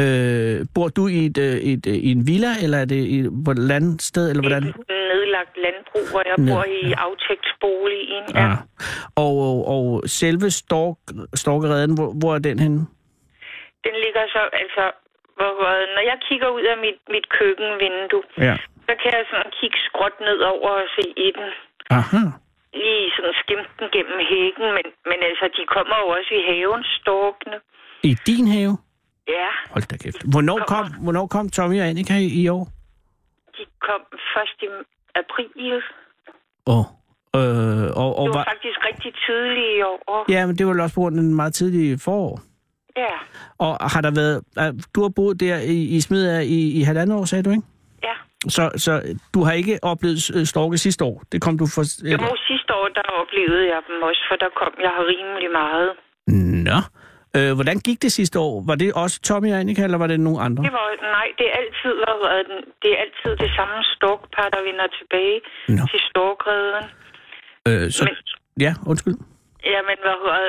Øh, 0.00 0.56
bor 0.74 0.88
du 0.96 1.02
i, 1.18 1.18
et, 1.30 1.38
øh, 1.38 1.56
et, 1.72 1.84
øh, 1.92 1.94
i 2.08 2.10
en 2.16 2.22
villa, 2.30 2.52
eller 2.64 2.78
er 2.78 2.84
det 2.94 3.00
i, 3.16 3.18
på 3.44 3.50
et 3.56 3.58
landsted, 3.72 4.24
eller 4.30 4.42
hvordan? 4.42 4.62
Et 4.68 4.76
nedlagt 5.12 5.54
landbrug, 5.64 6.04
hvor 6.12 6.22
jeg 6.30 6.36
Nå, 6.38 6.46
bor 6.54 6.64
i 6.80 6.82
aftægtsboligen. 7.06 8.24
Ja. 8.34 8.50
Ah. 8.52 8.56
Og, 9.24 9.32
og, 9.48 9.56
og 9.74 10.02
selve 10.20 10.50
stork, 10.50 10.96
storkereden, 11.34 11.92
hvor, 11.98 12.08
hvor 12.20 12.32
er 12.34 12.38
den 12.48 12.58
henne? 12.58 12.80
Den 13.86 13.94
ligger 14.04 14.24
så, 14.36 14.42
altså, 14.62 14.84
hvor, 15.36 15.50
hvor, 15.58 15.72
når 15.96 16.02
jeg 16.10 16.16
kigger 16.28 16.48
ud 16.58 16.64
af 16.72 16.76
mit, 16.86 16.98
mit 17.14 17.26
køkkenvindue, 17.38 18.24
Ja. 18.48 18.56
så 18.86 18.92
kan 19.02 19.10
jeg 19.18 19.24
sådan 19.32 19.52
kigge 19.60 19.78
skråt 19.88 20.16
ned 20.28 20.38
over 20.54 20.70
og 20.82 20.88
se 20.96 21.04
i 21.26 21.28
den. 21.38 21.48
Aha. 21.90 22.22
Lige 22.80 23.06
sådan 23.16 23.34
skimte 23.42 23.70
den 23.80 23.88
gennem 23.96 24.18
hækken, 24.32 24.66
men, 24.76 24.86
men 25.10 25.18
altså, 25.30 25.44
de 25.56 25.62
kommer 25.76 25.96
jo 26.02 26.06
også 26.16 26.32
i 26.40 26.42
haven, 26.50 26.82
storkene. 26.98 27.56
I 28.10 28.12
din 28.26 28.46
have? 28.56 28.74
Ja, 29.38 29.50
Hold 29.74 29.84
da 29.92 29.96
kæft. 30.04 30.20
Hvornår 30.32 30.58
kom, 30.72 30.86
hvornår 31.04 31.26
kom 31.26 31.48
Tommy 31.56 31.80
og 31.80 31.86
Annika 31.88 32.14
i, 32.26 32.28
i 32.42 32.48
år? 32.48 32.64
de 33.56 33.64
kom 33.88 34.00
først 34.34 34.58
i 34.66 34.68
april. 35.22 35.82
Åh. 36.66 36.84
Øh, 37.36 37.86
og, 38.02 38.10
og 38.18 38.24
Det 38.26 38.34
var 38.34 38.38
var, 38.38 38.44
faktisk 38.54 38.78
rigtig 38.90 39.12
tidligt 39.26 39.70
i 39.78 39.82
år. 39.82 40.32
ja, 40.32 40.46
men 40.46 40.56
det 40.58 40.66
var 40.66 40.82
også 40.82 40.94
på 40.94 41.00
grund 41.00 41.16
af 41.16 41.22
den 41.22 41.34
meget 41.34 41.54
tidlige 41.54 41.98
forår. 41.98 42.40
Ja, 42.96 43.14
Og 43.58 43.90
har 43.92 44.00
der 44.00 44.10
været... 44.10 44.42
Du 44.94 45.02
har 45.02 45.08
boet 45.16 45.40
der 45.40 45.56
i, 45.58 45.78
i 45.96 46.00
Smidager 46.00 46.40
i, 46.40 46.60
i 46.78 46.82
halvandet 46.82 47.18
år, 47.18 47.24
sagde 47.24 47.42
du, 47.42 47.50
ikke? 47.50 47.62
Ja. 48.44 48.50
Så, 48.50 48.62
så 48.84 48.92
du 49.34 49.42
har 49.46 49.52
ikke 49.52 49.78
oplevet 49.82 50.30
øh, 50.36 50.44
storke 50.46 50.78
sidste 50.78 51.04
år? 51.04 51.22
Det 51.32 51.42
kom 51.42 51.58
du 51.58 51.66
for... 51.74 51.82
Jo, 52.12 52.36
sidste 52.50 52.70
år, 52.74 52.88
der 52.98 53.02
oplevede 53.22 53.64
jeg 53.72 53.80
dem 53.88 54.02
også, 54.02 54.22
for 54.28 54.36
der 54.36 54.50
kom 54.60 54.72
jeg 54.86 54.92
rimelig 55.12 55.50
meget. 55.60 55.90
Nå. 56.68 56.78
Øh, 57.36 57.52
hvordan 57.58 57.78
gik 57.86 57.98
det 58.02 58.12
sidste 58.12 58.38
år? 58.38 58.54
Var 58.70 58.74
det 58.82 58.88
også 59.02 59.16
Tommy 59.28 59.48
og 59.52 59.58
Annika, 59.60 59.82
eller 59.84 59.98
var 59.98 60.06
det 60.12 60.20
nogen 60.20 60.40
andre? 60.46 60.62
Det 60.66 60.72
var, 60.72 60.86
nej, 61.18 61.28
det 61.38 61.46
er 61.50 61.54
altid, 61.62 61.92
hvad 62.02 62.16
det 62.82 62.90
er 62.96 62.98
altid 63.04 63.30
det 63.44 63.50
samme 63.58 63.78
storkpar, 63.96 64.48
der 64.54 64.60
vender 64.68 64.86
tilbage 64.98 65.38
Nå. 65.68 65.82
til 65.90 66.00
storkreden. 66.10 66.84
Øh, 67.68 67.90
så, 67.96 68.04
Men, 68.04 68.14
ja, 68.66 68.72
undskyld. 68.90 69.16
jamen, 69.74 69.96
hvad 70.04 70.16
hedder 70.22 70.40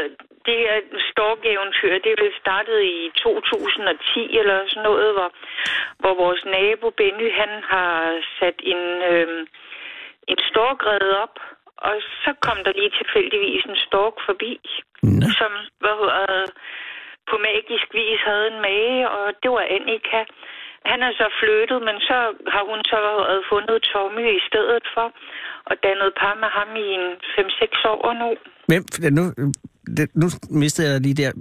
det 0.48 0.58
her 0.66 0.78
storkeventyr, 1.12 1.94
det 2.06 2.14
blev 2.20 2.32
startet 2.44 2.80
i 2.96 2.98
2010 3.16 4.38
eller 4.40 4.58
sådan 4.70 4.84
noget, 4.90 5.10
hvor, 5.18 5.30
hvor 6.02 6.14
vores 6.24 6.42
nabo 6.54 6.88
Benny, 7.00 7.30
han 7.42 7.52
har 7.74 7.94
sat 8.40 8.58
en, 8.74 8.84
øh, 9.12 9.28
en 10.32 10.40
storkrede 10.50 11.12
op, 11.24 11.36
og 11.88 11.96
så 12.24 12.32
kom 12.46 12.58
der 12.66 12.74
lige 12.80 12.94
tilfældigvis 13.00 13.64
en 13.72 13.80
stork 13.88 14.16
forbi, 14.28 14.54
Nå. 15.04 15.28
som 15.40 15.52
hvad 15.82 15.96
hedder, 16.02 16.46
på 17.30 17.36
magisk 17.50 17.88
vis 17.98 18.20
havde 18.30 18.48
en 18.54 18.60
mage, 18.70 19.10
og 19.18 19.26
det 19.42 19.50
var 19.56 19.66
Annika. 19.76 20.22
Han 20.92 21.00
er 21.08 21.12
så 21.22 21.28
flyttet, 21.40 21.80
men 21.88 21.98
så 22.10 22.18
har 22.54 22.64
hun 22.72 22.80
så 22.92 22.98
hedder, 23.08 23.42
fundet 23.52 23.78
Tommy 23.92 24.26
i 24.40 24.42
stedet 24.50 24.86
for, 24.94 25.08
og 25.70 25.76
dannet 25.84 26.12
par 26.20 26.36
med 26.44 26.50
ham 26.58 26.70
i 26.86 26.88
en 26.98 27.06
5-6 27.36 27.88
år 27.94 28.14
nu. 28.22 28.30
Hvem, 28.70 28.84
nu, 29.18 29.24
det, 29.98 30.06
nu 30.22 30.28
mistede 30.64 30.86
jeg 30.92 31.02
lige 31.06 31.18
der. 31.24 31.32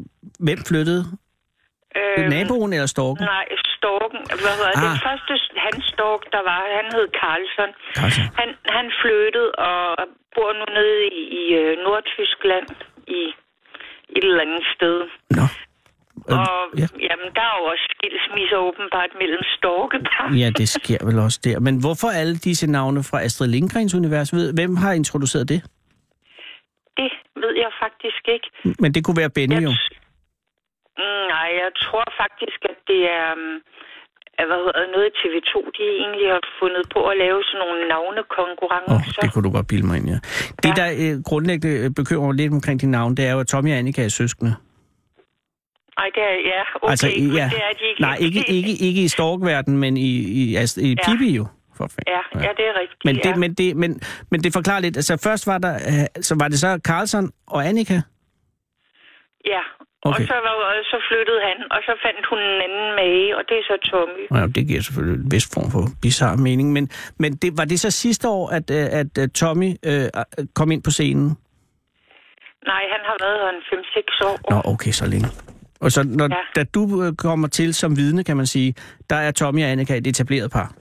Hvem 0.47 0.59
flyttede? 0.71 1.03
Øhm, 2.01 2.29
Naboen 2.35 2.73
eller 2.77 2.91
storken? 2.97 3.25
Nej, 3.35 3.47
storken. 3.79 4.21
Hvad 4.43 4.55
hedder 4.59 4.75
ah. 4.77 4.83
Den 4.87 4.99
første 5.07 5.33
hans 5.67 5.85
stork, 5.95 6.23
der 6.35 6.43
var, 6.51 6.61
han 6.79 6.87
hed 6.95 7.07
Carlson. 7.21 7.71
Carlson. 7.99 8.25
Han, 8.41 8.49
han 8.77 8.87
flyttede 9.01 9.51
og 9.69 9.83
bor 10.35 10.51
nu 10.59 10.65
nede 10.79 10.99
i, 11.21 11.23
i 11.41 11.45
øh, 11.61 11.73
Nordtyskland 11.87 12.67
i 13.19 13.21
et 14.17 14.25
eller 14.31 14.43
andet 14.47 14.65
sted. 14.77 14.97
Nå. 15.39 15.45
Øh, 16.31 16.39
Og 16.39 16.53
ja. 16.81 16.87
jamen, 17.09 17.29
der 17.37 17.45
er 17.51 17.55
jo 17.61 17.65
også 17.73 17.87
skilsmisser 17.95 18.59
åbenbart 18.69 19.11
mellem 19.23 19.43
storkepar. 19.57 20.27
ja, 20.43 20.49
det 20.61 20.69
sker 20.79 21.01
vel 21.09 21.19
også 21.27 21.41
der. 21.45 21.57
Men 21.67 21.75
hvorfor 21.85 22.09
alle 22.21 22.37
disse 22.49 22.67
navne 22.77 23.01
fra 23.11 23.19
Astrid 23.27 23.49
Lindgrens 23.49 23.95
univers? 23.95 24.31
Hvem 24.59 24.77
har 24.77 24.93
introduceret 24.93 25.49
det? 25.49 25.61
Det 26.99 27.11
ved 27.43 27.55
jeg 27.65 27.71
faktisk 27.85 28.23
ikke. 28.35 28.49
Men 28.83 28.89
det 28.95 29.01
kunne 29.05 29.19
være 29.23 29.31
Benny 29.39 29.55
Jeg, 29.55 29.63
jo. 29.69 29.73
Mm, 30.99 31.23
nej, 31.35 31.49
jeg 31.63 31.71
tror 31.85 32.05
faktisk, 32.23 32.59
at 32.73 32.79
det 32.91 33.01
er... 33.19 33.29
at, 34.39 34.47
hvad 34.51 34.59
hedder 34.65 34.85
noget 34.97 35.09
TV2, 35.21 35.53
de 35.79 35.85
egentlig 36.03 36.27
har 36.37 36.45
fundet 36.61 36.85
på 36.95 37.01
at 37.11 37.15
lave 37.25 37.39
sådan 37.49 37.61
nogle 37.65 37.79
navnekonkurrencer. 37.95 39.21
det 39.23 39.33
kunne 39.33 39.45
du 39.49 39.53
godt 39.59 39.69
bilde 39.73 39.87
mig 39.87 39.97
ind, 39.99 40.09
ja. 40.15 40.19
Det, 40.63 40.71
Ja. 40.71 40.75
der 40.81 40.89
øh, 41.03 41.23
grundlæggende 41.29 41.77
øh, 41.85 41.91
bekymrer 42.01 42.27
mig 42.27 42.37
lidt 42.37 42.53
omkring 42.53 42.81
de 42.81 42.87
navne, 42.91 43.17
det 43.17 43.25
er 43.29 43.33
jo, 43.33 43.41
at 43.41 43.47
Tommy 43.47 43.71
og 43.73 43.79
Annika 43.79 44.05
er 44.05 44.09
søskende. 44.09 44.53
Nej, 45.99 46.09
det 46.15 46.23
er, 46.23 46.35
ja, 46.53 46.63
okay, 46.83 46.91
altså, 46.91 47.07
ja. 47.41 47.47
det 47.55 47.61
er 47.69 47.73
de 47.81 47.85
ikke. 47.91 48.01
Nej, 48.01 48.17
ikke, 48.27 48.41
ikke, 48.57 48.73
ikke 48.87 49.03
i 49.03 49.09
storkverden, 49.09 49.79
men 49.79 49.97
i, 49.97 50.11
i, 50.43 50.55
altså, 50.57 50.81
i 50.81 50.89
Ja. 50.91 50.95
Pippi 51.07 51.31
jo. 51.37 51.47
For 51.83 51.89
fanden. 51.89 52.13
Ja, 52.17 52.23
ja, 52.47 52.51
det 52.59 52.65
er 52.71 52.75
rigtigt, 52.81 53.05
Men 53.05 53.15
det, 53.17 53.25
ja. 53.25 53.35
men, 53.37 53.55
det, 53.55 53.77
men, 53.77 54.01
men 54.31 54.39
det 54.45 54.53
forklarer 54.53 54.81
lidt. 54.81 54.97
Altså 54.97 55.17
først 55.29 55.47
var 55.47 55.59
der, 55.59 55.75
øh, 55.75 56.23
så 56.23 56.35
var 56.41 56.49
det 56.49 56.59
så 56.61 56.81
Carlson 56.85 57.31
og 57.47 57.67
Annika? 57.69 58.01
Ja, 59.55 59.63
Okay. 60.05 60.21
og 60.23 60.27
så, 60.27 60.35
var, 60.35 60.55
så 60.93 60.99
flyttede 61.09 61.41
han, 61.49 61.57
og 61.71 61.79
så 61.87 61.93
fandt 62.05 62.27
hun 62.31 62.39
en 62.39 62.61
anden 62.67 62.89
mage, 62.97 63.37
og 63.37 63.43
det 63.49 63.57
er 63.61 63.63
så 63.71 63.77
Tommy. 63.91 64.25
Ja, 64.41 64.47
det 64.61 64.69
giver 64.69 64.83
selvfølgelig 64.83 65.25
en 65.25 65.31
vis 65.33 65.49
form 65.55 65.71
for 65.71 65.83
bizarre 66.03 66.37
mening. 66.37 66.73
Men, 66.73 66.91
men 67.19 67.37
det, 67.37 67.57
var 67.59 67.65
det 67.65 67.81
så 67.81 67.91
sidste 67.91 68.29
år, 68.29 68.49
at, 68.51 68.71
øh, 68.71 68.87
at, 69.01 69.19
at 69.19 69.33
Tommy 69.33 69.71
øh, 69.87 70.05
kom 70.55 70.71
ind 70.71 70.83
på 70.83 70.91
scenen? 70.91 71.29
Nej, 72.67 72.83
han 72.95 73.01
har 73.09 73.17
været 73.25 73.39
her 73.43 73.49
en 73.57 73.63
5-6 73.79 74.29
år. 74.29 74.51
Nå, 74.51 74.73
okay, 74.73 74.91
så 74.91 75.07
længe. 75.07 75.27
Og 75.81 75.93
så 75.93 76.03
når, 76.07 76.29
Ja. 76.31 76.37
da 76.57 76.65
du 76.65 77.03
øh, 77.05 77.13
kommer 77.17 77.49
til 77.49 77.75
som 77.75 77.97
vidne, 77.97 78.25
kan 78.25 78.37
man 78.37 78.47
sige, 78.47 78.75
der 79.11 79.17
er 79.17 79.31
Tommy 79.31 79.63
og 79.65 79.71
Annika 79.71 79.97
et 79.97 80.07
etableret 80.07 80.51
par. 80.51 80.73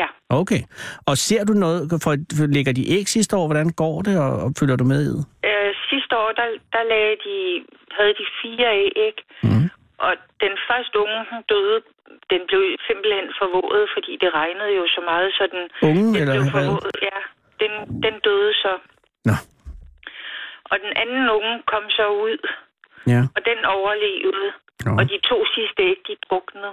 Ja, 0.00 0.06
Okay. 0.42 0.62
Og 1.08 1.14
ser 1.26 1.42
du 1.44 1.52
noget, 1.64 1.80
for, 2.04 2.12
ligger 2.56 2.72
de 2.72 2.84
æg 2.96 3.04
sidste 3.16 3.32
år? 3.36 3.46
Hvordan 3.50 3.70
går 3.82 3.96
det, 4.06 4.14
og, 4.26 4.32
og 4.44 4.48
følger 4.58 4.76
du 4.76 4.84
med 4.92 5.00
i 5.08 5.10
det? 5.18 5.24
øh, 5.50 5.70
sidste 5.90 6.12
år, 6.22 6.30
der, 6.40 6.46
der 6.74 6.82
lagde 6.92 7.16
de, 7.26 7.36
havde 7.96 8.14
de 8.20 8.26
fire 8.42 8.68
æg, 9.06 9.16
Mhm. 9.48 9.66
og 10.06 10.12
den 10.44 10.54
første 10.68 10.94
unge, 11.04 11.18
hun 11.30 11.40
døde, 11.52 11.78
den 12.32 12.40
blev 12.50 12.62
simpelthen 12.88 13.28
forvåget, 13.40 13.84
fordi 13.94 14.12
det 14.22 14.30
regnede 14.40 14.72
jo 14.80 14.84
så 14.96 15.00
meget, 15.10 15.28
så 15.38 15.44
den, 15.54 15.62
Ungen, 15.88 16.08
den 16.14 16.20
eller 16.22 16.34
blev 16.34 16.44
forvåget. 16.56 16.96
Ja, 17.10 17.18
den, 17.62 17.72
den 18.04 18.14
døde 18.26 18.52
så. 18.64 18.72
Nå, 19.28 19.36
Og 20.70 20.76
den 20.84 20.92
anden 21.02 21.24
unge 21.38 21.52
kom 21.72 21.84
så 21.98 22.06
ud, 22.26 22.38
ja. 23.12 23.20
og 23.36 23.40
den 23.50 23.58
overlevede. 23.76 24.48
Nå. 24.86 24.90
Og 24.98 25.04
de 25.12 25.18
to 25.30 25.38
sidste 25.54 25.80
æg, 25.90 25.98
de 26.08 26.14
druknede. 26.26 26.72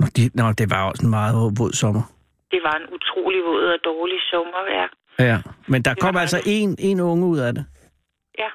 Nå, 0.00 0.06
de, 0.16 0.22
nå, 0.40 0.44
det 0.60 0.66
var 0.74 0.82
også 0.90 1.02
en 1.06 1.10
meget 1.20 1.34
våd 1.60 1.72
sommer. 1.82 2.02
Det 2.52 2.60
var 2.66 2.74
en 2.80 2.86
utrolig 2.96 3.40
våd 3.48 3.64
og 3.74 3.78
dårlig 3.84 4.18
sommervejr. 4.30 4.88
Ja, 5.18 5.38
men 5.66 5.82
der 5.82 5.94
Det 5.94 6.02
kom 6.02 6.14
var 6.14 6.20
altså 6.20 6.40
en, 6.46 6.76
en 6.78 7.00
unge 7.00 7.26
ud 7.26 7.38
af 7.38 7.54
det. 7.54 7.64
Ja, 8.38 8.48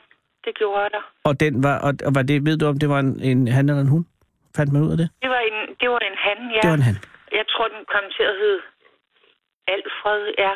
det 0.45 0.53
gjorde 0.57 0.89
der. 0.95 1.03
Og 1.23 1.39
den 1.39 1.63
var, 1.63 1.75
og, 1.79 1.93
og 2.05 2.15
var 2.15 2.21
det, 2.21 2.45
ved 2.45 2.57
du 2.57 2.65
om 2.65 2.79
det 2.79 2.89
var 2.89 2.99
en, 2.99 3.19
en 3.19 3.47
han 3.47 3.69
eller 3.69 3.81
en 3.81 3.87
hun? 3.87 4.05
Fandt 4.57 4.73
man 4.73 4.81
ud 4.81 4.91
af 4.91 4.97
det? 4.97 5.09
Det 5.21 5.29
var 5.29 5.41
en, 5.49 5.57
det 5.81 5.89
var 5.89 5.99
en 6.09 6.17
han, 6.27 6.37
ja. 6.55 6.59
Det 6.61 6.69
var 6.69 6.75
en 6.75 6.81
han. 6.89 6.97
Jeg 7.31 7.45
tror, 7.49 7.67
den 7.67 7.81
kom 7.93 8.03
til 8.17 8.23
at 8.23 8.35
hedde 8.41 8.59
Alfred, 9.67 10.33
ja. 10.37 10.51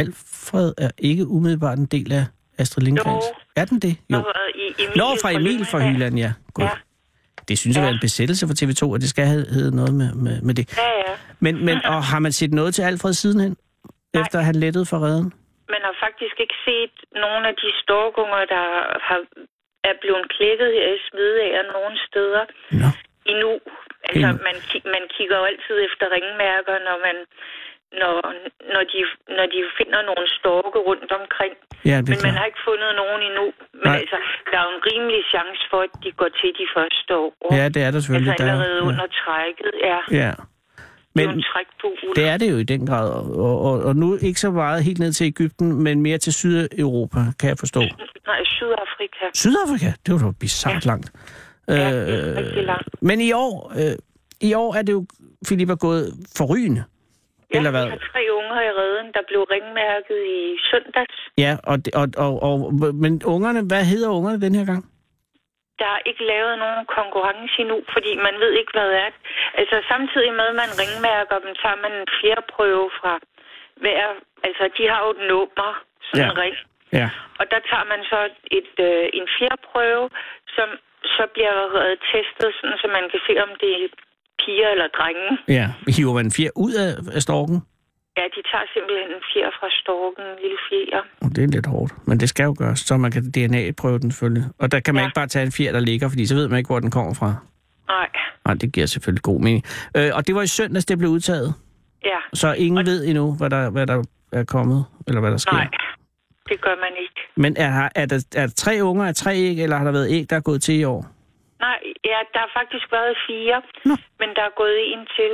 Alfred 0.00 0.72
er 0.78 0.90
ikke 0.98 1.26
umiddelbart 1.28 1.78
en 1.78 1.86
del 1.86 2.12
af 2.12 2.24
Astrid 2.58 2.84
Lindgrens. 2.84 3.24
Jo. 3.24 3.34
Er 3.56 3.64
den 3.64 3.78
det? 3.80 3.96
Jo. 4.10 4.16
Og, 4.16 4.24
i 4.54 4.82
Emil 4.82 4.96
Nå, 4.98 5.04
fra 5.22 5.30
Emil 5.32 5.66
fra 5.70 5.78
Hyland, 5.90 6.18
ja. 6.18 6.32
God. 6.54 6.64
Ja. 6.64 6.70
Det 7.48 7.58
synes 7.58 7.76
jeg 7.76 7.82
Ja. 7.82 7.88
er 7.88 7.92
en 7.92 7.98
besættelse 8.00 8.46
for 8.46 8.54
TV2, 8.54 8.94
at 8.94 9.00
det 9.00 9.08
skal 9.10 9.26
have 9.26 9.44
hedde 9.50 9.76
noget 9.76 9.94
med, 9.94 10.14
med, 10.14 10.40
med 10.42 10.54
det. 10.54 10.76
Ja, 10.78 10.82
ja. 11.10 11.14
Men, 11.44 11.54
men 11.68 11.76
og 11.92 11.98
har 12.12 12.20
man 12.26 12.32
set 12.40 12.52
noget 12.60 12.70
til 12.74 12.82
Alfred 12.90 13.12
sidenhen? 13.22 13.54
Efter 14.20 14.38
han 14.48 14.56
lettede 14.64 14.86
for 14.90 14.98
redden? 15.06 15.28
Man 15.74 15.82
har 15.88 15.94
faktisk 16.06 16.36
ikke 16.44 16.58
set 16.68 16.94
nogen 17.24 17.44
af 17.50 17.54
de 17.62 17.68
storkunger, 17.82 18.40
der 18.54 18.64
har, 19.08 19.20
er 19.90 19.94
blevet 20.02 20.24
klækket 20.36 20.68
her 20.76 20.86
i 20.96 20.98
Smidager 21.08 21.62
nogen 21.76 21.94
steder 22.08 22.44
Nå. 22.82 22.88
endnu. 23.32 23.52
Altså, 24.08 24.28
Endnu. 24.30 24.44
man, 24.48 24.56
man 24.94 25.04
kigger 25.16 25.36
jo 25.40 25.44
altid 25.52 25.76
efter 25.88 26.04
ringmærker, 26.16 26.74
når 26.88 26.96
man 27.06 27.16
når, 28.02 28.14
når, 28.74 28.82
de, 28.92 28.98
når 29.36 29.46
de 29.54 29.60
finder 29.78 30.00
nogle 30.10 30.26
storke 30.38 30.78
rundt 30.88 31.10
omkring. 31.20 31.54
Ja, 31.90 31.96
det 32.04 32.08
Men 32.12 32.18
man 32.26 32.34
har 32.38 32.44
ikke 32.50 32.62
fundet 32.70 32.90
nogen 33.02 33.20
endnu. 33.28 33.46
Men 33.82 33.88
Nej. 33.90 34.00
altså, 34.02 34.18
der 34.50 34.56
er 34.60 34.64
jo 34.68 34.72
en 34.78 34.82
rimelig 34.90 35.20
chance 35.34 35.62
for, 35.70 35.80
at 35.86 35.92
de 36.04 36.10
går 36.20 36.30
til 36.40 36.50
de 36.60 36.66
første 36.76 37.10
år. 37.24 37.32
Ja, 37.58 37.64
det 37.74 37.80
er 37.86 37.90
der 37.94 38.00
selvfølgelig. 38.00 38.32
Altså 38.32 38.44
Der 38.44 38.50
er- 38.50 38.54
allerede 38.54 38.80
ja. 38.84 38.88
under 38.90 39.06
trækket, 39.22 39.72
ja. 39.90 39.98
Ja. 40.22 40.32
Det 41.16 41.22
er 41.24 41.26
Men 41.28 41.42
på 41.80 41.86
uld. 42.08 42.14
det 42.16 42.24
er 42.28 42.36
det 42.36 42.50
jo 42.50 42.56
i 42.56 42.62
den 42.62 42.86
grad. 42.86 43.10
Og, 43.10 43.60
og, 43.62 43.82
og 43.82 43.96
nu 43.96 44.18
ikke 44.22 44.40
så 44.40 44.50
meget 44.50 44.84
helt 44.84 44.98
ned 44.98 45.12
til 45.12 45.26
Ægypten, 45.26 45.82
men 45.82 46.00
mere 46.02 46.18
til 46.18 46.32
Sydeuropa, 46.32 47.18
kan 47.40 47.48
jeg 47.48 47.58
forstå. 47.58 47.80
Nej, 47.80 48.40
Sydafrika. 48.44 49.24
Sydafrika, 49.34 49.92
det 50.06 50.14
var 50.14 50.18
da 50.20 50.30
bizarrt 50.40 50.86
langt. 50.86 51.12
Ja, 51.68 51.74
det 52.06 52.28
er 52.36 52.36
rigtig 52.36 52.64
langt. 52.64 52.88
Men 53.02 53.20
i 53.20 53.32
år, 53.32 53.72
øh, 53.76 53.96
i 54.40 54.54
år 54.54 54.74
er 54.74 54.82
det 54.82 54.92
jo, 54.92 55.06
Philip 55.46 55.70
er 55.70 55.74
gået 55.76 56.12
forrygende. 56.36 56.84
Ja, 57.54 57.58
Eller 57.58 57.70
hvad? 57.70 57.84
vi 57.84 57.90
har 57.90 57.96
tre 58.12 58.20
unger 58.38 58.60
i 58.68 58.70
redden, 58.80 59.12
der 59.12 59.20
blev 59.28 59.40
ringmærket 59.54 60.18
i 60.38 60.58
søndags. 60.70 61.16
Ja, 61.38 61.56
og, 61.64 61.84
det- 61.84 61.94
og, 61.94 62.08
og, 62.16 62.42
og, 62.42 62.74
men 62.94 63.22
ungerne, 63.24 63.60
hvad 63.62 63.84
hedder 63.84 64.08
ungerne 64.08 64.40
den 64.40 64.54
her 64.54 64.64
gang? 64.64 64.84
Der 65.80 65.88
er 65.96 66.00
ikke 66.10 66.24
lavet 66.32 66.54
nogen 66.64 66.82
konkurrence 66.98 67.54
endnu, 67.62 67.78
fordi 67.94 68.12
man 68.26 68.34
ved 68.42 68.52
ikke, 68.60 68.72
hvad 68.76 68.86
det 68.92 68.98
er. 69.06 69.10
Altså 69.60 69.76
samtidig 69.92 70.32
med, 70.38 70.46
at 70.52 70.58
man 70.62 70.72
ringmærker 70.82 71.36
dem, 71.44 71.52
tager 71.62 71.78
man 71.84 71.92
en 72.00 72.08
fjerprøve 72.18 72.86
fra 73.00 73.12
hver 73.82 74.04
altså 74.48 74.64
de 74.78 74.84
har 74.92 75.00
jo 75.04 75.10
et 75.16 75.22
nummer, 75.32 75.70
sådan 76.08 76.32
Ja. 76.36 76.40
ring. 76.42 76.56
Ja. 77.00 77.08
Og 77.40 77.44
der 77.52 77.60
tager 77.70 77.86
man 77.92 78.00
så 78.12 78.18
et, 78.58 78.72
øh, 78.88 79.04
en 79.18 79.26
fjerprøve, 79.36 80.04
som 80.56 80.68
så 81.16 81.24
bliver 81.34 81.56
øh, 81.82 81.96
testet, 82.12 82.48
sådan, 82.58 82.78
så 82.82 82.86
man 82.96 83.04
kan 83.12 83.20
se, 83.28 83.32
om 83.46 83.50
det 83.60 83.70
er 83.84 83.88
piger 84.40 84.68
eller 84.74 84.88
drenge. 84.98 85.28
Ja. 85.58 85.66
Hiver 85.96 86.14
man 86.20 86.30
fjer 86.36 86.50
ud 86.56 86.74
af, 86.84 86.90
af 87.16 87.22
storken? 87.28 87.56
Ja, 88.16 88.22
de 88.34 88.40
tager 88.50 88.66
simpelthen 88.74 89.08
en 89.16 89.22
fjer 89.32 89.50
fra 89.58 89.68
storken, 89.82 90.22
en 90.32 90.38
lille 90.44 90.58
fjer. 90.68 91.02
Det 91.34 91.44
er 91.44 91.48
lidt 91.56 91.66
hårdt, 91.66 91.92
men 92.08 92.20
det 92.20 92.28
skal 92.28 92.44
jo 92.44 92.54
gøres, 92.58 92.78
så 92.80 92.96
man 92.96 93.10
kan 93.10 93.22
DNA-prøve 93.36 93.98
den 93.98 94.10
selvfølgelig. 94.10 94.44
Og 94.58 94.72
der 94.72 94.80
kan 94.80 94.94
man 94.94 95.02
Ja. 95.02 95.06
ikke 95.08 95.14
bare 95.14 95.26
tage 95.26 95.46
en 95.46 95.52
fjer, 95.52 95.72
der 95.72 95.80
ligger, 95.80 96.08
fordi 96.08 96.26
så 96.26 96.34
ved 96.34 96.48
man 96.48 96.58
ikke, 96.58 96.68
hvor 96.68 96.80
den 96.80 96.90
kommer 96.90 97.14
fra. 97.14 97.30
Nej, 97.88 98.08
Nej, 98.46 98.54
det 98.54 98.72
giver 98.74 98.86
selvfølgelig 98.86 99.22
god 99.22 99.40
mening. 99.40 99.64
Øh, 99.96 100.10
og 100.16 100.26
det 100.26 100.34
var 100.34 100.42
i 100.42 100.46
søndags, 100.46 100.84
det 100.84 100.98
blev 100.98 101.10
udtaget. 101.10 101.54
ja, 102.04 102.18
Så 102.34 102.52
ingen 102.52 102.78
Og- 102.78 102.86
ved 102.86 103.04
endnu, 103.08 103.36
hvad 103.38 103.50
der, 103.50 103.70
hvad 103.70 103.86
der 103.86 104.02
er 104.32 104.44
kommet, 104.44 104.84
eller 105.08 105.20
hvad 105.20 105.30
der 105.30 105.36
sker. 105.36 105.52
nej. 105.52 105.68
Det 106.48 106.60
gør 106.60 106.76
man 106.84 106.92
ikke. 107.04 107.20
Men 107.36 107.56
er, 107.56 107.88
er, 107.94 108.06
der, 108.06 108.18
er 108.36 108.46
der 108.46 108.54
tre 108.64 108.74
unger 108.82 109.04
af 109.06 109.14
tre 109.14 109.32
æg, 109.36 109.62
eller 109.62 109.76
har 109.76 109.84
der 109.84 109.92
været 109.92 110.10
æg, 110.16 110.30
der 110.30 110.36
er 110.36 110.40
gået 110.50 110.62
til 110.62 110.74
i 110.80 110.84
år? 110.84 111.00
Nej, 111.60 111.78
ja, 112.04 112.18
der 112.32 112.38
har 112.44 112.50
faktisk 112.60 112.86
været 112.92 113.14
fire, 113.28 113.56
Nå. 113.84 113.94
men 114.20 114.28
der 114.36 114.42
er 114.50 114.54
gået 114.62 114.78
en 114.92 115.02
til. 115.16 115.32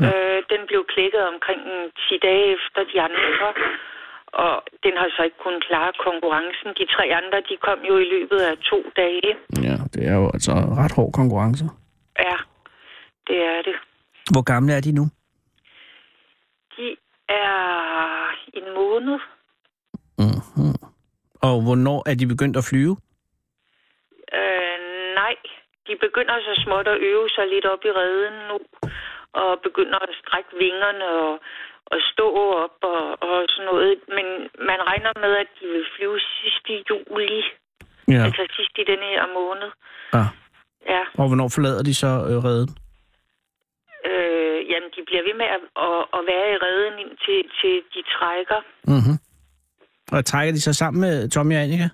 Øh, 0.00 0.38
den 0.52 0.60
blev 0.68 0.80
klækket 0.94 1.22
omkring 1.32 1.60
en 1.74 1.90
10 2.08 2.18
dage 2.28 2.44
efter 2.56 2.80
de 2.92 2.96
andre, 3.08 3.48
og 4.44 4.62
den 4.84 4.94
har 5.00 5.08
så 5.16 5.22
ikke 5.22 5.40
kunnet 5.44 5.64
klare 5.68 5.92
konkurrencen. 6.06 6.68
De 6.80 6.86
tre 6.94 7.04
andre, 7.20 7.38
de 7.48 7.56
kom 7.66 7.78
jo 7.90 7.94
i 8.04 8.06
løbet 8.14 8.40
af 8.50 8.54
to 8.70 8.78
dage. 8.96 9.30
Ja, 9.68 9.76
det 9.94 10.02
er 10.10 10.16
jo 10.20 10.26
altså 10.34 10.52
ret 10.52 10.94
hård 10.96 11.12
konkurrence. 11.12 11.64
Ja, 12.18 12.36
det 13.28 13.38
er 13.52 13.62
det. 13.62 13.76
Hvor 14.32 14.42
gamle 14.52 14.72
er 14.72 14.80
de 14.80 14.92
nu? 14.92 15.04
De 16.76 16.96
er 17.28 17.50
en 18.58 18.74
måned. 18.74 19.18
Mm-hmm. 20.18 20.74
Og 21.46 21.54
hvornår 21.64 22.08
er 22.10 22.14
de 22.14 22.26
begyndt 22.26 22.56
at 22.56 22.64
flyve? 22.70 22.96
Øh, 24.38 24.78
nej, 25.14 25.34
de 25.86 25.94
begynder 26.00 26.34
så 26.48 26.62
småt 26.64 26.88
at 26.88 26.98
øve 27.10 27.28
sig 27.28 27.46
lidt 27.54 27.66
op 27.66 27.82
i 27.84 27.90
redden 27.90 28.36
nu, 28.48 28.58
og 29.40 29.50
begynder 29.66 29.98
at 30.06 30.12
strække 30.22 30.50
vingerne 30.64 31.04
og, 31.24 31.32
og 31.92 31.98
stå 32.12 32.26
op 32.64 32.76
og, 32.94 33.02
og 33.28 33.36
sådan 33.52 33.66
noget. 33.70 33.90
Men 34.16 34.26
man 34.68 34.80
regner 34.90 35.12
med, 35.24 35.32
at 35.42 35.48
de 35.60 35.66
vil 35.74 35.86
flyve 35.96 36.18
sidst 36.20 36.64
i 36.74 36.76
juli, 36.90 37.42
Ja. 38.08 38.12
ja. 38.14 38.24
altså 38.24 38.42
sidst 38.56 38.74
i 38.78 38.84
denne 38.90 39.06
her 39.14 39.26
måned. 39.40 39.70
Ah. 40.12 40.28
Ja, 40.94 41.02
Og 41.20 41.26
hvornår 41.28 41.48
forlader 41.54 41.82
de 41.82 41.94
så 41.94 42.06
øh, 42.30 42.38
redden? 42.48 42.70
øh, 44.10 44.58
jamen 44.70 44.90
de 44.96 45.00
bliver 45.08 45.22
ved 45.28 45.34
med 45.42 45.48
at, 45.56 45.60
at, 45.86 46.00
at 46.16 46.22
være 46.30 46.46
i 46.54 46.56
redden 46.66 46.94
indtil 47.04 47.40
til 47.60 47.74
de 47.94 48.00
trækker. 48.16 48.60
Mm-hmm. 48.92 49.16
Og 50.14 50.24
trækker 50.24 50.52
de 50.52 50.60
så 50.60 50.72
sammen 50.74 51.00
med 51.00 51.28
Tommy 51.30 51.54
og 51.56 51.62
Annika? 51.62 51.88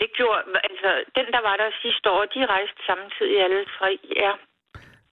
Det 0.00 0.08
gjorde, 0.16 0.40
altså 0.68 0.90
den 1.16 1.26
der 1.34 1.40
var 1.48 1.56
der 1.56 1.70
sidste 1.82 2.06
år, 2.10 2.24
de 2.34 2.46
rejste 2.46 2.80
samtidig 2.90 3.36
alle 3.44 3.64
tre, 3.78 3.90
ja. 4.16 4.32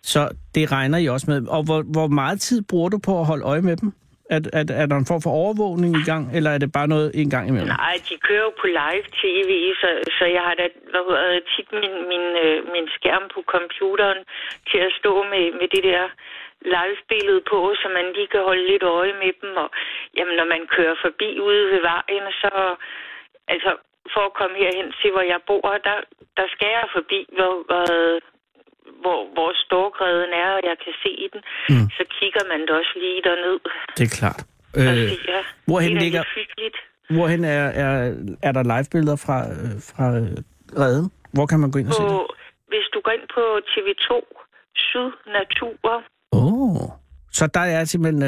Så 0.03 0.21
det 0.55 0.73
regner 0.73 0.99
I 0.99 1.07
også 1.09 1.27
med. 1.31 1.49
Og 1.49 1.63
hvor, 1.69 1.81
hvor 1.97 2.09
meget 2.21 2.41
tid 2.41 2.63
bruger 2.71 2.89
du 2.89 2.99
på 3.07 3.21
at 3.21 3.27
holde 3.27 3.45
øje 3.45 3.63
med 3.63 3.77
dem? 3.77 3.93
Er, 4.35 4.41
er, 4.59 4.65
er 4.83 4.87
der 4.91 4.97
en 4.97 5.11
form 5.11 5.23
for 5.27 5.33
overvågning 5.43 5.93
i 6.03 6.05
gang, 6.11 6.25
eller 6.37 6.51
er 6.51 6.59
det 6.59 6.71
bare 6.79 6.93
noget 6.95 7.09
en 7.23 7.31
gang 7.35 7.45
imellem? 7.49 7.75
Nej, 7.87 7.97
de 8.09 8.15
kører 8.27 8.45
jo 8.49 8.53
på 8.63 8.67
live-tv, 8.81 9.51
så, 9.83 9.89
så 10.19 10.25
jeg 10.37 10.43
har 10.49 10.55
da 10.61 10.65
hvad 10.93 11.03
hedder, 11.09 11.41
tit 11.53 11.69
min, 11.81 11.95
min, 12.11 12.27
øh, 12.45 12.57
min 12.75 12.87
skærm 12.97 13.25
på 13.35 13.41
computeren 13.55 14.21
til 14.71 14.81
at 14.89 14.93
stå 15.01 15.13
med, 15.33 15.45
med 15.61 15.69
det 15.75 15.83
der 15.91 16.05
live-billede 16.75 17.43
på, 17.53 17.59
så 17.81 17.87
man 17.97 18.07
lige 18.17 18.33
kan 18.35 18.43
holde 18.49 18.65
lidt 18.73 18.85
øje 18.99 19.15
med 19.23 19.33
dem. 19.41 19.53
Og 19.65 19.69
jamen, 20.17 20.35
når 20.41 20.47
man 20.55 20.63
kører 20.77 20.97
forbi 21.05 21.29
ude 21.49 21.63
ved 21.73 21.81
vejen, 21.93 22.27
så... 22.43 22.53
Altså, 23.55 23.71
for 24.15 24.23
at 24.29 24.37
komme 24.41 24.57
herhen 24.63 24.91
til, 25.01 25.11
hvor 25.15 25.27
jeg 25.33 25.41
bor, 25.49 25.69
der, 25.89 25.99
der 26.39 26.47
skal 26.55 26.71
jeg 26.79 26.87
forbi, 26.97 27.21
hvor, 27.37 27.53
hvor, 27.69 27.87
hvor, 29.05 29.21
hvor 29.37 29.51
storkredden 29.65 30.33
er, 30.45 30.51
og 30.59 30.63
jeg 30.71 30.77
kan 30.85 30.95
se 31.05 31.13
den. 31.33 31.41
Mm. 31.73 31.87
Så 31.97 32.03
kigger 32.19 32.43
man 32.53 32.61
da 32.67 32.73
også 32.81 32.95
lige 33.05 33.21
derned. 33.29 33.57
Det 33.99 34.05
er 34.09 34.15
klart. 34.21 34.41
Øh, 34.77 34.83
siger, 34.85 35.41
hvorhen 35.71 35.91
det 35.91 35.97
er 35.97 36.01
ligger- 36.05 36.25
hyggeligt. 36.39 36.77
hvorhen 37.17 37.45
er, 37.45 37.65
er, 37.85 37.93
er 38.49 38.53
der 38.53 38.63
live-billeder 38.73 39.17
fra, 39.27 39.39
øh, 39.53 39.71
fra 39.91 40.07
øh, 40.21 40.29
redden? 40.83 41.07
Hvor 41.37 41.47
kan 41.47 41.59
man 41.61 41.71
gå 41.71 41.79
ind 41.79 41.89
og 41.89 41.95
se 41.95 42.03
det? 42.03 42.11
på, 42.11 42.35
hvis 42.73 42.87
du 42.95 42.99
går 43.05 43.13
ind 43.19 43.27
på 43.37 43.43
TV2 43.73 44.11
Syd 44.77 45.11
Natur, 45.39 46.03
Åh. 46.33 46.53
Oh. 46.53 46.89
Så 47.33 47.47
der 47.47 47.61
er 47.61 47.85
simpelthen 47.85 48.23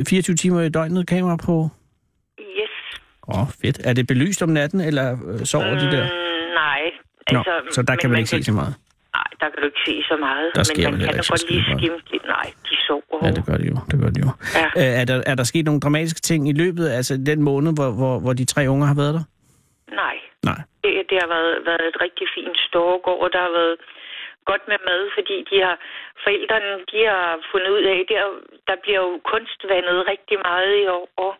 øh, 0.00 0.04
24 0.08 0.36
timer 0.36 0.60
i 0.60 0.68
døgnet 0.68 1.06
kamera 1.06 1.36
på? 1.46 1.68
yes. 2.40 2.74
Åh, 3.28 3.40
oh, 3.40 3.46
fedt. 3.62 3.80
Er 3.84 3.92
det 3.92 4.06
belyst 4.06 4.42
om 4.42 4.48
natten, 4.48 4.80
eller 4.80 5.16
øh, 5.32 5.38
sover 5.46 5.74
de 5.82 5.86
der? 5.96 6.04
Mm, 6.04 6.54
nej. 6.54 6.80
Nå, 7.32 7.38
Altså, 7.38 7.52
så 7.70 7.82
der 7.82 7.96
kan 7.96 8.10
man 8.10 8.18
ikke 8.18 8.30
se 8.30 8.42
så 8.42 8.52
meget. 8.52 8.74
Nej, 9.18 9.30
der 9.40 9.46
kan 9.50 9.58
du 9.62 9.66
ikke 9.70 9.82
se 9.88 9.94
så 10.10 10.16
meget. 10.26 10.46
Der 10.54 10.62
men 10.68 10.84
man 10.90 11.00
kan 11.00 11.14
da 11.18 11.22
godt 11.32 11.44
lige 11.50 11.62
lidt. 12.12 12.26
Nej, 12.36 12.46
de 12.68 12.76
sover. 12.86 13.18
Ja, 13.24 13.30
det 13.38 13.44
gør 13.48 13.56
de 13.62 13.66
jo. 13.72 13.76
Det 13.90 13.96
gør 14.02 14.10
de 14.16 14.20
jo. 14.26 14.30
Ja. 14.60 14.66
Øh, 14.80 15.00
er, 15.00 15.04
der, 15.10 15.16
er 15.30 15.34
der 15.40 15.44
sket 15.52 15.64
nogle 15.68 15.80
dramatiske 15.84 16.20
ting 16.20 16.40
i 16.52 16.54
løbet, 16.62 16.86
altså 16.98 17.12
den 17.30 17.42
måned, 17.50 17.70
hvor, 17.78 17.90
hvor, 18.00 18.14
hvor 18.22 18.32
de 18.40 18.44
tre 18.52 18.62
unger 18.72 18.86
har 18.92 18.98
været 19.02 19.14
der? 19.18 19.24
Nej. 20.02 20.16
Nej. 20.50 20.60
Det, 20.82 20.92
det 21.10 21.16
har 21.22 21.28
været, 21.34 21.54
været 21.70 21.84
et 21.92 21.98
rigtig 22.06 22.26
fint 22.36 22.58
storgård, 22.68 23.20
og 23.24 23.28
der 23.34 23.42
har 23.46 23.52
været 23.60 23.76
godt 24.50 24.64
med 24.70 24.78
mad, 24.88 25.02
fordi 25.16 25.36
de 25.50 25.56
har, 25.66 25.76
forældrene 26.24 26.72
de 26.92 27.00
har 27.12 27.26
fundet 27.50 27.70
ud 27.76 27.84
af, 27.94 27.98
der, 28.12 28.22
der 28.68 28.76
bliver 28.82 29.00
jo 29.06 29.12
kunstvandet 29.32 29.98
rigtig 30.12 30.36
meget 30.48 30.72
i 30.82 30.86
år. 30.96 31.34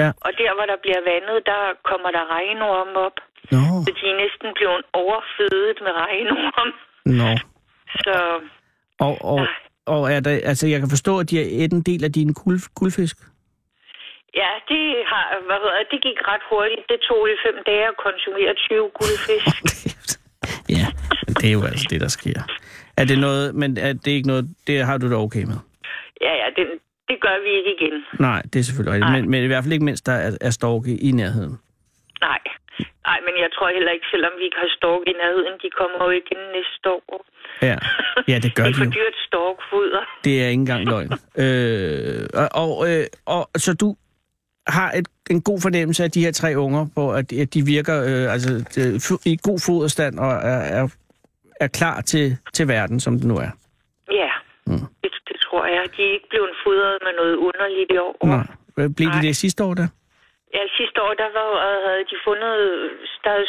Ja. 0.00 0.08
Og 0.26 0.30
der, 0.40 0.50
hvor 0.56 0.66
der 0.72 0.78
bliver 0.84 1.00
vandet, 1.12 1.38
der 1.50 1.60
kommer 1.90 2.10
der 2.16 2.24
regnorm 2.36 2.92
op. 3.06 3.16
Nå. 3.54 3.64
Så 3.84 3.90
de 3.98 4.04
er 4.12 4.16
næsten 4.24 4.48
blevet 4.58 4.82
overfødet 5.02 5.78
med 5.86 5.92
regnorm. 6.04 6.70
Nå. 7.04 7.30
Så 8.04 8.40
Og, 9.00 9.24
og, 9.24 9.46
og 9.86 10.12
er 10.12 10.20
der, 10.20 10.30
altså, 10.44 10.66
jeg 10.68 10.80
kan 10.80 10.88
forstå, 10.90 11.18
at 11.18 11.30
de 11.30 11.40
et 11.64 11.72
en 11.72 11.82
del 11.82 12.04
af 12.04 12.12
dine 12.12 12.34
guld, 12.34 12.60
guldfisk. 12.74 13.16
ja, 14.42 14.50
det, 14.68 14.82
har, 15.10 15.24
hvad 15.46 15.56
hedder, 15.62 15.78
det- 15.78 15.88
det 15.90 16.00
gik 16.02 16.18
ret 16.28 16.42
hurtigt. 16.50 16.80
Det 16.88 16.98
tog 17.08 17.28
i 17.28 17.36
fem 17.46 17.56
dage 17.66 17.84
at 17.92 17.96
konsumere 18.06 18.54
20 18.54 18.90
guldfisk. 19.00 19.56
ja, 20.78 20.86
det 21.40 21.44
er 21.48 21.52
jo 21.52 21.62
altså 21.62 21.86
det, 21.90 22.00
der 22.00 22.08
sker. 22.08 22.40
Er 22.96 23.04
det 23.04 23.18
noget, 23.18 23.54
men 23.54 23.76
er 23.78 23.92
det 23.92 24.06
ikke 24.10 24.26
noget, 24.26 24.44
det 24.66 24.84
har 24.84 24.98
du 24.98 25.10
da 25.10 25.14
okay 25.16 25.44
med? 25.44 25.58
Ja, 26.20 26.32
ja, 26.42 26.46
det, 26.56 26.66
det 27.08 27.16
gør 27.20 27.36
vi 27.44 27.50
ikke 27.58 27.72
igen. 27.80 28.04
Nej, 28.20 28.42
det 28.52 28.58
er 28.58 28.62
selvfølgelig 28.64 28.94
rigtigt. 28.94 29.12
Men, 29.22 29.30
men 29.30 29.44
i 29.44 29.46
hvert 29.46 29.64
fald 29.64 29.72
ikke, 29.72 29.84
mens 29.84 30.02
der 30.02 30.12
er, 30.12 30.36
er 30.40 30.50
storke 30.50 30.96
i 30.96 31.10
nærheden. 31.10 31.58
Nej. 32.20 32.38
Nej, 33.08 33.18
men 33.26 33.34
jeg 33.42 33.50
tror 33.54 33.68
heller 33.76 33.92
ikke, 33.96 34.06
selvom 34.14 34.32
vi 34.38 34.44
ikke 34.48 34.60
har 34.64 34.70
stork 34.78 35.02
i 35.12 35.14
nærheden, 35.22 35.54
de 35.64 35.70
kommer 35.80 35.98
jo 36.06 36.10
igen 36.20 36.40
næste 36.56 36.86
år. 36.96 37.24
Ja, 37.62 37.76
ja 38.30 38.36
det 38.44 38.50
gør 38.56 38.64
det 38.64 38.74
de 38.74 38.80
er 38.80 38.84
jo. 38.84 38.90
for 38.90 38.90
dyrt 38.98 39.16
storkfoder. 39.28 40.02
Det 40.24 40.34
er 40.42 40.46
ikke 40.52 40.60
engang 40.64 40.84
løgn. 40.92 41.10
øh, 41.42 42.28
og, 42.42 42.48
og, 42.62 42.72
øh, 42.90 43.04
og 43.26 43.42
så 43.56 43.70
du 43.82 43.88
har 44.66 44.90
et, 44.98 45.08
en 45.30 45.42
god 45.42 45.60
fornemmelse 45.60 46.04
af 46.04 46.10
de 46.10 46.24
her 46.24 46.32
tre 46.32 46.50
unger, 46.56 46.86
hvor 46.94 47.12
at, 47.12 47.32
at 47.32 47.54
de 47.54 47.62
virker 47.74 47.96
øh, 48.10 48.32
altså, 48.34 48.50
øh, 48.80 49.32
i 49.32 49.38
god 49.42 49.58
foderstand 49.66 50.18
og 50.18 50.32
er, 50.32 50.62
er, 50.78 50.88
er 51.60 51.68
klar 51.68 52.00
til, 52.00 52.36
til 52.52 52.68
verden, 52.68 53.00
som 53.00 53.18
den 53.18 53.28
nu 53.28 53.36
er. 53.36 53.50
Ja, 54.12 54.30
mm. 54.66 54.72
det, 55.02 55.12
det 55.28 55.36
tror 55.46 55.66
jeg. 55.66 55.82
De 55.96 56.02
er 56.08 56.12
ikke 56.12 56.28
blevet 56.30 56.54
fodret 56.64 56.98
med 57.06 57.12
noget 57.20 57.36
underligt 57.36 57.90
i 57.92 57.96
år. 57.96 58.26
Nej. 58.26 58.46
Blev 58.76 58.88
de 58.88 59.04
Nej. 59.04 59.20
det 59.20 59.36
sidste 59.36 59.64
år 59.64 59.74
da? 59.74 59.88
Ja, 60.54 60.62
sidste 60.78 60.98
år, 61.06 61.12
der 61.22 61.28
var, 61.38 61.48
øh, 61.68 61.78
havde 61.86 62.04
de 62.12 62.16
fundet, 62.28 62.54
der 63.24 63.30
havde 63.34 63.46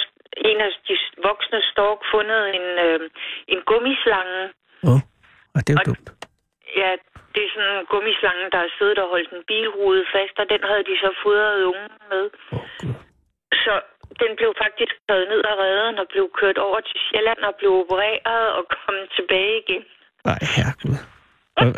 en 0.52 0.60
af 0.68 0.72
de 0.88 0.96
voksne 1.28 1.60
stork 1.72 2.00
fundet 2.14 2.42
en, 2.58 2.66
øh, 2.88 3.00
en 3.54 3.60
gummislange. 3.70 4.42
Åh, 4.88 4.92
oh, 4.94 5.00
og 5.56 5.60
det 5.66 5.70
er 5.72 5.78
jo 5.78 5.82
Og- 5.82 5.90
dumt. 5.90 6.10
Ja, 6.82 6.92
det 7.34 7.42
er 7.46 7.50
sådan 7.56 7.74
en 7.80 7.86
gummislange, 7.94 8.46
der 8.54 8.60
har 8.66 8.72
siddet 8.78 8.98
og 9.04 9.08
holdt 9.14 9.32
en 9.38 9.44
bilrude 9.52 10.04
fast, 10.16 10.36
og 10.42 10.46
den 10.54 10.62
havde 10.70 10.84
de 10.90 10.96
så 11.04 11.10
fodret 11.24 11.64
ungen 11.72 11.92
med. 12.14 12.24
Oh. 12.58 12.66
Så 13.64 13.74
den 14.22 14.32
blev 14.40 14.52
faktisk 14.64 14.94
taget 15.08 15.26
ned 15.34 15.42
af 15.52 15.56
redden 15.64 15.96
og 16.02 16.08
blev 16.14 16.26
kørt 16.40 16.58
over 16.68 16.80
til 16.80 16.98
Sjælland 17.08 17.42
og 17.50 17.54
blev 17.60 17.72
opereret 17.84 18.48
og 18.58 18.64
kom 18.76 18.96
tilbage 19.18 19.56
igen. 19.64 19.84
Nej, 20.30 20.40
herregud. 20.56 20.98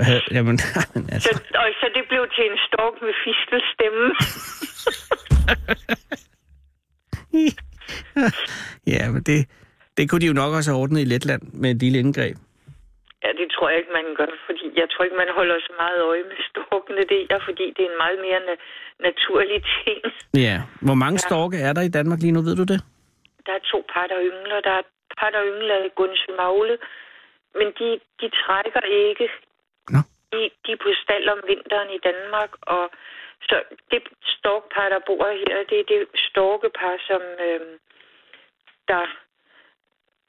Havde- 0.08 0.26
Jamen, 0.36 0.46
men 0.48 0.58
Så, 0.68 0.80
altså, 1.16 1.32
og 1.62 1.68
så 1.80 1.86
det 1.96 2.04
blev 2.12 2.24
til 2.36 2.46
en 2.52 2.58
stork 2.68 2.96
med 3.06 3.14
fistelstemme. 3.26 4.06
ja, 8.94 9.02
men 9.14 9.22
det, 9.30 9.40
det 9.98 10.04
kunne 10.10 10.22
de 10.22 10.32
jo 10.32 10.40
nok 10.42 10.52
også 10.58 10.70
have 10.72 10.82
ordnet 10.82 11.02
i 11.02 11.10
Letland 11.14 11.44
med 11.62 11.70
et 11.72 11.80
lille 11.84 12.00
indgreb. 12.00 12.36
ja, 13.24 13.30
det 13.40 13.48
tror 13.54 13.68
jeg 13.70 13.78
ikke, 13.82 13.94
man 14.00 14.08
gør, 14.20 14.32
fordi 14.48 14.66
jeg 14.82 14.88
tror 14.92 15.04
ikke, 15.06 15.18
man 15.24 15.32
holder 15.40 15.58
så 15.68 15.74
meget 15.84 16.00
øje 16.12 16.24
med 16.32 16.40
storkene 16.50 17.04
der, 17.32 17.40
fordi 17.48 17.66
det 17.76 17.82
er 17.86 17.92
en 17.94 18.00
meget 18.04 18.20
mere 18.28 18.40
na- 18.48 18.62
naturlig 19.08 19.60
ting. 19.84 20.00
Ja. 20.46 20.56
Hvor 20.88 20.98
mange 21.04 21.18
storke 21.28 21.58
er 21.68 21.74
der 21.74 21.82
i 21.82 21.94
Danmark 21.98 22.20
lige 22.22 22.36
nu, 22.38 22.42
ved 22.42 22.56
du 22.62 22.66
det? 22.74 22.80
Der 23.46 23.54
er 23.60 23.64
to 23.74 23.80
par, 23.94 24.06
der 24.12 24.18
yngler. 24.30 24.60
Der 24.68 24.74
er 24.78 24.80
et 24.80 24.92
par, 25.20 25.30
der 25.36 25.42
yngler 25.52 25.78
i 25.88 25.90
Gunsø 26.00 26.30
Magle, 26.40 26.76
men 27.60 27.68
de, 27.80 27.88
de 28.20 28.28
trækker 28.42 28.84
ikke. 29.08 29.26
Nå. 29.94 30.00
De 30.32 30.38
de, 30.38 30.42
de 30.64 30.70
er 30.76 30.80
på 30.86 30.90
stald 31.04 31.26
om 31.34 31.40
vinteren 31.52 31.90
i 31.98 32.00
Danmark, 32.10 32.52
og 32.76 32.84
så 33.42 33.56
det 33.92 34.02
storkpar, 34.38 34.90
der 34.90 35.00
bor 35.08 35.26
her, 35.42 35.58
det 35.70 35.80
er 35.80 35.88
det 35.94 36.02
storkepar, 36.30 36.96
som 37.08 37.22
øh, 37.48 37.60
der... 38.88 39.02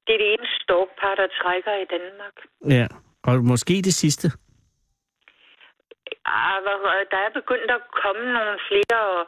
Det 0.06 0.14
er 0.14 0.18
det 0.24 0.32
eneste 0.34 0.56
storkpar, 0.66 1.14
der 1.14 1.28
trækker 1.40 1.74
i 1.84 1.86
Danmark. 1.94 2.36
Ja, 2.76 2.86
og 3.28 3.34
måske 3.52 3.74
det 3.88 3.94
sidste. 3.94 4.26
Ah, 6.26 6.56
hvor- 6.62 7.06
der 7.12 7.20
er 7.26 7.32
begyndt 7.40 7.70
at 7.78 7.82
komme 8.02 8.24
nogle 8.36 8.59
flere, 8.68 8.98
og, 9.16 9.22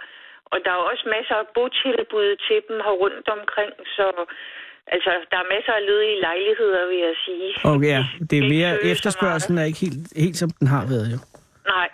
og 0.52 0.56
der 0.64 0.70
er 0.70 0.82
også 0.90 1.04
masser 1.16 1.34
af 1.42 1.46
botilbud 1.54 2.28
til 2.46 2.56
dem 2.68 2.76
her 2.84 2.94
rundt 3.02 3.28
omkring, 3.38 3.72
så 3.96 4.06
altså, 4.94 5.10
der 5.30 5.38
er 5.42 5.52
masser 5.54 5.72
af 5.72 5.82
ledige 5.86 6.20
lejligheder, 6.20 6.82
vil 6.90 6.98
jeg 7.08 7.16
sige. 7.26 7.48
Og 7.68 7.76
ja, 7.92 8.00
det 8.30 8.36
er 8.38 8.48
mere 8.56 8.72
efterspørgselen 8.92 9.58
er 9.58 9.64
ikke 9.70 9.80
helt, 9.86 10.00
helt 10.24 10.36
som 10.36 10.50
den 10.58 10.66
har 10.74 10.84
været 10.92 11.06
jo. 11.14 11.18
Nej, 11.74 11.88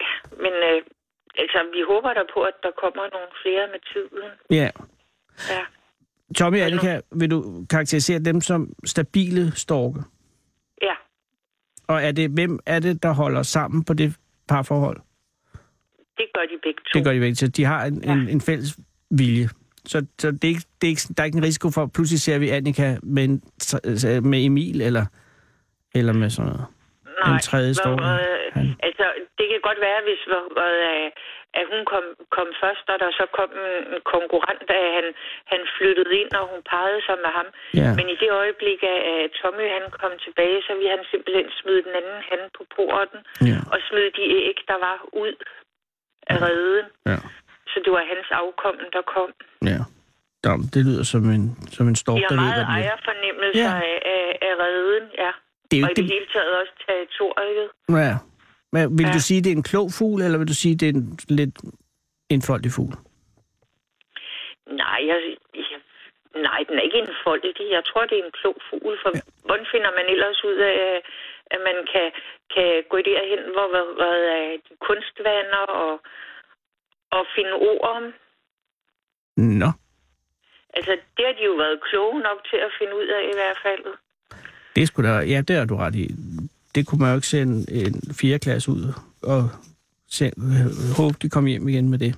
men 0.44 0.54
øh, 0.70 0.78
altså, 1.38 1.58
vi 1.76 1.82
håber 1.90 2.12
da 2.12 2.22
på, 2.34 2.40
at 2.40 2.56
der 2.62 2.70
kommer 2.82 3.02
nogle 3.14 3.30
flere 3.42 3.64
med 3.74 3.80
tiden. 3.92 4.30
Ja. 4.50 4.70
Ja. 5.50 5.62
Tommy 6.36 6.58
Annika, 6.58 7.00
vil 7.12 7.30
du 7.30 7.66
karakterisere 7.70 8.18
dem 8.18 8.40
som 8.40 8.72
stabile 8.84 9.52
storke? 9.56 10.00
Ja. 10.82 10.94
Og 11.88 12.02
er 12.02 12.12
det, 12.12 12.30
hvem 12.30 12.58
er 12.66 12.80
det, 12.80 13.02
der 13.02 13.12
holder 13.12 13.42
sammen 13.42 13.84
på 13.84 13.94
det 13.94 14.16
parforhold? 14.48 15.00
Det 16.16 16.26
gør 16.34 16.42
de 16.42 16.58
begge 16.62 16.80
to. 16.80 16.98
Det 16.98 17.04
gør 17.04 17.12
de 17.12 17.20
begge. 17.20 17.34
Så 17.34 17.48
de 17.48 17.64
har 17.64 17.84
en, 17.84 18.02
ja. 18.04 18.12
en, 18.12 18.28
en 18.28 18.40
fælles 18.40 18.78
vilje. 19.10 19.48
Så, 19.84 20.06
så 20.18 20.30
det 20.30 20.44
er 20.44 20.48
ikke, 20.48 20.66
det 20.80 20.86
er 20.86 20.90
ikke, 20.90 21.02
der 21.16 21.22
er 21.22 21.24
ikke 21.24 21.38
en 21.38 21.44
risiko 21.44 21.70
for, 21.70 21.82
at 21.82 21.92
pludselig 21.92 22.20
ser 22.20 22.38
vi 22.38 22.48
Annika 22.48 22.96
med, 23.02 23.24
en, 23.24 23.42
med 24.30 24.44
Emil, 24.44 24.80
eller, 24.80 25.04
eller 25.94 26.12
med 26.12 26.30
sådan 26.30 26.52
noget. 26.52 26.66
Nej, 27.24 27.34
en 27.34 27.40
tredje 27.40 27.74
storke. 27.74 28.04
øh, 28.04 28.45
Han- 28.58 28.74
Altså, 28.88 29.06
det 29.38 29.46
kan 29.50 29.60
godt 29.68 29.80
være, 29.88 30.00
hvis 30.08 30.22
øh, 30.66 31.08
at 31.60 31.66
hun 31.72 31.82
kom, 31.92 32.04
kom 32.36 32.48
først, 32.62 32.86
og 32.92 32.96
der 33.02 33.10
så 33.20 33.24
kom 33.38 33.50
en 33.66 33.74
en 33.94 34.00
konkurrent, 34.14 34.68
at 34.82 34.88
han, 34.96 35.06
han 35.52 35.60
flyttede 35.76 36.12
ind, 36.20 36.30
og 36.40 36.44
hun 36.52 36.60
pegede 36.72 37.00
sig 37.08 37.16
med 37.24 37.32
ham. 37.38 37.48
Ja. 37.80 37.88
Men 37.98 38.06
i 38.14 38.16
det 38.22 38.30
øjeblik, 38.42 38.80
at 38.92 39.30
Tommy 39.40 39.66
han 39.76 39.84
kom 40.02 40.12
tilbage, 40.26 40.58
så 40.66 40.72
ville 40.78 40.90
han 40.96 41.04
simpelthen 41.12 41.48
smide 41.60 41.82
den 41.86 41.94
anden 42.00 42.20
hand 42.30 42.42
på 42.56 42.62
porten, 42.76 43.20
Ja. 43.50 43.58
og 43.72 43.78
smide 43.88 44.10
de 44.18 44.24
æg, 44.40 44.56
der 44.70 44.78
var 44.86 44.96
ud 45.24 45.34
af 46.32 46.36
reden. 46.46 46.86
Ja. 47.10 47.18
Så 47.70 47.76
det 47.84 47.90
var 47.96 48.04
hans 48.12 48.28
afkom, 48.40 48.76
der 48.96 49.02
kom. 49.14 49.30
Ja. 49.72 49.80
Nå, 50.44 50.52
det 50.74 50.80
lyder 50.88 51.04
som 51.12 51.22
en, 51.36 51.44
som 51.76 51.84
en 51.92 51.96
stork, 52.02 52.16
De 52.18 52.22
har 52.22 52.28
der 52.28 52.36
ved, 52.36 52.44
meget 52.44 52.54
hvad 52.58 52.66
det 52.70 52.74
er. 52.76 52.82
ejerfornemmelse 52.84 53.58
Ja. 53.66 53.72
ja. 53.76 53.86
af, 53.90 53.96
af, 54.14 54.26
af 54.48 54.54
reden, 54.64 55.06
ja. 55.24 55.32
Det 55.70 55.74
er 55.76 55.80
jo 55.82 55.86
og 55.86 55.90
i 55.92 55.94
det 55.98 56.04
det- 56.04 56.12
hele 56.14 56.26
taget 56.34 56.52
også 56.60 56.72
territoriet. 56.88 57.66
Ja. 58.04 58.14
Men 58.72 58.98
vil 58.98 59.06
Ja. 59.06 59.12
du 59.12 59.20
sige, 59.28 59.42
det 59.44 59.50
er 59.52 59.56
en 59.56 59.70
klog 59.72 59.88
fugl, 59.98 60.22
eller 60.22 60.38
vil 60.38 60.48
du 60.48 60.58
sige, 60.62 60.76
det 60.80 60.86
er 60.88 60.92
en 60.92 61.18
lidt 61.28 61.56
enfoldig 62.30 62.70
fugl? 62.76 62.94
Nej, 64.82 64.98
jeg, 65.10 65.18
jeg, 65.54 65.80
nej, 66.48 66.60
den 66.68 66.74
er 66.78 66.84
ikke 66.88 66.98
en 66.98 67.14
foldig. 67.24 67.50
Jeg 67.76 67.82
tror, 67.88 68.02
det 68.10 68.16
er 68.18 68.24
en 68.24 68.36
klog 68.40 68.56
fugl, 68.70 68.94
for 69.02 69.10
ja. 69.14 69.20
hvordan 69.46 69.66
finder 69.72 69.90
man 69.98 70.06
ellers 70.14 70.40
ud 70.50 70.58
af, 70.72 70.76
at 71.54 71.60
man 71.68 71.76
kan, 71.92 72.06
kan 72.54 72.68
gå 72.92 72.96
derhen, 73.10 73.42
hvor, 73.54 73.66
hvor, 73.72 73.84
hvor 73.98 74.12
er 74.38 74.56
de 74.66 74.74
kunstvander 74.88 75.64
og, 75.84 75.92
og 77.16 77.22
finde 77.36 77.52
ord 77.70 77.80
om? 77.96 78.04
Nå. 79.36 79.70
Altså, 80.76 80.92
det 81.16 81.24
har 81.26 81.32
de 81.38 81.44
jo 81.50 81.52
været 81.64 81.80
kloge 81.88 82.18
nok 82.28 82.38
til 82.50 82.56
at 82.66 82.72
finde 82.78 82.94
ud 83.00 83.08
af 83.18 83.22
i 83.32 83.34
hvert 83.38 83.58
fald. 83.66 83.84
Det 84.76 84.88
sgu 84.88 85.02
da, 85.02 85.08
ja, 85.32 85.38
det 85.48 85.56
har 85.56 85.64
du 85.64 85.76
ret 85.76 85.94
i. 85.94 86.06
Det 86.76 86.82
kunne 86.86 87.00
man 87.02 87.10
jo 87.12 87.16
ikke 87.20 87.32
sende 87.34 87.56
en 87.80 87.94
4. 88.20 88.38
klasse 88.46 88.66
ud 88.76 88.82
og 89.32 89.40
se, 90.18 90.24
håbe, 90.98 91.16
de 91.22 91.28
kom 91.34 91.44
hjem 91.52 91.68
igen 91.72 91.88
med 91.92 91.98
det. 92.04 92.12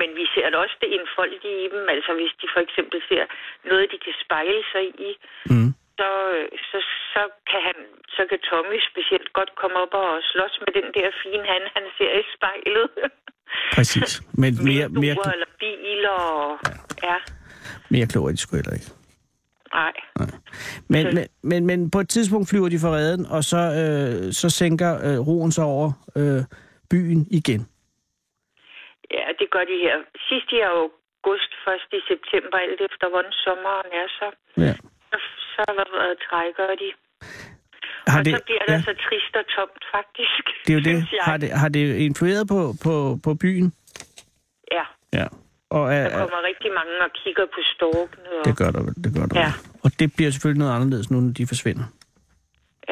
Men 0.00 0.08
vi 0.20 0.24
ser 0.34 0.46
da 0.52 0.56
også 0.64 0.76
det 0.84 0.90
enfoldige 1.00 1.56
i 1.64 1.66
dem. 1.74 1.82
Altså, 1.94 2.10
hvis 2.18 2.32
de 2.42 2.46
for 2.54 2.60
eksempel 2.66 2.98
ser 3.10 3.24
noget, 3.70 3.84
de 3.94 3.98
kan 4.06 4.14
spejle 4.24 4.62
sig 4.72 4.84
i, 5.08 5.10
Mm. 5.52 5.70
så, 5.98 6.10
så, 6.70 6.78
så, 7.14 7.22
kan 7.50 7.60
han, 7.68 7.76
så 8.16 8.22
kan 8.30 8.38
Tommy 8.48 8.78
specielt 8.90 9.28
godt 9.38 9.50
komme 9.60 9.76
op 9.84 9.92
og 10.02 10.08
slås 10.32 10.54
med 10.64 10.72
den 10.78 10.88
der 10.96 11.08
fine 11.22 11.44
han, 11.52 11.62
han 11.76 11.84
ser 11.98 12.12
i 12.22 12.24
spejlet. 12.36 12.86
Præcis. 13.76 14.10
Men 14.42 14.50
mere, 14.68 14.86
mere, 14.88 15.14
Vinduer 15.14 15.32
eller 15.36 15.50
biler 15.62 16.16
og... 16.36 16.46
Ja, 17.08 17.16
mere 17.94 18.06
klog 18.12 18.24
er 18.28 18.32
de 18.36 18.36
sgu 18.44 18.56
heller 18.56 18.74
ikke. 18.78 18.90
Nej. 19.72 19.92
Men, 20.88 21.04
men, 21.14 21.26
men, 21.42 21.66
men 21.66 21.90
på 21.90 22.00
et 22.00 22.08
tidspunkt 22.08 22.48
flyver 22.50 22.68
de 22.68 22.78
fra 22.78 22.92
redden, 22.98 23.26
og 23.26 23.44
så, 23.44 23.62
øh, 23.80 24.32
så 24.32 24.50
sænker 24.50 24.90
øh, 25.06 25.18
roen 25.28 25.52
sig 25.52 25.64
over 25.64 25.88
øh, 26.16 26.42
byen 26.90 27.26
igen. 27.30 27.60
Ja, 29.16 29.26
det 29.40 29.46
gør 29.54 29.64
de 29.72 29.76
her. 29.86 29.96
Sidst 30.28 30.48
i 30.58 30.60
august, 30.74 31.50
først 31.66 31.88
i 31.98 32.00
september, 32.12 32.56
alt 32.64 32.80
efter 32.88 33.06
hvordan 33.12 33.32
sommeren 33.44 33.90
er, 34.00 34.06
så, 34.18 34.26
Ja. 34.66 34.74
så, 35.10 35.16
så 35.54 35.62
hvad, 35.76 36.16
trækker 36.28 36.66
de. 36.82 36.90
Har 38.06 38.18
og 38.18 38.24
det, 38.24 38.32
så 38.36 38.40
bliver 38.44 38.64
det 38.68 38.72
ja, 38.72 38.80
så 38.88 38.94
trist 39.06 39.34
og 39.40 39.44
tomt, 39.56 39.82
faktisk. 39.96 40.44
det 40.66 40.70
er 40.72 40.78
jo 40.78 40.84
det. 40.90 40.96
jeg. 41.16 41.24
Har 41.30 41.36
det, 41.36 41.50
har 41.62 41.68
det 41.68 41.96
influeret 41.96 42.44
på, 42.48 42.60
på, 42.84 42.94
på 43.24 43.34
byen? 43.34 43.72
Ja, 44.72 44.84
Ja. 45.18 45.26
Og 45.76 45.84
er, 45.96 46.02
der 46.08 46.16
er, 46.16 46.22
kommer 46.24 46.40
rigtig 46.50 46.70
mange 46.78 46.92
og 47.06 47.10
kigger 47.20 47.46
på 47.54 47.60
storkene. 47.74 48.28
Og, 48.40 48.44
det 48.48 48.54
gør 48.60 48.70
der 48.76 48.82
vel, 48.86 48.94
det 49.04 49.10
gør 49.16 49.26
der 49.28 49.34
Ja. 49.42 49.50
vel. 49.52 49.80
Og 49.84 49.90
det 50.00 50.06
bliver 50.16 50.30
selvfølgelig 50.34 50.62
noget 50.64 50.74
anderledes 50.76 51.06
nu, 51.12 51.16
når 51.26 51.32
de 51.38 51.44
forsvinder. 51.52 51.86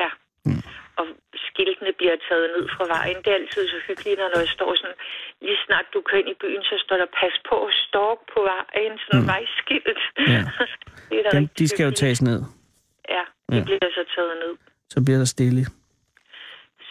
Ja. 0.03 0.11
Mm. 0.49 0.63
Og 1.01 1.05
skiltene 1.49 1.93
bliver 2.01 2.17
taget 2.29 2.47
ned 2.57 2.65
fra 2.75 2.85
vejen. 2.97 3.17
Det 3.25 3.31
er 3.35 3.39
altid 3.43 3.63
så 3.75 3.79
hyggeligt, 3.89 4.19
når 4.23 4.29
der 4.35 4.41
står 4.57 4.71
sådan, 4.81 4.97
lige 5.47 5.59
snart 5.67 5.87
du 5.95 5.99
kører 6.09 6.21
ind 6.23 6.31
i 6.37 6.39
byen, 6.43 6.63
så 6.71 6.75
står 6.85 6.97
der 7.03 7.09
pas 7.21 7.35
på 7.51 7.57
stork 7.85 8.21
på 8.35 8.39
vejen, 8.53 8.93
sådan 9.05 9.21
mm. 9.23 9.29
vejskilt. 9.35 10.01
Ja. 10.35 10.43
det 11.11 11.17
er 11.27 11.31
Dem, 11.37 11.45
de 11.59 11.65
skal 11.69 11.83
jo 11.85 11.91
hyggeligt. 11.91 12.03
tages 12.05 12.21
ned. 12.31 12.41
Ja, 13.17 13.25
de 13.51 13.57
Ja. 13.59 13.63
bliver 13.69 13.91
så 13.99 14.05
taget 14.17 14.35
ned. 14.45 14.53
Så 14.95 14.99
bliver 15.07 15.19
der 15.23 15.29
stille. 15.37 15.63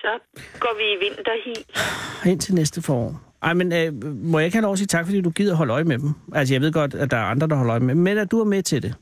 Så 0.01 0.11
går 0.59 0.73
vi 0.79 0.85
i 0.95 0.97
vinterhi. 1.05 1.55
Indtil 2.31 2.55
næste 2.55 2.81
forår. 2.81 3.11
Ej, 3.41 3.53
men 3.53 3.67
øh, 3.73 3.93
må 4.03 4.39
jeg 4.39 4.45
ikke 4.45 4.57
have 4.57 4.63
lov 4.63 4.71
at 4.71 4.77
sige 4.77 4.87
tak, 4.87 5.05
fordi 5.05 5.21
du 5.21 5.29
gider 5.29 5.55
holde 5.55 5.73
øje 5.73 5.83
med 5.83 5.97
dem? 5.99 6.09
Altså, 6.35 6.53
jeg 6.53 6.61
ved 6.61 6.73
godt, 6.73 6.93
at 6.93 7.11
der 7.11 7.17
er 7.17 7.23
andre, 7.23 7.47
der 7.47 7.55
holder 7.55 7.71
øje 7.71 7.79
med 7.79 7.95
dem, 7.95 8.03
men 8.03 8.17
at 8.17 8.31
du 8.31 8.39
er 8.39 8.45
med 8.45 8.63
til 8.63 8.81
det. 8.83 8.95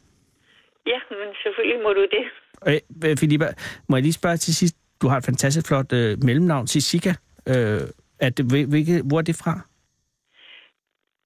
Ja, 0.87 0.99
men 1.09 1.27
selvfølgelig 1.43 1.83
må 1.83 1.93
du 1.93 2.01
det. 2.01 2.23
Øh, 2.67 3.09
øh, 3.09 3.17
Filippa, 3.17 3.47
må 3.89 3.95
jeg 3.95 4.03
lige 4.03 4.13
spørge 4.13 4.37
til 4.37 4.55
sidst? 4.55 4.75
Du 5.01 5.07
har 5.07 5.17
et 5.17 5.25
fantastisk 5.25 5.67
flot 5.67 5.93
øh, 5.93 6.23
mellemnavn, 6.23 6.67
Sissika. 6.67 7.13
Øh, 7.47 7.81
er 8.19 8.29
det, 8.29 8.45
hvilke, 8.69 9.01
hvor 9.07 9.17
er 9.17 9.21
det 9.21 9.35
fra? 9.43 9.53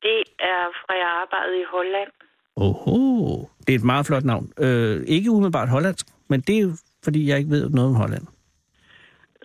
Det 0.01 0.23
er 0.39 0.61
fra 0.81 0.93
jeg 0.93 1.09
arbejdede 1.23 1.59
i 1.59 1.65
Holland. 1.71 2.11
Oho, 2.55 3.49
det 3.67 3.75
er 3.75 3.79
et 3.79 3.83
meget 3.83 4.05
flot 4.05 4.23
navn. 4.23 4.51
Øh, 4.59 5.03
ikke 5.07 5.31
umiddelbart 5.31 5.69
hollandsk, 5.69 6.05
men 6.29 6.41
det 6.41 6.57
er 6.57 6.61
jo, 6.61 6.71
fordi 7.03 7.29
jeg 7.29 7.37
ikke 7.37 7.49
ved 7.49 7.69
noget 7.69 7.89
om 7.89 7.95
Holland. 7.95 8.27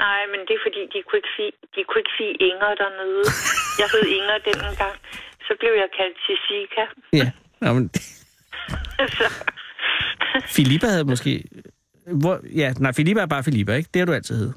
Nej, 0.05 0.21
men 0.33 0.41
det 0.47 0.53
er 0.59 0.63
fordi, 0.67 0.81
de 0.95 0.99
kunne 1.07 1.19
ikke 1.23 1.33
sige, 1.39 1.53
de 1.75 1.81
kunne 1.89 2.01
ikke 2.05 2.15
sige 2.21 2.33
Inger 2.49 2.73
dernede. 2.83 3.23
Jeg 3.81 3.89
hed 3.95 4.05
Inger 4.19 4.39
den 4.49 4.59
gang. 4.83 4.97
Så 5.47 5.53
blev 5.61 5.73
jeg 5.83 5.89
kaldt 5.99 6.17
Jessica. 6.29 6.83
Ja, 7.21 7.29
Nå, 7.61 7.73
men, 7.77 7.85
så, 9.19 9.25
Filippa 10.57 10.87
havde 10.87 11.05
måske... 11.05 11.45
Hvor, 12.23 12.41
ja, 12.57 12.73
nej, 12.81 12.93
Filippa 12.93 13.21
er 13.21 13.27
bare 13.27 13.45
Filippa, 13.45 13.73
ikke? 13.75 13.91
Det 13.95 14.01
har 14.01 14.07
du 14.07 14.13
altid 14.13 14.37
hed. 14.39 14.53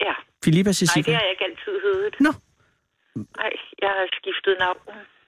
ja. 0.00 0.12
Filippa 0.44 0.68
Nej, 0.68 0.72
Sissika. 0.72 1.10
det 1.10 1.14
har 1.16 1.22
jeg 1.22 1.30
ikke 1.30 1.44
altid 1.44 1.74
heddet. 1.86 2.14
Nå. 2.20 2.32
Nej, 3.36 3.50
jeg 3.82 3.88
har 3.88 4.06
skiftet 4.12 4.56
navn. 4.58 4.78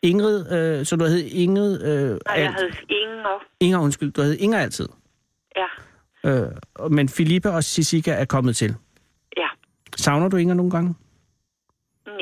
Ingrid, 0.03 0.39
øh, 0.81 0.87
så 0.87 0.97
du 0.97 1.05
hed 1.05 1.19
Ingrid... 1.25 1.83
Øh, 1.83 1.89
Nej, 1.89 2.19
jeg 2.27 2.47
alt- 2.47 2.61
hed 2.61 2.71
Inger. 2.89 3.45
Inger, 3.61 3.79
undskyld, 3.79 4.13
du 4.13 4.23
hed 4.23 4.35
Inger 4.39 4.59
altid. 4.59 4.89
Ja, 5.57 5.67
Øh, 6.25 6.91
men 6.91 7.09
Filippa 7.09 7.49
og 7.51 7.65
Sissika 7.65 8.11
er 8.13 8.25
kommet 8.25 8.57
til. 8.57 8.75
Savner 9.97 10.29
du 10.29 10.37
Inger 10.37 10.55
nogle 10.55 10.71
gange? 10.71 10.95
Nej. 12.07 12.17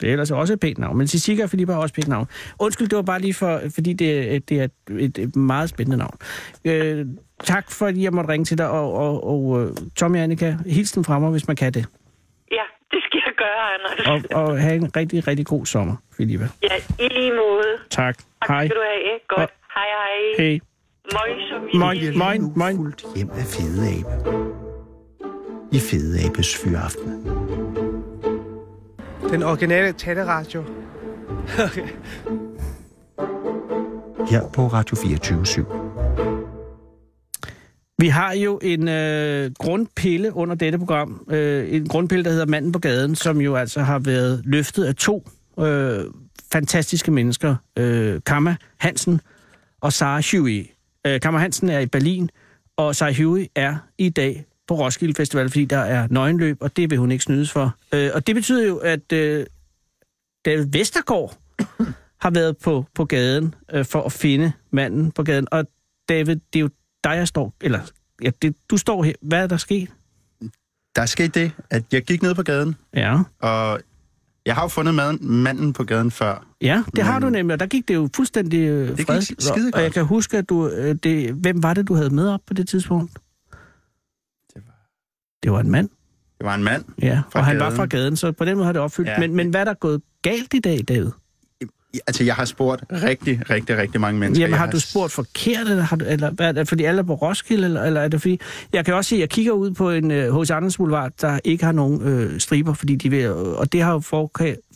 Det 0.00 0.08
er 0.08 0.12
ellers 0.12 0.30
også 0.30 0.52
et 0.52 0.60
pænt 0.60 0.78
navn, 0.78 0.98
men 0.98 1.06
Sissika 1.06 1.42
og 1.42 1.50
Filippa 1.50 1.72
er 1.72 1.76
også 1.76 1.92
et 1.92 1.94
pænt 1.94 2.08
navn. 2.08 2.26
Undskyld, 2.58 2.88
det 2.88 2.96
var 2.96 3.02
bare 3.02 3.20
lige 3.20 3.34
for, 3.34 3.60
fordi 3.74 3.92
det, 3.92 4.48
det 4.48 4.60
er 4.60 4.68
et, 4.90 5.18
et 5.18 5.36
meget 5.36 5.68
spændende 5.68 5.96
navn. 5.96 6.16
Øh, 6.64 7.06
tak 7.44 7.70
fordi 7.70 8.02
jeg 8.04 8.12
måtte 8.12 8.30
ringe 8.30 8.44
til 8.44 8.58
dig, 8.58 8.70
og, 8.70 8.92
og, 8.92 9.24
og 9.26 9.62
øh, 9.62 9.70
Tommy 9.96 10.16
og 10.16 10.22
Annika, 10.22 10.56
hils 10.66 10.92
den 10.92 11.04
fremme, 11.04 11.30
hvis 11.30 11.46
man 11.48 11.56
kan 11.56 11.72
det. 11.74 11.86
Ja, 12.52 12.62
det 12.90 12.98
skal 13.04 13.20
jeg 13.26 13.34
gøre, 13.36 13.74
Anders. 13.74 14.24
Og, 14.32 14.42
og 14.42 14.60
have 14.60 14.74
en 14.74 14.96
rigtig, 14.96 15.28
rigtig 15.28 15.46
god 15.46 15.66
sommer, 15.66 15.96
Filippa. 16.16 16.48
Ja, 16.62 17.04
i 17.04 17.08
lige 17.08 17.30
måde. 17.32 17.78
Tak. 17.90 18.16
Tak 18.18 18.48
Hej. 18.48 18.66
skal 18.66 18.76
du 18.76 18.82
have. 18.82 19.18
Godt. 19.28 19.40
Og- 19.40 19.48
Hej, 19.74 19.86
hej. 20.38 20.48
Hej. 20.48 20.58
Møj, 21.12 21.28
som 21.50 21.80
Moin. 21.80 22.18
Moin, 22.18 22.52
moin. 22.56 22.76
fuldt 22.76 23.04
hjem 23.16 23.30
af 23.30 23.44
Fede 23.44 23.88
Abe. 23.88 24.67
I 25.72 25.78
Fede 25.78 26.24
Abes 26.24 26.56
Fyraften. 26.56 27.12
Den 29.30 29.42
originale 29.42 29.92
taleradio. 29.92 30.64
Her 34.30 34.48
på 34.54 34.66
Radio 34.66 34.96
24 34.96 35.42
/7. 35.42 35.62
Vi 37.98 38.08
har 38.08 38.32
jo 38.32 38.58
en 38.62 38.88
øh, 38.88 39.50
grundpille 39.58 40.34
under 40.34 40.54
dette 40.54 40.78
program. 40.78 41.26
Øh, 41.30 41.74
en 41.74 41.88
grundpille, 41.88 42.24
der 42.24 42.30
hedder 42.30 42.46
Manden 42.46 42.72
på 42.72 42.78
gaden, 42.78 43.14
som 43.14 43.40
jo 43.40 43.56
altså 43.56 43.80
har 43.80 43.98
været 43.98 44.42
løftet 44.44 44.84
af 44.84 44.94
to 44.94 45.28
øh, 45.58 46.04
fantastiske 46.52 47.10
mennesker. 47.10 47.56
Øh, 47.78 48.20
Kamma 48.26 48.56
Hansen 48.78 49.20
og 49.80 49.92
Sarah 49.92 50.22
Huey. 50.32 50.66
Øh, 51.06 51.20
Kamma 51.20 51.38
Hansen 51.40 51.68
er 51.68 51.78
i 51.78 51.86
Berlin, 51.86 52.30
og 52.76 52.96
Sarah 52.96 53.14
Huey 53.22 53.46
er 53.54 53.76
i 53.98 54.08
dag 54.08 54.44
på 54.68 54.74
Roskilde 54.74 55.14
Festival, 55.14 55.48
fordi 55.50 55.64
der 55.64 55.78
er 55.78 56.08
nøgenløb, 56.10 56.56
og 56.60 56.76
det 56.76 56.90
vil 56.90 56.98
hun 56.98 57.10
ikke 57.10 57.24
snydes 57.24 57.50
for. 57.50 57.76
Øh, 57.94 58.10
og 58.14 58.26
det 58.26 58.34
betyder 58.34 58.66
jo, 58.66 58.76
at 58.76 59.12
øh, 59.12 59.46
David 60.44 60.66
Vestergaard 60.72 61.38
har 62.24 62.30
været 62.30 62.56
på, 62.56 62.84
på 62.94 63.04
gaden 63.04 63.54
øh, 63.72 63.84
for 63.84 64.02
at 64.02 64.12
finde 64.12 64.52
manden 64.70 65.12
på 65.12 65.22
gaden. 65.22 65.46
Og 65.50 65.64
David, 66.08 66.36
det 66.52 66.58
er 66.58 66.60
jo 66.60 66.70
dig, 67.04 67.10
jeg 67.10 67.28
står... 67.28 67.54
Eller, 67.60 67.80
ja, 68.22 68.30
det, 68.42 68.56
du 68.70 68.76
står 68.76 69.02
her. 69.02 69.12
Hvad 69.22 69.42
er 69.42 69.46
der 69.46 69.56
sket? 69.56 69.88
Der 70.96 71.02
er 71.02 71.06
sket 71.06 71.34
det, 71.34 71.52
at 71.70 71.84
jeg 71.92 72.02
gik 72.02 72.22
ned 72.22 72.34
på 72.34 72.42
gaden, 72.42 72.76
Ja. 72.94 73.18
og 73.38 73.80
jeg 74.46 74.54
har 74.54 74.62
jo 74.62 74.68
fundet 74.68 74.94
maden, 74.94 75.18
manden 75.22 75.72
på 75.72 75.84
gaden 75.84 76.10
før. 76.10 76.46
Ja, 76.60 76.84
det 76.96 77.04
har 77.04 77.12
Men- 77.18 77.22
du 77.22 77.28
nemlig, 77.30 77.54
og 77.54 77.60
der 77.60 77.66
gik 77.66 77.88
det 77.88 77.94
jo 77.94 78.08
fuldstændig 78.16 78.58
øh, 78.68 78.96
gik 78.96 79.06
fredeligt. 79.06 79.42
skide 79.42 79.70
Og 79.74 79.82
jeg 79.82 79.92
kan 79.92 80.04
huske, 80.04 80.38
at 80.38 80.48
du... 80.48 80.68
Øh, 80.68 80.94
det, 81.02 81.32
hvem 81.32 81.62
var 81.62 81.74
det, 81.74 81.88
du 81.88 81.94
havde 81.94 82.10
med 82.10 82.28
op 82.28 82.40
på 82.46 82.54
det 82.54 82.68
tidspunkt? 82.68 83.12
Det 85.42 85.52
var- 85.52 85.60
en 85.60 85.70
mand, 85.70 85.88
Det 86.38 86.44
var 86.46 86.54
en 86.54 86.64
mand. 86.64 86.84
ja. 87.02 87.20
Og 87.34 87.44
han 87.44 87.58
var 87.60 87.70
fra 87.70 87.84
gaden, 87.84 88.16
så 88.16 88.32
på 88.32 88.44
den 88.44 88.54
måde 88.56 88.64
har 88.66 88.72
det 88.72 88.82
opfyldt. 88.82 89.08
Ja. 89.08 89.18
Men, 89.18 89.34
men 89.36 89.50
hvad 89.50 89.60
er 89.60 89.64
der 89.64 89.74
gået 89.74 90.00
galt 90.22 90.54
i 90.54 90.58
dag, 90.60 90.80
David? 90.88 91.10
Altså, 92.06 92.24
jeg 92.24 92.34
har 92.34 92.44
spurgt 92.44 92.84
rigtig, 92.90 93.50
rigtig, 93.50 93.76
rigtig 93.76 94.00
mange 94.00 94.20
mennesker. 94.20 94.42
Jamen, 94.42 94.50
Jeg 94.52 94.58
har 94.60 94.70
du 94.70 94.80
spurgt 94.80 95.12
forkert, 95.12 95.66
eller, 95.68 95.82
har 95.82 95.96
du, 95.96 96.04
eller 96.04 96.30
hvad 96.30 96.48
er 96.48 96.52
det, 96.52 96.68
fordi 96.68 96.84
alle 96.84 96.98
er 96.98 97.02
på 97.02 97.14
Roskilde, 97.14 97.64
eller, 97.64 97.82
eller 97.82 98.00
er 98.00 98.08
det 98.08 98.20
fordi... 98.20 98.40
Jeg 98.72 98.84
kan 98.84 98.94
også 98.94 99.08
se, 99.08 99.14
at 99.16 99.20
jeg 99.20 99.28
kigger 99.28 99.52
ud 99.52 99.70
på 99.70 99.90
en 99.90 100.10
øh, 100.10 100.40
H.C. 100.40 100.50
Andersen 100.50 100.76
Boulevard, 100.78 101.12
der 101.20 101.38
ikke 101.44 101.64
har 101.64 101.72
nogen 101.72 102.02
øh, 102.02 102.40
striber, 102.40 102.72
fordi 102.72 102.94
de 102.96 103.10
vil... 103.10 103.32
Og 103.32 103.72
det 103.72 103.82
har 103.82 103.92
jo 103.92 104.00
for, 104.00 104.30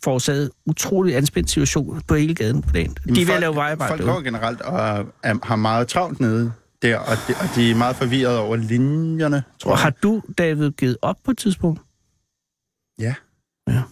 forårsaget 0.05 0.51
utrolig 0.67 1.17
anspændt 1.17 1.51
situation 1.51 2.03
på 2.09 2.15
hele 2.15 2.35
gaden 2.35 2.63
på 2.63 2.71
dagen. 2.75 2.97
De 3.15 3.27
ved 3.27 3.35
at 3.35 3.41
lave 3.41 3.55
vejarbejde. 3.55 3.91
Folk 3.91 4.05
går 4.05 4.21
generelt 4.21 4.61
og 4.61 5.07
er, 5.23 5.35
har 5.43 5.57
meget 5.57 5.89
travlt 5.89 6.21
nede 6.21 6.53
der, 6.83 6.99
og 6.99 7.16
de, 7.28 7.35
og 7.41 7.49
de 7.57 7.70
er 7.70 7.74
meget 7.74 7.97
forvirret 7.97 8.39
over 8.39 8.57
linjerne, 8.57 9.43
tror 9.59 9.70
Og 9.70 9.76
jeg. 9.76 9.83
har 9.83 9.91
du, 9.91 10.22
David, 10.39 10.70
givet 10.70 10.97
op 11.03 11.16
på 11.24 11.30
et 11.30 11.39
tidspunkt? 11.39 11.80
Ja. 12.99 13.14
Ja. 13.68 13.83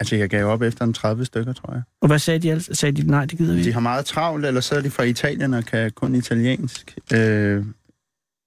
Altså, 0.00 0.16
jeg 0.16 0.28
gav 0.30 0.46
op 0.46 0.62
efter 0.62 0.84
en 0.84 0.92
30 0.92 1.24
stykker, 1.24 1.52
tror 1.52 1.72
jeg. 1.72 1.82
Og 2.00 2.06
hvad 2.08 2.18
sagde 2.18 2.38
de 2.40 2.50
ellers? 2.50 2.68
Sagde 2.78 3.02
de, 3.02 3.10
nej, 3.10 3.24
det 3.26 3.38
gider 3.38 3.54
vi 3.54 3.62
De 3.64 3.72
har 3.72 3.80
meget 3.80 4.04
travlt, 4.06 4.46
eller 4.46 4.60
så 4.60 4.74
er 4.74 4.80
de 4.80 4.90
fra 4.90 5.02
Italien 5.02 5.54
og 5.54 5.64
kan 5.64 5.90
kun 5.92 6.14
italiensk. 6.14 6.98
Øh, 7.12 7.64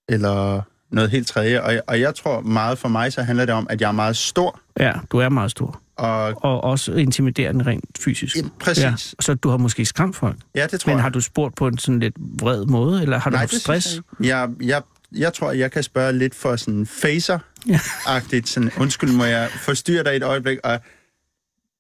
eller 0.10 0.62
noget 0.92 1.10
helt 1.10 1.28
tredje. 1.28 1.62
Og, 1.62 1.74
og 1.88 2.00
jeg 2.00 2.16
tror 2.16 2.42
meget 2.42 2.78
for 2.78 2.88
mig, 2.90 3.14
så 3.14 3.22
handler 3.22 3.46
det 3.46 3.56
om, 3.56 3.68
at 3.70 3.82
jeg 3.82 3.88
er 3.88 3.92
meget 3.92 4.18
stor. 4.18 4.60
Ja, 4.80 4.94
du 5.12 5.18
er 5.18 5.30
meget 5.30 5.52
stor. 5.52 5.82
Og 5.96 6.44
Og 6.44 6.64
også 6.64 6.94
intimiderende 6.94 7.66
rent 7.66 7.86
fysisk. 8.00 8.36
ja, 8.36 8.42
præcis. 8.60 8.84
Ja, 8.84 8.94
så 9.20 9.34
du 9.34 9.50
har 9.50 9.58
måske 9.58 9.86
skræmt 9.86 10.16
folk. 10.16 10.36
ja 10.56 10.68
det 10.72 10.80
tror 10.80 10.90
Men 10.90 10.98
jeg. 10.98 11.04
har 11.04 11.10
du 11.10 11.22
spurgt 11.22 11.56
på 11.56 11.68
en 11.68 11.78
sådan 11.78 12.00
lidt 12.00 12.16
vred 12.20 12.66
måde, 12.66 13.02
eller 13.02 13.20
har 13.20 13.30
du 13.30 13.34
Nej, 13.34 13.40
haft 13.40 13.52
det 13.52 13.62
stress? 13.62 13.88
jeg, 13.94 14.04
ikke. 14.22 14.28
jeg, 14.36 14.50
jeg, 14.68 14.82
jeg 15.20 15.34
tror, 15.34 15.52
jeg 15.52 15.72
kan 15.72 15.84
spørge 15.84 16.14
lidt 16.14 16.36
for 16.36 16.56
sådan 16.56 16.86
facer-agtigt. 16.88 18.50
Sådan, 18.50 18.72
undskyld, 18.80 19.12
må 19.12 19.24
jeg 19.26 19.50
forstyrre 19.50 20.04
dig 20.04 20.16
et 20.16 20.24
øjeblik? 20.24 20.58
Og 20.64 20.80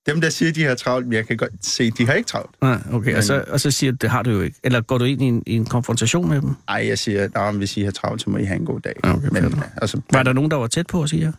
dem, 0.06 0.22
der 0.22 0.30
siger, 0.30 0.52
de 0.52 0.64
har 0.64 0.76
travlt, 0.76 1.14
jeg 1.14 1.28
kan 1.28 1.38
godt 1.38 1.66
se, 1.66 1.91
de 1.91 2.06
har 2.06 2.14
ikke 2.14 2.28
travlt. 2.28 2.56
Nej, 2.62 2.78
okay. 2.91 3.12
Og 3.12 3.16
Men- 3.16 3.24
så, 3.24 3.45
og 3.47 3.60
så 3.62 3.72
siger 3.72 3.91
du, 3.91 3.97
det 4.02 4.10
har 4.10 4.24
du 4.24 4.30
jo 4.32 4.41
ikke. 4.41 4.60
Eller 4.64 4.82
går 4.82 4.97
du 4.97 5.04
ind 5.06 5.22
i 5.22 5.26
en, 5.26 5.43
i 5.47 5.56
en 5.56 5.66
konfrontation 5.66 6.30
med 6.30 6.41
dem? 6.41 6.56
Ej, 6.68 6.88
jeg 6.88 6.99
siger, 6.99 7.30
at 7.36 7.56
hvis 7.56 7.78
I 7.78 7.82
har 7.82 7.91
travlt, 7.91 8.22
så 8.22 8.30
må 8.30 8.38
I 8.38 8.43
have 8.43 8.60
en 8.60 8.66
god 8.66 8.80
dag. 8.80 8.93
Okay, 9.04 9.28
men, 9.32 9.43
nok. 9.43 9.54
altså, 9.82 10.02
Var 10.12 10.24
der 10.24 10.34
nogen, 10.34 10.52
der 10.52 10.58
var 10.58 10.68
tæt 10.68 10.88
på 10.88 11.04
at 11.04 11.10
sige 11.10 11.22
ja? 11.26 11.32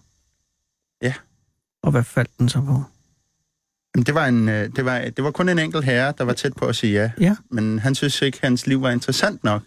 Ja. 1.03 1.15
Og 1.83 1.91
hvad 1.91 2.05
faldt 2.05 2.31
den 2.39 2.49
så 2.49 2.61
på? 2.61 2.83
Jamen, 3.95 4.07
det, 4.07 4.15
var 4.15 4.27
en, 4.27 4.49
øh, 4.49 4.69
det, 4.77 4.85
var, 4.85 4.99
det 4.99 5.25
var 5.25 5.31
kun 5.31 5.49
en 5.49 5.59
enkelt 5.59 5.85
herre, 5.85 6.13
der 6.19 6.25
var 6.25 6.33
tæt 6.33 6.53
på 6.57 6.67
at 6.67 6.77
sige 6.77 6.93
ja. 7.03 7.11
Ja. 7.21 7.37
Men 7.51 7.79
han 7.79 7.95
synes 7.95 8.23
ikke, 8.23 8.39
hans 8.43 8.67
liv 8.67 8.83
var 8.83 8.91
interessant 8.91 9.45
nok. 9.45 9.63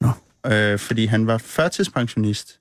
Nå. 0.00 0.10
Øh, 0.52 0.78
fordi 0.78 1.06
han 1.06 1.26
var 1.26 1.38
førtidspensionist. 1.38 2.60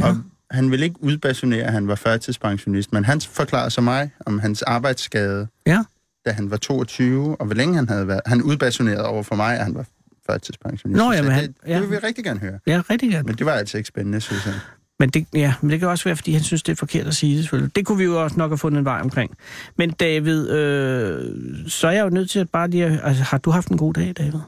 Ja. 0.00 0.06
Og 0.08 0.16
han 0.52 0.70
ville 0.70 0.84
ikke 0.86 1.02
udbasunere, 1.04 1.62
at 1.62 1.72
han 1.72 1.88
var 1.88 1.94
førtidspensionist, 1.94 2.92
men 2.92 3.04
han 3.04 3.20
forklarede 3.20 3.70
så 3.70 3.80
mig 3.80 4.10
om 4.26 4.38
hans 4.38 4.62
arbejdsskade, 4.62 5.48
Ja. 5.66 5.82
da 6.26 6.30
han 6.32 6.50
var 6.50 6.56
22, 6.56 7.36
og 7.36 7.46
hvor 7.46 7.54
længe 7.54 7.74
han 7.74 7.88
havde 7.88 8.08
været. 8.08 8.20
Han 8.26 8.42
udbasunerede 8.42 9.06
over 9.06 9.22
for 9.22 9.34
mig, 9.34 9.54
at 9.58 9.64
han 9.64 9.74
var 9.74 9.84
førtidspensionist. 10.30 10.96
Nå, 10.98 11.12
jamen, 11.12 11.24
det, 11.30 11.32
han- 11.34 11.46
det, 11.46 11.54
ja. 11.66 11.80
vil 11.80 11.90
vi 11.90 11.96
rigtig 11.96 12.24
gerne 12.24 12.40
høre. 12.40 12.58
Ja, 12.66 12.82
rigtig 12.90 13.10
gerne. 13.10 13.22
Men 13.26 13.34
det 13.34 13.46
var 13.46 13.52
altså 13.52 13.76
ikke 13.76 13.88
spændende, 13.88 14.20
synes 14.20 14.46
jeg. 14.46 14.54
Men 14.98 15.08
det, 15.10 15.26
ja, 15.34 15.54
men 15.60 15.70
det 15.70 15.80
kan 15.80 15.88
også 15.88 16.04
være, 16.04 16.16
fordi 16.16 16.32
han 16.32 16.42
synes, 16.42 16.62
det 16.62 16.72
er 16.72 16.76
forkert 16.76 17.06
at 17.06 17.14
sige 17.14 17.34
det, 17.36 17.44
selvfølgelig. 17.44 17.76
Det 17.76 17.86
kunne 17.86 17.98
vi 17.98 18.04
jo 18.04 18.22
også 18.24 18.36
nok 18.38 18.50
have 18.50 18.58
fundet 18.58 18.78
en 18.78 18.84
vej 18.84 19.00
omkring. 19.00 19.30
Men 19.78 19.90
David, 19.90 20.50
øh, 20.50 21.34
så 21.68 21.86
er 21.86 21.92
jeg 21.92 22.04
jo 22.04 22.08
nødt 22.10 22.30
til 22.30 22.38
at 22.38 22.50
bare 22.50 22.70
lige... 22.70 23.00
Altså, 23.04 23.22
har 23.22 23.38
du 23.38 23.50
haft 23.50 23.68
en 23.68 23.76
god 23.78 23.94
dag, 23.94 24.12
David? 24.18 24.38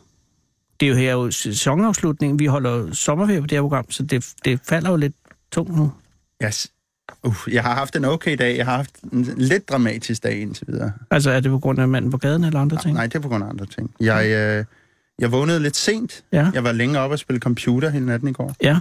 Det 0.81 0.87
er 0.87 0.91
jo 0.91 0.97
her 0.97 1.13
jo 1.13 1.31
sæsonafslutningen. 1.31 2.39
Vi 2.39 2.47
holder 2.47 2.93
sommerferie 2.93 3.41
på 3.41 3.47
det 3.47 3.57
her 3.57 3.63
program, 3.63 3.91
så 3.91 4.03
det, 4.03 4.27
det 4.45 4.61
falder 4.69 4.91
jo 4.91 4.97
lidt 4.97 5.15
tungt 5.55 5.77
nu. 5.77 5.93
Yes. 6.45 6.71
Uh, 7.23 7.37
jeg 7.53 7.63
har 7.63 7.75
haft 7.75 7.97
en 7.97 8.05
okay 8.05 8.37
dag. 8.39 8.57
Jeg 8.57 8.67
har 8.67 8.77
haft 8.77 9.03
en 9.13 9.23
lidt 9.37 9.69
dramatisk 9.69 10.23
dag 10.23 10.41
indtil 10.41 10.67
videre. 10.69 10.93
Altså, 11.11 11.31
er 11.31 11.41
det 11.41 11.51
på 11.51 11.59
grund 11.59 11.79
af 11.79 11.89
manden 11.89 12.11
på 12.11 12.19
gaden 12.19 12.45
eller 12.45 12.61
andre 12.61 12.77
ting? 12.83 12.95
Nej, 12.95 13.07
det 13.07 13.15
er 13.15 13.21
på 13.21 13.29
grund 13.29 13.45
af 13.45 13.49
andre 13.49 13.67
ting. 13.67 13.95
Jeg, 14.01 14.27
øh, 14.31 14.65
jeg 15.19 15.33
vågnede 15.33 15.61
lidt 15.61 15.77
sent. 15.77 16.25
Ja, 16.33 16.51
Jeg 16.55 16.65
var 16.65 16.73
længe 16.73 16.99
oppe 16.99 17.15
og 17.15 17.19
spille 17.19 17.41
computer 17.41 17.91
hele 17.91 18.07
natten 18.07 18.29
i 18.29 18.33
går. 18.33 18.55
ja. 18.63 18.79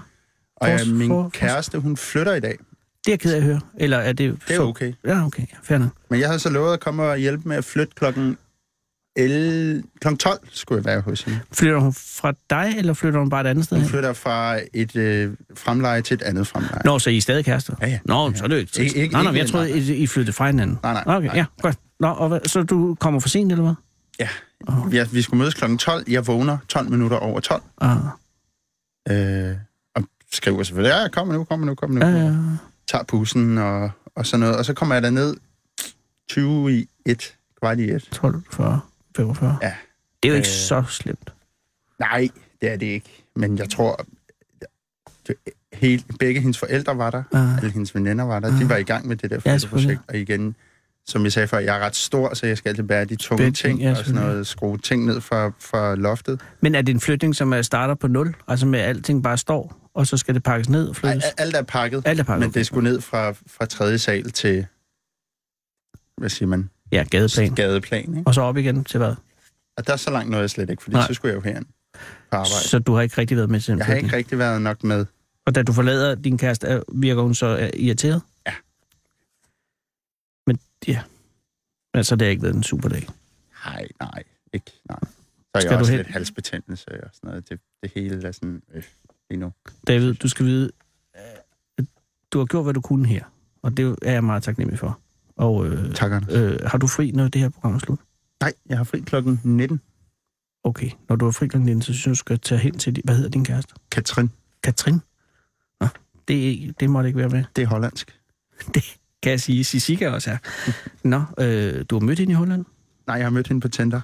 Og 0.56 0.70
jeg, 0.70 0.80
min 0.88 1.08
for- 1.10 1.24
for- 1.24 1.30
kæreste, 1.30 1.80
hun 1.80 1.98
flytter 1.98 2.34
i 2.34 2.40
dag. 2.40 2.52
Det 2.52 3.08
er 3.08 3.12
jeg 3.12 3.20
ked 3.20 3.34
af 3.34 3.38
at 3.38 3.44
høre. 3.44 3.60
Eller 3.78 3.98
er 3.98 4.14
det... 4.14 4.40
Det 4.48 4.56
er 4.56 4.60
okay. 4.60 4.94
Ja, 5.06 5.26
okay. 5.26 5.44
Fair 5.64 5.78
nok. 5.78 5.90
Men 6.10 6.20
jeg 6.20 6.28
havde 6.28 6.40
så 6.40 6.50
lovet 6.50 6.74
at 6.74 6.80
komme 6.80 7.04
og 7.04 7.18
hjælpe 7.18 7.50
med 7.50 7.58
at 7.58 7.66
flytte 7.66 7.94
klokken 7.96 8.38
11, 9.16 9.84
klokken 10.02 10.18
12 10.18 10.40
skulle 10.52 10.78
jeg 10.78 10.86
være 10.86 11.02
hos 11.02 11.22
hende. 11.22 11.40
Flytter 11.52 11.80
hun 11.80 11.94
fra 11.94 12.34
dig, 12.50 12.74
eller 12.78 12.94
flytter 12.94 13.20
hun 13.20 13.30
bare 13.30 13.42
et 13.42 13.48
andet 13.48 13.66
sted 13.66 13.78
Hun 13.78 13.88
flytter 13.88 14.14
fra 14.14 14.60
et 14.74 14.96
øh, 14.96 15.34
fremleje 15.56 16.02
til 16.02 16.16
et 16.16 16.22
andet 16.22 16.48
fremleje. 16.48 16.82
Nå, 16.86 17.00
så 17.00 17.10
I 17.10 17.18
er 17.18 17.22
stadig 17.22 17.46
kærester? 17.46 17.76
Ja, 17.82 17.88
ja. 17.88 18.00
Nå, 18.06 18.34
så 18.36 18.44
er 18.44 18.48
det 18.48 18.78
ikke. 18.80 19.00
Ikke- 19.02 19.14
nej, 19.14 19.24
nej, 19.24 19.36
jeg 19.36 19.48
troede, 19.50 19.72
I, 19.80 19.94
I 19.96 20.08
flyttede 20.08 20.34
fra 20.36 20.46
hinanden. 20.48 20.80
Nej, 20.84 20.94
nej, 21.06 21.16
Okay, 21.16 21.28
nej. 21.28 21.36
ja, 21.36 21.46
godt. 21.62 21.80
Nå, 22.00 22.08
og 22.08 22.28
hvad, 22.28 22.40
så 22.46 22.64
du 22.64 22.96
kommer 23.00 23.20
for 23.20 23.30
sent, 23.30 23.52
eller 23.52 23.64
hvad? 23.64 23.74
Ja, 24.92 25.06
vi 25.12 25.22
skulle 25.22 25.38
mødes 25.40 25.54
klokken 25.54 25.78
12. 25.78 26.04
Jeg 26.12 26.28
vågner 26.28 26.58
12 26.68 26.90
minutter 26.90 27.18
over 27.18 27.40
12. 27.40 27.62
Ah, 27.82 27.98
Øh, 29.12 29.56
og 29.96 30.04
skriver 30.34 30.64
selvfølgelig, 30.64 30.96
ja, 31.02 31.08
kom 31.08 31.28
nu, 31.28 31.44
kom 31.44 31.60
nu, 31.60 31.76
kom 31.76 31.90
nu. 31.92 32.06
ja, 32.06 32.12
ja. 32.12 32.34
Tager 32.88 33.04
bussen 33.04 33.58
og, 33.58 33.92
og 34.16 34.26
sådan 34.26 34.40
noget. 34.40 34.56
Og 34.58 34.66
så 34.66 34.74
kommer 34.74 34.96
jeg 34.96 35.04
derned 35.04 35.36
20 36.30 36.74
i 36.74 36.86
1, 37.06 37.36
kvart 37.60 37.80
i 37.80 37.92
1. 37.92 38.08
12, 38.12 38.42
40, 38.52 38.80
45. 39.16 39.58
Ja. 39.62 39.74
Det 40.24 40.30
er 40.30 40.34
jo 40.34 40.36
ikke 40.36 40.48
Øh. 40.48 40.54
så 40.54 40.84
slemt. 40.90 41.34
Nej, 42.00 42.30
det 42.62 42.72
er 42.72 42.78
det 42.78 42.86
ikke. 42.86 43.24
Men 43.36 43.58
jeg 43.58 43.70
tror, 43.70 44.06
det, 45.28 45.36
hele, 45.74 46.04
begge 46.20 46.42
hendes 46.42 46.58
forældre 46.60 46.98
var 46.98 47.10
der, 47.12 47.24
Ah. 47.34 47.58
alle 47.58 47.72
hendes 47.72 47.96
veninder 47.96 48.24
var 48.26 48.40
der. 48.40 48.48
Ah. 48.54 48.60
De 48.60 48.70
var 48.70 48.78
i 48.78 48.84
gang 48.84 49.08
med 49.08 49.16
det 49.16 49.30
der 49.30 49.40
Ja, 49.46 49.52
flytteprojekt. 49.54 50.02
og 50.08 50.16
igen, 50.18 50.56
som 51.06 51.24
jeg 51.24 51.32
sagde 51.34 51.48
før, 51.48 51.58
jeg 51.60 51.76
er 51.76 51.80
ret 51.80 51.96
stor, 51.96 52.34
så 52.34 52.46
jeg 52.48 52.58
skal 52.58 52.70
altid 52.70 52.84
bære 52.84 53.06
de 53.06 53.16
tunge 53.16 53.44
Bære 53.44 53.52
ting, 53.52 53.80
ja, 53.82 53.92
og 53.92 53.98
sådan 53.98 54.14
noget, 54.22 54.48
skrue 54.48 54.78
ting 54.78 55.06
ned 55.06 55.22
fra, 55.22 55.52
fra 55.60 55.96
loftet. 55.96 56.42
Men 56.62 56.76
er 56.76 56.82
det 56.82 56.94
en 56.94 57.00
flytning, 57.00 57.36
som 57.36 57.54
er 57.54 57.62
starter 57.62 57.96
på 57.96 58.08
0? 58.08 58.36
Altså 58.48 58.66
med, 58.66 58.80
alting 58.80 59.24
bare 59.24 59.38
står, 59.38 59.90
og 59.94 60.08
så 60.08 60.18
skal 60.18 60.36
det 60.36 60.44
pakkes 60.44 60.70
ned 60.70 60.84
og 60.88 60.90
Ej, 60.90 60.94
flyttes? 61.12 61.24
alt 61.38 61.56
er 61.56 61.62
pakket, 61.62 62.02
Alt 62.06 62.20
er 62.20 62.24
pakket. 62.24 62.40
men 62.48 62.54
det 62.54 62.66
skulle 62.66 62.90
ned 62.90 63.02
fra, 63.02 63.32
fra 63.32 63.66
tredje 63.66 63.98
sal 63.98 64.32
til, 64.32 64.66
hvad 66.18 66.30
siger 66.30 66.48
man, 66.50 66.70
Ja, 66.94 67.04
gadeplan. 67.12 67.56
gadeplan. 67.56 68.18
Ikke? 68.18 68.24
Og 68.28 68.34
så 68.34 68.42
op 68.42 68.58
igen 68.58 68.84
til 68.84 68.98
hvad? 68.98 69.16
Og 69.78 69.88
der 69.88 69.94
er 69.94 69.98
så 69.98 70.12
langt 70.12 70.30
noget 70.30 70.42
jeg 70.42 70.50
slet 70.50 70.70
ikke, 70.70 70.84
fordi 70.84 70.96
Nej. 70.96 71.08
så 71.08 71.14
skulle 71.14 71.30
jeg 71.30 71.36
jo 71.36 71.42
herind 71.52 71.66
på 71.66 72.00
arbejde. 72.32 72.50
Så 72.68 72.80
du 72.80 72.94
har 72.94 73.02
ikke 73.02 73.18
rigtig 73.18 73.38
været 73.38 73.50
med 73.50 73.60
til 73.60 73.72
den 73.72 73.78
Jeg 73.80 73.86
har 73.86 73.96
ikke 73.96 74.16
rigtig 74.16 74.38
været 74.38 74.62
nok 74.62 74.84
med. 74.84 75.06
Og 75.46 75.56
da 75.56 75.64
du 75.64 75.74
forlader 75.74 76.16
din 76.16 76.38
kæreste, 76.38 76.68
er- 76.68 76.82
virker 76.94 77.22
hun 77.22 77.36
så 77.36 77.70
irriteret? 77.74 78.22
Ja. 78.48 78.54
Men 80.48 80.60
ja, 80.88 81.02
altså 81.94 82.16
det 82.16 82.22
har 82.26 82.30
ikke 82.30 82.44
været 82.44 82.56
en 82.56 82.64
super 82.64 82.90
dag. 82.90 83.08
Nej, 83.66 83.88
nej, 84.00 84.24
ikke, 84.54 84.72
nej. 84.90 85.00
Så 85.02 85.08
er 85.54 85.60
Skal 85.60 85.70
jeg 85.70 85.78
du 85.78 85.80
også 85.80 85.92
hen- 85.92 85.98
lidt 86.00 86.08
halsbetændelse 86.08 87.04
og 87.04 87.10
sådan 87.14 87.28
noget. 87.28 87.50
Det, 87.50 87.60
det 87.84 87.92
hele 87.96 88.28
er 88.28 88.32
sådan, 88.32 88.62
øh, 88.74 88.84
lige 89.30 89.40
nu. 89.40 89.52
David, 89.88 90.14
du 90.14 90.28
skal 90.30 90.46
vide, 90.46 90.72
øh, 91.80 91.86
du 92.34 92.40
har 92.40 92.46
gjort, 92.46 92.66
hvad 92.66 92.74
du 92.74 92.82
kunne 92.82 93.08
her. 93.08 93.24
Og 93.62 93.78
det 93.78 93.96
er 94.02 94.12
jeg 94.12 94.24
meget 94.24 94.44
taknemmelig 94.44 94.80
for. 94.80 95.00
Og 95.38 95.68
øh, 95.68 95.94
Tak, 95.94 96.12
Anders. 96.12 96.34
øh, 96.34 96.60
har 96.66 96.78
du 96.78 96.88
fri, 96.88 97.12
når 97.12 97.28
det 97.28 97.42
her 97.42 97.50
program 97.50 97.76
er 97.76 97.80
slut? 97.80 98.00
Nej, 98.42 98.54
jeg 98.70 98.78
har 98.78 98.84
fri 98.84 99.00
klokken 99.00 99.42
19. 99.44 99.82
Okay, 100.64 100.90
når 101.10 101.16
du 101.16 101.28
er 101.28 101.32
fri 101.32 101.48
kl. 101.48 101.58
19, 101.58 101.82
så 101.82 101.86
synes 101.94 102.06
jeg, 102.06 102.12
du 102.12 102.16
skal 102.16 102.40
tage 102.40 102.60
hen 102.60 102.78
til, 102.78 103.02
hvad 103.04 103.16
hedder 103.16 103.30
din 103.30 103.46
kæreste? 103.46 103.74
Katrin, 103.92 104.32
Katrin? 104.64 105.00
Nå, 105.82 105.88
det, 106.28 106.74
det 106.80 106.90
måtte 106.90 107.08
ikke 107.10 107.20
være 107.20 107.30
med. 107.30 107.44
det 107.56 107.62
er 107.62 107.68
hollandsk. 107.68 108.20
Kan 109.24 109.32
jeg 109.32 109.40
sige, 109.42 109.64
Sissika 109.64 110.10
også 110.10 110.32
er. 110.32 110.38
Nå, 111.04 111.22
øh, 111.40 111.86
du 111.90 111.96
har 111.96 112.00
mødt 112.00 112.20
hende 112.20 112.32
i 112.32 112.36
Holland? 112.36 112.66
Nej, 113.08 113.16
jeg 113.16 113.26
har 113.26 113.30
mødt 113.30 113.48
hende 113.48 113.62
på 113.62 113.68
Tinder. 113.68 114.02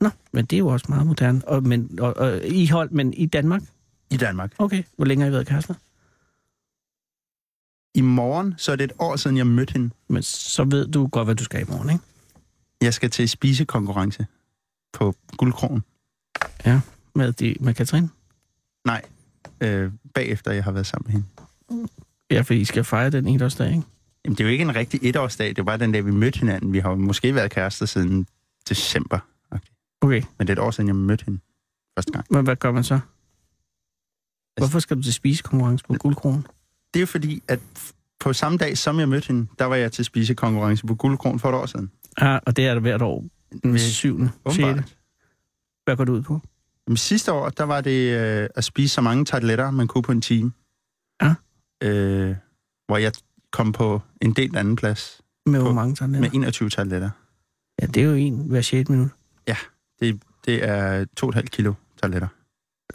Nå, 0.00 0.10
men 0.32 0.44
det 0.44 0.56
er 0.56 0.58
jo 0.58 0.66
også 0.68 0.86
meget 0.88 1.06
moderne. 1.06 1.48
Og, 1.48 1.62
men, 1.62 1.98
og, 2.00 2.16
og, 2.16 2.40
i 2.44 2.66
hold, 2.66 2.90
men 2.90 3.14
i 3.14 3.26
Danmark? 3.26 3.62
I 4.10 4.16
Danmark. 4.16 4.52
Okay. 4.58 4.82
Hvor 4.96 5.04
længe 5.04 5.22
har 5.22 5.28
I 5.30 5.32
været 5.32 5.46
kærester? 5.46 5.74
I 7.94 8.00
morgen, 8.00 8.54
så 8.56 8.72
er 8.72 8.76
det 8.76 8.84
et 8.84 8.92
år 8.98 9.16
siden, 9.16 9.36
jeg 9.36 9.46
mødte 9.46 9.72
hende. 9.72 9.90
Men 10.08 10.22
så 10.22 10.64
ved 10.64 10.88
du 10.88 11.06
godt, 11.06 11.26
hvad 11.26 11.34
du 11.34 11.44
skal 11.44 11.60
i 11.60 11.64
morgen, 11.68 11.90
ikke? 11.90 12.04
Jeg 12.80 12.94
skal 12.94 13.10
til 13.10 13.28
spisekonkurrence 13.28 14.26
på 14.92 15.14
Guldkrogen. 15.36 15.82
Ja. 16.66 16.80
Med, 17.14 17.32
de, 17.32 17.54
med 17.60 17.74
Katrine? 17.74 18.10
Nej, 18.86 19.02
øh, 19.60 19.92
bagefter 20.14 20.52
jeg 20.52 20.64
har 20.64 20.72
været 20.72 20.86
sammen 20.86 21.06
med 21.06 21.12
hende. 21.12 21.88
Ja, 22.30 22.40
for 22.40 22.54
I 22.54 22.64
skal 22.64 22.84
fejre 22.84 23.10
den 23.10 23.28
etårsdag, 23.28 23.68
ikke? 23.68 23.82
Jamen, 24.24 24.36
det 24.36 24.40
er 24.40 24.44
jo 24.44 24.50
ikke 24.50 24.62
en 24.62 24.74
rigtig 24.74 25.00
etårsdag. 25.02 25.48
Det 25.48 25.58
er 25.58 25.62
bare 25.62 25.78
den 25.78 25.92
dag, 25.92 26.06
vi 26.06 26.10
mødte 26.10 26.38
hinanden. 26.38 26.72
Vi 26.72 26.78
har 26.78 26.90
jo 26.90 26.96
måske 26.96 27.34
været 27.34 27.50
kærester 27.50 27.86
siden 27.86 28.26
december. 28.68 29.18
Okay. 30.00 30.22
Men 30.38 30.46
det 30.46 30.58
er 30.58 30.62
et 30.62 30.66
år 30.66 30.70
siden, 30.70 30.88
jeg 30.88 30.96
mødte 30.96 31.24
hende 31.24 31.40
første 31.98 32.12
gang. 32.12 32.26
Men 32.30 32.44
hvad 32.44 32.56
gør 32.56 32.72
man 32.72 32.84
så? 32.84 33.00
Hvorfor 34.56 34.78
skal 34.78 34.96
du 34.96 35.02
til 35.02 35.12
spisekonkurrence 35.12 35.84
på 35.84 35.94
Guldkronen? 35.94 36.46
Det 36.94 36.98
er 36.98 37.02
jo 37.02 37.06
fordi, 37.06 37.42
at 37.48 37.60
på 38.20 38.32
samme 38.32 38.58
dag, 38.58 38.78
som 38.78 38.98
jeg 38.98 39.08
mødte 39.08 39.26
hende, 39.26 39.46
der 39.58 39.64
var 39.64 39.76
jeg 39.76 39.92
til 39.92 40.04
spisekonkurrence 40.04 40.86
på 40.86 40.94
Guldkronen 40.94 41.38
for 41.40 41.48
et 41.48 41.54
år 41.54 41.66
siden. 41.66 41.90
Ja, 42.20 42.38
og 42.46 42.56
det 42.56 42.66
er 42.66 42.74
det 42.74 42.82
hvert 42.82 43.02
år. 43.02 43.24
Den 43.62 43.78
7. 43.78 44.20
6. 44.20 44.32
Åbenbart. 44.44 44.96
Hvad 45.84 45.96
går 45.96 46.04
du 46.04 46.12
ud 46.12 46.22
på? 46.22 46.40
Jamen, 46.86 46.96
sidste 46.96 47.32
år, 47.32 47.48
der 47.48 47.64
var 47.64 47.80
det 47.80 48.18
øh, 48.18 48.48
at 48.54 48.64
spise 48.64 48.94
så 48.94 49.00
mange 49.00 49.24
tarteletter, 49.24 49.70
man 49.70 49.86
kunne 49.88 50.02
på 50.02 50.12
en 50.12 50.20
time. 50.20 50.52
Ja. 51.22 51.34
Øh, 51.82 52.36
hvor 52.86 52.96
jeg 52.96 53.12
kom 53.52 53.72
på 53.72 54.00
en 54.20 54.32
del 54.32 54.56
anden 54.56 54.76
plads. 54.76 55.20
Med 55.46 55.60
på, 55.60 55.64
hvor 55.64 55.74
mange 55.74 55.94
tarteletter? 55.94 56.30
Med 56.30 56.34
21 56.34 56.70
tarteletter. 56.70 57.10
Ja, 57.82 57.86
det 57.86 58.02
er 58.02 58.06
jo 58.06 58.14
en 58.14 58.38
hver 58.48 58.60
6 58.60 58.88
minut. 58.90 59.10
Ja, 59.48 59.56
det, 60.00 60.22
det 60.44 60.64
er 60.68 61.06
2,5 61.24 61.40
kilo 61.40 61.74
tarteletter. 62.02 62.28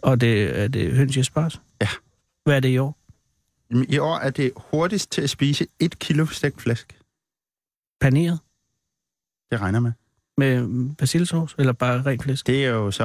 Og 0.02 0.22
det 0.22 0.60
er 0.60 0.68
det 0.68 0.94
høns 0.96 1.18
i 1.18 1.24
spars? 1.24 1.62
Ja. 1.82 1.88
Hvad 2.46 2.56
er 2.56 2.60
det 2.60 2.70
i 2.70 2.78
år? 2.78 2.97
I 3.72 3.98
år 3.98 4.18
er 4.18 4.30
det 4.30 4.52
hurtigst 4.56 5.12
til 5.12 5.22
at 5.22 5.30
spise 5.30 5.68
1 5.80 6.00
kilo 6.00 6.26
stegt 6.26 6.62
flæsk. 6.62 7.00
Paneret? 8.02 8.40
Det 9.52 9.62
regner 9.62 9.80
med. 9.80 9.92
Med 10.38 10.96
persillesauce, 10.96 11.56
eller 11.60 11.74
bare 11.74 12.02
rent 12.06 12.24
flæsk? 12.24 12.48
Det 12.48 12.66
er 12.66 12.70
jo 12.70 12.92
så... 12.92 13.04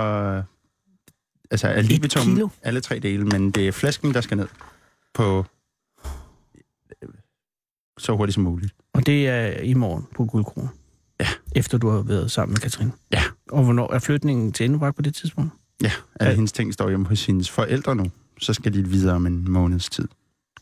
Altså, 1.51 1.69
er 1.69 1.83
kilo? 1.83 1.95
libitum 1.95 2.51
alle 2.63 2.81
tre 2.81 2.99
dele, 2.99 3.25
men 3.25 3.51
det 3.51 3.69
er 3.69 3.73
flæsken, 3.73 4.15
der 4.15 4.21
skal 4.21 4.37
ned 4.37 4.49
på 5.15 5.45
så 7.99 8.17
hurtigt 8.17 8.35
som 8.35 8.43
muligt. 8.43 8.75
Og 8.93 9.07
det 9.07 9.29
er 9.29 9.61
i 9.61 9.75
morgen 9.75 10.07
på 10.17 10.25
Guldkronen? 10.25 10.71
Ja. 11.21 11.29
Efter 11.57 11.79
du 11.79 11.89
har 11.89 12.03
været 12.03 12.31
sammen 12.31 12.53
med 12.53 12.61
Katrine? 12.61 12.93
Ja. 13.13 13.23
Og 13.51 13.65
hvornår 13.65 13.93
er 13.93 13.99
flytningen 13.99 14.53
til 14.53 14.65
Endebragt 14.65 14.97
på 14.97 15.03
det 15.03 15.15
tidspunkt? 15.15 15.53
Ja, 15.83 15.93
alle 16.21 16.31
Ja. 16.31 16.35
hendes 16.35 16.53
ting 16.53 16.75
står 16.75 16.89
hjemme 16.89 17.07
hos 17.07 17.27
hendes 17.27 17.51
forældre 17.51 17.97
nu. 17.97 18.11
Så 18.41 18.55
skal 18.55 18.75
de 18.75 18.89
videre 18.89 19.15
om 19.17 19.27
en 19.27 19.51
måneds 19.51 19.89
tid. 19.89 20.09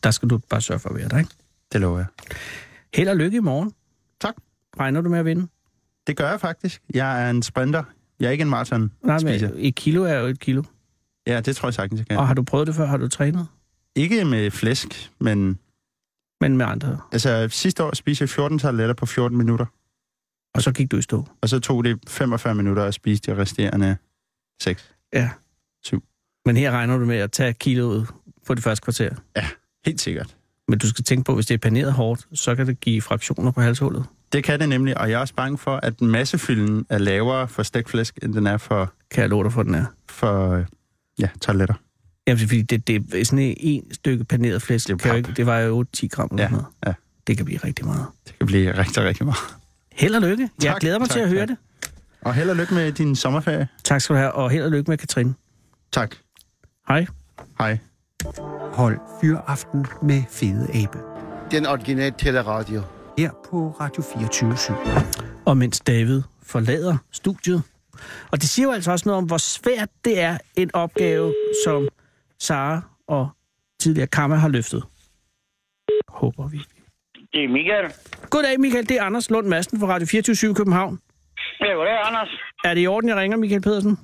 Der 0.03 0.11
skal 0.11 0.29
du 0.29 0.37
bare 0.37 0.61
sørge 0.61 0.79
for 0.79 0.89
at 0.89 0.95
være 0.95 1.09
der, 1.09 1.17
ikke? 1.17 1.31
Det 1.73 1.81
lover 1.81 1.97
jeg. 1.97 2.07
Held 2.93 3.09
og 3.09 3.15
lykke 3.17 3.37
i 3.37 3.39
morgen. 3.41 3.73
Tak. 4.21 4.35
Regner 4.79 5.01
du 5.01 5.09
med 5.09 5.19
at 5.19 5.25
vinde? 5.25 5.47
Det 6.07 6.17
gør 6.17 6.29
jeg 6.29 6.39
faktisk. 6.39 6.81
Jeg 6.93 7.25
er 7.25 7.29
en 7.29 7.43
sprinter. 7.43 7.83
Jeg 8.19 8.27
er 8.27 8.31
ikke 8.31 8.41
en 8.41 8.49
maraton 8.49 8.91
Nej, 9.03 9.19
men 9.19 9.51
et 9.55 9.75
kilo 9.75 10.03
er 10.03 10.13
jo 10.19 10.25
et 10.25 10.39
kilo. 10.39 10.63
Ja, 11.27 11.39
det 11.41 11.55
tror 11.55 11.67
jeg 11.67 11.73
sagtens, 11.73 11.99
jeg 11.99 12.07
kan. 12.07 12.17
Og 12.17 12.27
har 12.27 12.33
du 12.33 12.43
prøvet 12.43 12.67
det 12.67 12.75
før? 12.75 12.85
Har 12.85 12.97
du 12.97 13.07
trænet? 13.07 13.47
Ikke 13.95 14.25
med 14.25 14.51
flæsk, 14.51 15.11
men 15.19 15.59
Men 16.41 16.57
med 16.57 16.65
andre. 16.65 16.99
altså 17.11 17.47
sidste 17.51 17.83
år 17.83 17.95
spiste 17.95 18.21
jeg 18.23 18.29
14 18.29 18.59
tarteletter 18.59 18.93
på 18.95 19.05
14 19.05 19.37
minutter. 19.37 19.65
Og 20.55 20.61
så 20.61 20.71
gik 20.71 20.91
du 20.91 20.97
i 20.97 21.01
stå. 21.01 21.25
Og 21.41 21.49
så 21.49 21.59
tog 21.59 21.83
det 21.83 21.99
45 22.07 22.55
minutter 22.55 22.83
at 22.83 22.93
spise 22.93 23.21
de 23.21 23.37
resterende 23.37 23.97
6. 24.61 24.93
Ja. 25.13 25.29
Syv. 25.83 26.03
Men 26.45 26.57
her 26.57 26.71
regner 26.71 26.97
du 26.97 27.05
med 27.05 27.17
at 27.17 27.31
tage 27.31 27.53
kiloet 27.53 28.07
på 28.47 28.53
det 28.55 28.63
første 28.63 28.83
kvarter. 28.83 29.15
Helt 29.85 30.01
sikkert. 30.01 30.35
Men 30.67 30.79
du 30.79 30.87
skal 30.87 31.03
tænke 31.03 31.23
på, 31.23 31.35
hvis 31.35 31.45
det 31.45 31.53
er 31.53 31.57
paneret 31.57 31.93
hårdt, 31.93 32.27
så 32.33 32.55
kan 32.55 32.67
det 32.67 32.79
give 32.79 33.01
fraktioner 33.01 33.51
på 33.51 33.61
halshullet. 33.61 34.05
Det 34.33 34.43
kan 34.43 34.59
det 34.59 34.69
nemlig, 34.69 34.97
og 34.97 35.09
jeg 35.09 35.15
er 35.15 35.19
også 35.19 35.33
bange 35.33 35.57
for, 35.57 35.75
at 35.83 36.01
massefylden 36.01 36.85
er 36.89 36.97
lavere 36.97 37.47
for 37.47 37.63
stegt 37.63 37.95
end 38.23 38.33
den 38.33 38.47
er 38.47 38.57
for, 38.57 38.93
Kan 39.11 39.21
jeg 39.21 39.29
love 39.29 39.43
dig 39.43 39.53
for, 39.53 39.63
den 39.63 39.75
er. 39.75 39.85
for 40.09 40.63
ja, 41.19 41.29
tarteletter. 41.41 41.75
Jamen, 42.27 42.39
fordi 42.39 42.61
det, 42.61 42.87
det 42.87 43.15
er 43.21 43.25
sådan 43.25 43.55
en 43.59 43.93
stykke 43.93 44.23
paneret 44.23 44.61
flæsk. 44.61 44.87
Det 44.87 45.01
kan 45.01 45.09
jo 45.09 45.13
pap. 45.13 45.17
ikke, 45.17 45.33
det 45.37 45.45
var 45.45 45.59
jo 45.59 45.83
10 45.83 46.07
gram 46.07 46.27
eller 46.31 46.43
Ja, 46.43 46.49
noget. 46.49 46.65
ja. 46.87 46.93
Det 47.27 47.37
kan 47.37 47.45
blive 47.45 47.59
rigtig 47.63 47.85
meget. 47.85 48.05
Det 48.27 48.35
kan 48.39 48.47
blive 48.47 48.77
rigtig, 48.77 49.03
rigtig 49.03 49.25
meget. 49.25 49.39
Held 49.91 50.15
og 50.15 50.21
lykke. 50.21 50.49
Jeg 50.63 50.71
Tak, 50.71 50.81
glæder 50.81 50.99
mig 50.99 51.07
tak, 51.09 51.13
til 51.15 51.19
at 51.19 51.29
høre 51.29 51.39
tak. 51.39 51.47
det. 51.49 51.57
Og 52.21 52.33
held 52.33 52.49
og 52.49 52.55
lykke 52.55 52.73
med 52.73 52.91
din 52.91 53.15
sommerferie. 53.15 53.67
Tak 53.83 54.01
skal 54.01 54.13
du 54.15 54.19
have, 54.19 54.31
og 54.31 54.49
held 54.49 54.63
og 54.63 54.71
lykke 54.71 54.91
med 54.91 54.97
Katrine. 54.97 55.33
Tak. 55.91 56.15
Hej. 56.87 57.05
Hej. 57.59 57.77
Hold 58.73 58.99
Fyraften 59.21 59.85
med 60.01 60.23
Fede 60.29 60.67
Abe. 60.83 60.97
Den 61.51 61.65
originale 61.65 62.15
teleradio. 62.17 62.81
Her 63.17 63.31
på 63.49 63.75
Radio 63.79 64.03
24 64.15 64.53
Og 65.45 65.57
mens 65.57 65.79
David 65.79 66.21
forlader 66.43 66.97
studiet. 67.11 67.63
Og 68.31 68.41
det 68.41 68.43
siger 68.49 68.65
jo 68.67 68.71
altså 68.71 68.91
også 68.91 69.09
noget 69.09 69.17
om, 69.17 69.25
hvor 69.25 69.37
svært 69.37 69.89
det 70.05 70.19
er 70.19 70.37
en 70.55 70.69
opgave, 70.73 71.35
som 71.65 71.87
Sara 72.39 72.81
og 73.07 73.29
tidligere 73.79 74.07
Kammer 74.07 74.35
har 74.37 74.49
løftet. 74.49 74.83
Håber 76.09 76.47
vi. 76.47 76.57
Det 77.33 77.43
er 77.43 77.47
Michael. 77.49 77.93
Goddag, 78.29 78.59
Michael. 78.59 78.89
Det 78.89 78.97
er 78.97 79.03
Anders 79.03 79.29
Lund 79.29 79.47
Madsen 79.47 79.79
fra 79.79 79.87
Radio 79.87 80.07
24 80.07 80.55
København. 80.55 80.99
Ja, 81.59 81.65
goddag, 81.73 82.07
Anders. 82.07 82.29
Er 82.63 82.73
det 82.73 82.81
i 82.81 82.87
orden, 82.87 83.09
jeg 83.09 83.17
ringer, 83.17 83.37
Michael 83.37 83.61
Pedersen? 83.61 83.97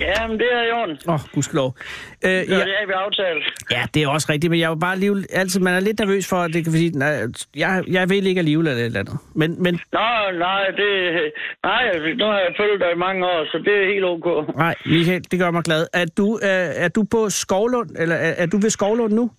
Ja, 0.00 0.26
men 0.26 0.38
det 0.38 0.48
er 0.52 0.62
i 0.62 0.70
orden. 0.70 0.98
Åh, 1.08 1.14
oh, 1.14 1.20
gudskelov. 1.34 1.76
Øh, 2.24 2.30
Ja, 2.30 2.38
ja, 2.38 2.42
det 2.42 2.74
er 2.82 2.86
vi 2.86 2.92
aftalt. 2.92 3.44
ja, 3.70 3.82
det 3.94 4.02
er 4.02 4.08
også 4.08 4.26
rigtigt, 4.32 4.50
men 4.50 4.60
jeg 4.60 4.66
er 4.66 4.70
jo 4.70 4.74
bare 4.74 4.92
alligevel... 4.92 5.26
Altså, 5.32 5.60
man 5.60 5.74
er 5.74 5.80
lidt 5.80 5.98
nervøs 5.98 6.28
for, 6.28 6.36
at 6.36 6.52
det 6.54 6.64
kan 6.64 6.72
sige... 6.72 6.90
Nej, 6.90 7.14
jeg, 7.56 7.84
jeg 7.88 8.08
vil 8.10 8.26
ikke 8.26 8.38
alligevel 8.38 8.66
eller 8.66 8.80
et 8.82 8.86
eller 8.86 9.00
andet. 9.00 9.18
Men, 9.34 9.62
men 9.62 9.80
Nej, 9.92 10.32
nej, 10.32 10.64
det... 10.80 10.88
Nej, 11.64 11.82
nu 12.18 12.24
har 12.24 12.38
jeg 12.38 12.54
følt 12.60 12.80
dig 12.80 12.90
i 12.94 12.98
mange 12.98 13.26
år, 13.26 13.44
så 13.52 13.58
det 13.64 13.74
er 13.82 13.86
helt 13.92 14.04
ok. 14.04 14.56
nej, 14.56 14.74
Michael, 14.86 15.22
det 15.30 15.38
gør 15.38 15.50
mig 15.50 15.62
glad. 15.62 15.86
Er 15.92 16.04
du, 16.18 16.38
øh, 16.42 16.84
er 16.84 16.88
du 16.88 17.04
på 17.10 17.30
Skovlund, 17.30 17.90
eller 17.98 18.16
er, 18.16 18.34
er 18.42 18.46
du 18.46 18.56
ved 18.58 18.70
Skovlund 18.70 19.12
nu? 19.12 19.30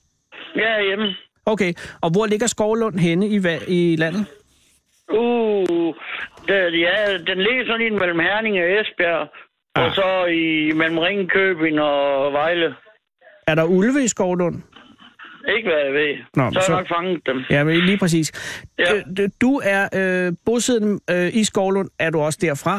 Jeg 0.56 0.80
er 0.80 0.84
hjemme. 0.88 1.16
Okay, 1.46 1.74
og 2.02 2.10
hvor 2.12 2.26
ligger 2.26 2.48
Skovlund 2.48 3.00
henne 3.00 3.28
i, 3.28 3.38
i 3.68 3.96
landet? 3.96 4.26
Uh, 5.14 5.96
det, 6.48 6.80
ja, 6.86 6.96
den 7.28 7.38
ligger 7.38 7.64
sådan 7.66 7.86
ind 7.86 7.96
mellem 8.00 8.20
Herning 8.20 8.56
og 8.58 8.70
Esbjerg. 8.80 9.28
Ah. 9.76 9.86
Og 9.86 9.96
så 9.96 10.26
i 10.26 10.72
mellem 10.76 10.98
Ringkøbing 10.98 11.80
og 11.82 12.34
Vejle. 12.34 12.76
Er 13.48 13.56
der 13.56 13.64
ulve 13.64 14.04
i 14.04 14.08
Skovlund? 14.08 14.56
Ikke 15.58 15.70
hvad 15.70 15.80
jeg 15.86 15.94
ved. 15.94 16.16
Nå, 16.36 16.52
så 16.52 16.60
har 16.60 16.62
så- 16.66 16.72
jeg 16.72 16.80
nok 16.82 16.88
fanget 16.98 17.22
dem. 17.26 17.44
Ja, 17.50 17.64
men 17.64 17.76
lige 17.86 17.98
præcis. 17.98 18.28
Ja. 18.80 18.96
Øh, 18.96 19.02
du- 19.18 19.28
Du 19.42 19.62
er 19.64 19.84
øh, 20.00 20.34
bosiddende 20.46 21.00
øh, 21.10 21.28
i 21.34 21.44
Skovlund. 21.44 21.90
Er 22.00 22.10
du 22.10 22.20
også 22.22 22.40
derfra? 22.42 22.76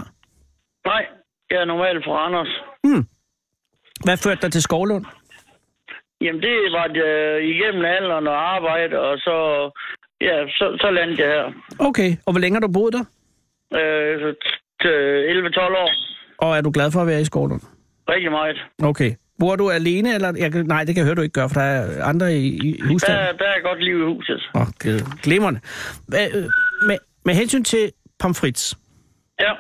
Nej, 0.87 1.07
jeg 1.51 1.61
er 1.61 1.65
normalt 1.65 2.05
fra 2.05 2.13
Randers. 2.13 2.53
Hvad 4.05 4.17
førte 4.17 4.41
dig 4.43 4.53
til 4.53 4.63
Skovlund? 4.63 5.05
Jamen, 6.21 6.43
det 6.43 6.57
var 6.73 6.87
øh, 7.07 7.45
igennem 7.45 7.85
alderen 7.85 8.27
og 8.27 8.55
arbejde, 8.57 9.01
og 9.01 9.19
så... 9.19 9.37
Ja, 10.21 10.47
så, 10.49 10.77
så 10.81 10.91
landede 10.91 11.23
jeg 11.23 11.31
her. 11.35 11.53
Okay, 11.89 12.11
og 12.27 12.33
hvor 12.33 12.41
længe 12.41 12.55
har 12.57 12.61
du 12.67 12.73
boet 12.73 12.93
der? 12.93 13.05
Øh, 13.81 14.21
så 14.21 14.35
t- 14.45 14.79
til 14.83 14.97
11-12 15.59 15.61
år. 15.61 15.91
Og 16.39 16.57
er 16.57 16.61
du 16.61 16.71
glad 16.71 16.91
for 16.93 17.01
at 17.01 17.07
være 17.07 17.21
i 17.21 17.25
Skovlund? 17.25 17.61
Rigtig 18.09 18.31
meget. 18.31 18.57
Okay. 18.83 19.13
Bor 19.39 19.57
du 19.57 19.71
alene, 19.71 20.15
eller... 20.15 20.33
Jeg, 20.39 20.51
nej, 20.51 20.85
det 20.85 20.95
kan 20.95 21.01
jeg 21.01 21.05
høre, 21.05 21.15
du 21.15 21.21
ikke 21.23 21.33
gør, 21.33 21.49
for 21.49 21.55
der 21.61 21.67
er 21.67 22.05
andre 22.05 22.35
i, 22.35 22.47
i 22.47 22.77
Der, 22.81 22.89
husstanden. 22.89 23.39
der 23.39 23.45
er 23.45 23.61
godt 23.69 23.85
liv 23.85 23.99
i 24.01 24.05
huset. 24.05 24.43
Åh, 24.55 24.61
oh, 24.61 24.67
glimrende. 25.23 25.61
Hva- 26.15 26.37
øh, 26.37 26.45
Med, 26.89 26.97
med 27.25 27.35
hensyn 27.35 27.65
til 27.65 27.93
pomfrits. 28.19 28.75
Ja. 29.41 29.53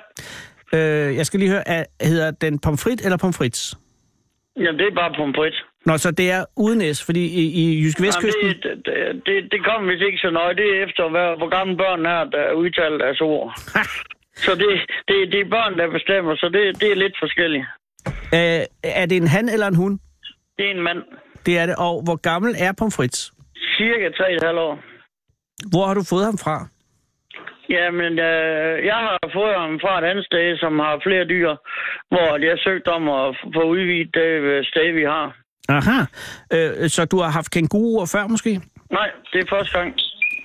Øh, 0.78 1.16
jeg 1.16 1.26
skal 1.26 1.40
lige 1.40 1.50
høre, 1.50 1.68
er, 1.68 1.84
hedder 2.02 2.30
den 2.30 2.58
pomfrit 2.58 3.00
eller 3.04 3.16
pomfrits? 3.16 3.74
Jamen, 4.56 4.78
det 4.78 4.86
er 4.86 4.94
bare 4.94 5.12
pomfrit. 5.18 5.54
Nå, 5.86 5.96
så 5.96 6.10
det 6.10 6.30
er 6.30 6.44
uden 6.56 6.94
S, 6.94 7.04
fordi 7.04 7.24
i, 7.26 7.42
i 7.62 7.82
Jyske 7.82 8.02
Vestkysten... 8.02 8.42
Jamen, 8.42 8.56
det, 8.62 8.86
det, 8.86 9.22
det, 9.26 9.52
det 9.52 9.64
kommer 9.64 9.92
vist 9.92 10.02
ikke 10.06 10.18
så 10.18 10.30
nøje. 10.30 10.54
Det 10.54 10.66
er 10.76 10.84
efter, 10.86 11.10
hvad, 11.10 11.36
hvor 11.38 11.48
gamle 11.48 11.76
børn 11.76 12.06
er, 12.06 12.24
der 12.24 12.52
udtaler 12.52 12.98
deres 12.98 13.20
ord. 13.20 13.52
så 14.36 14.54
det, 14.54 14.68
det, 15.08 15.32
det 15.32 15.40
er 15.40 15.48
børn, 15.50 15.78
der 15.78 15.90
bestemmer, 15.90 16.36
så 16.36 16.48
det, 16.48 16.80
det 16.80 16.92
er 16.92 16.96
lidt 16.96 17.16
forskelligt. 17.18 17.64
Øh, 18.06 18.62
er 19.00 19.06
det 19.06 19.16
en 19.16 19.28
han 19.28 19.48
eller 19.48 19.66
en 19.66 19.74
hun? 19.74 19.92
Det 20.58 20.66
er 20.66 20.70
en 20.70 20.82
mand. 20.82 21.02
Det 21.46 21.58
er 21.58 21.66
det. 21.66 21.74
Og 21.78 22.02
hvor 22.04 22.16
gammel 22.16 22.54
er 22.58 22.72
pomfrits? 22.78 23.32
Cirka 23.76 24.08
3,5 24.08 24.58
år. 24.58 24.78
Hvor 25.70 25.86
har 25.86 25.94
du 25.94 26.02
fået 26.10 26.24
ham 26.24 26.38
fra? 26.38 26.68
Jamen, 27.70 28.12
øh, 28.30 28.86
jeg 28.90 28.98
har 29.06 29.18
fået 29.38 29.54
ham 29.62 29.80
fra 29.82 29.92
et 30.00 30.06
andet 30.10 30.24
sted, 30.24 30.58
som 30.58 30.78
har 30.78 31.00
flere 31.06 31.24
dyr, 31.24 31.50
hvor 32.12 32.28
jeg 32.44 32.50
har 32.50 32.60
søgt 32.68 32.88
om 32.88 33.02
at 33.08 33.36
få 33.54 33.62
udvidet 33.74 34.14
det 34.14 34.30
øh, 34.50 34.64
sted, 34.64 34.92
vi 34.92 35.02
har. 35.14 35.36
Aha. 35.68 35.98
Øh, 36.52 36.88
så 36.88 37.04
du 37.04 37.18
har 37.18 37.30
haft 37.30 37.50
kænguruer 37.50 38.06
før 38.14 38.26
måske? 38.26 38.60
Nej, 38.90 39.10
det 39.32 39.38
er 39.40 39.46
første 39.50 39.78
gang. 39.78 39.94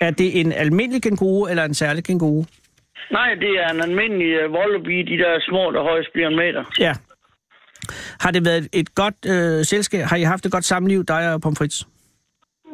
Er 0.01 0.11
det 0.11 0.39
en 0.39 0.51
almindelig 0.51 1.03
kænguru 1.03 1.47
eller 1.47 1.63
en 1.63 1.73
særlig 1.73 2.03
kænguru? 2.03 2.43
Nej, 3.11 3.35
det 3.35 3.49
er 3.63 3.69
en 3.73 3.81
almindelig 3.81 4.45
uh, 4.45 4.51
wallaby, 4.55 4.97
de 5.11 5.17
der 5.23 5.39
små, 5.49 5.71
der 5.71 5.81
højst 5.81 6.09
bliver 6.13 6.27
en 6.27 6.35
meter. 6.35 6.63
Ja. 6.79 6.93
Har 8.19 8.31
det 8.31 8.45
været 8.45 8.67
et 8.73 8.95
godt 8.95 9.15
øh, 9.25 9.65
selskab? 9.65 10.03
Har 10.05 10.15
I 10.15 10.21
haft 10.21 10.45
et 10.45 10.51
godt 10.51 10.65
samliv, 10.65 11.05
dig 11.05 11.33
og 11.33 11.41
pomfrits? 11.41 11.87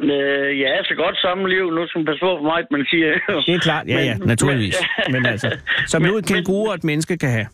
Øh, 0.04 0.60
ja, 0.60 0.84
så 0.84 0.94
godt 0.98 1.18
sammenliv. 1.18 1.72
Nu 1.72 1.88
skal 1.88 2.00
man 2.00 2.06
passe 2.06 2.20
på 2.20 2.38
for 2.40 2.44
mig, 2.44 2.62
man 2.72 2.86
siger. 2.90 3.08
Det 3.48 3.56
er 3.56 3.60
klart, 3.60 3.88
ja, 3.88 4.00
ja, 4.10 4.18
naturligvis. 4.18 4.76
Men 5.14 5.26
altså, 5.26 5.58
som 5.88 6.02
nu 6.02 6.18
et 6.18 6.26
kænguru 6.26 6.70
og 6.70 6.76
et 6.76 6.84
menneske 6.84 7.18
kan 7.18 7.30
have. 7.30 7.48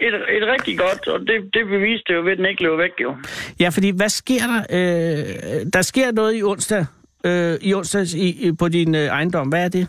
Et, 0.00 0.14
et 0.14 0.44
rigtig 0.54 0.78
godt, 0.78 1.08
og 1.08 1.20
det, 1.20 1.54
det 1.54 1.66
beviste 1.66 2.12
jo 2.12 2.22
ved, 2.22 2.32
at 2.32 2.38
den 2.38 2.46
ikke 2.46 2.62
løb 2.62 2.78
væk, 2.78 2.90
jo. 3.02 3.16
Ja, 3.60 3.68
fordi 3.68 3.90
hvad 3.96 4.08
sker 4.08 4.42
der? 4.52 4.60
Øh, 4.70 5.66
der 5.72 5.82
sker 5.82 6.12
noget 6.12 6.38
i 6.38 6.42
onsdag, 6.42 6.86
øh, 7.24 7.54
i 7.62 7.74
onsdags 7.74 8.14
i, 8.14 8.46
i, 8.48 8.52
på 8.52 8.68
din 8.68 8.94
øh, 8.94 9.00
ejendom. 9.00 9.48
Hvad 9.48 9.64
er 9.64 9.68
det? 9.68 9.88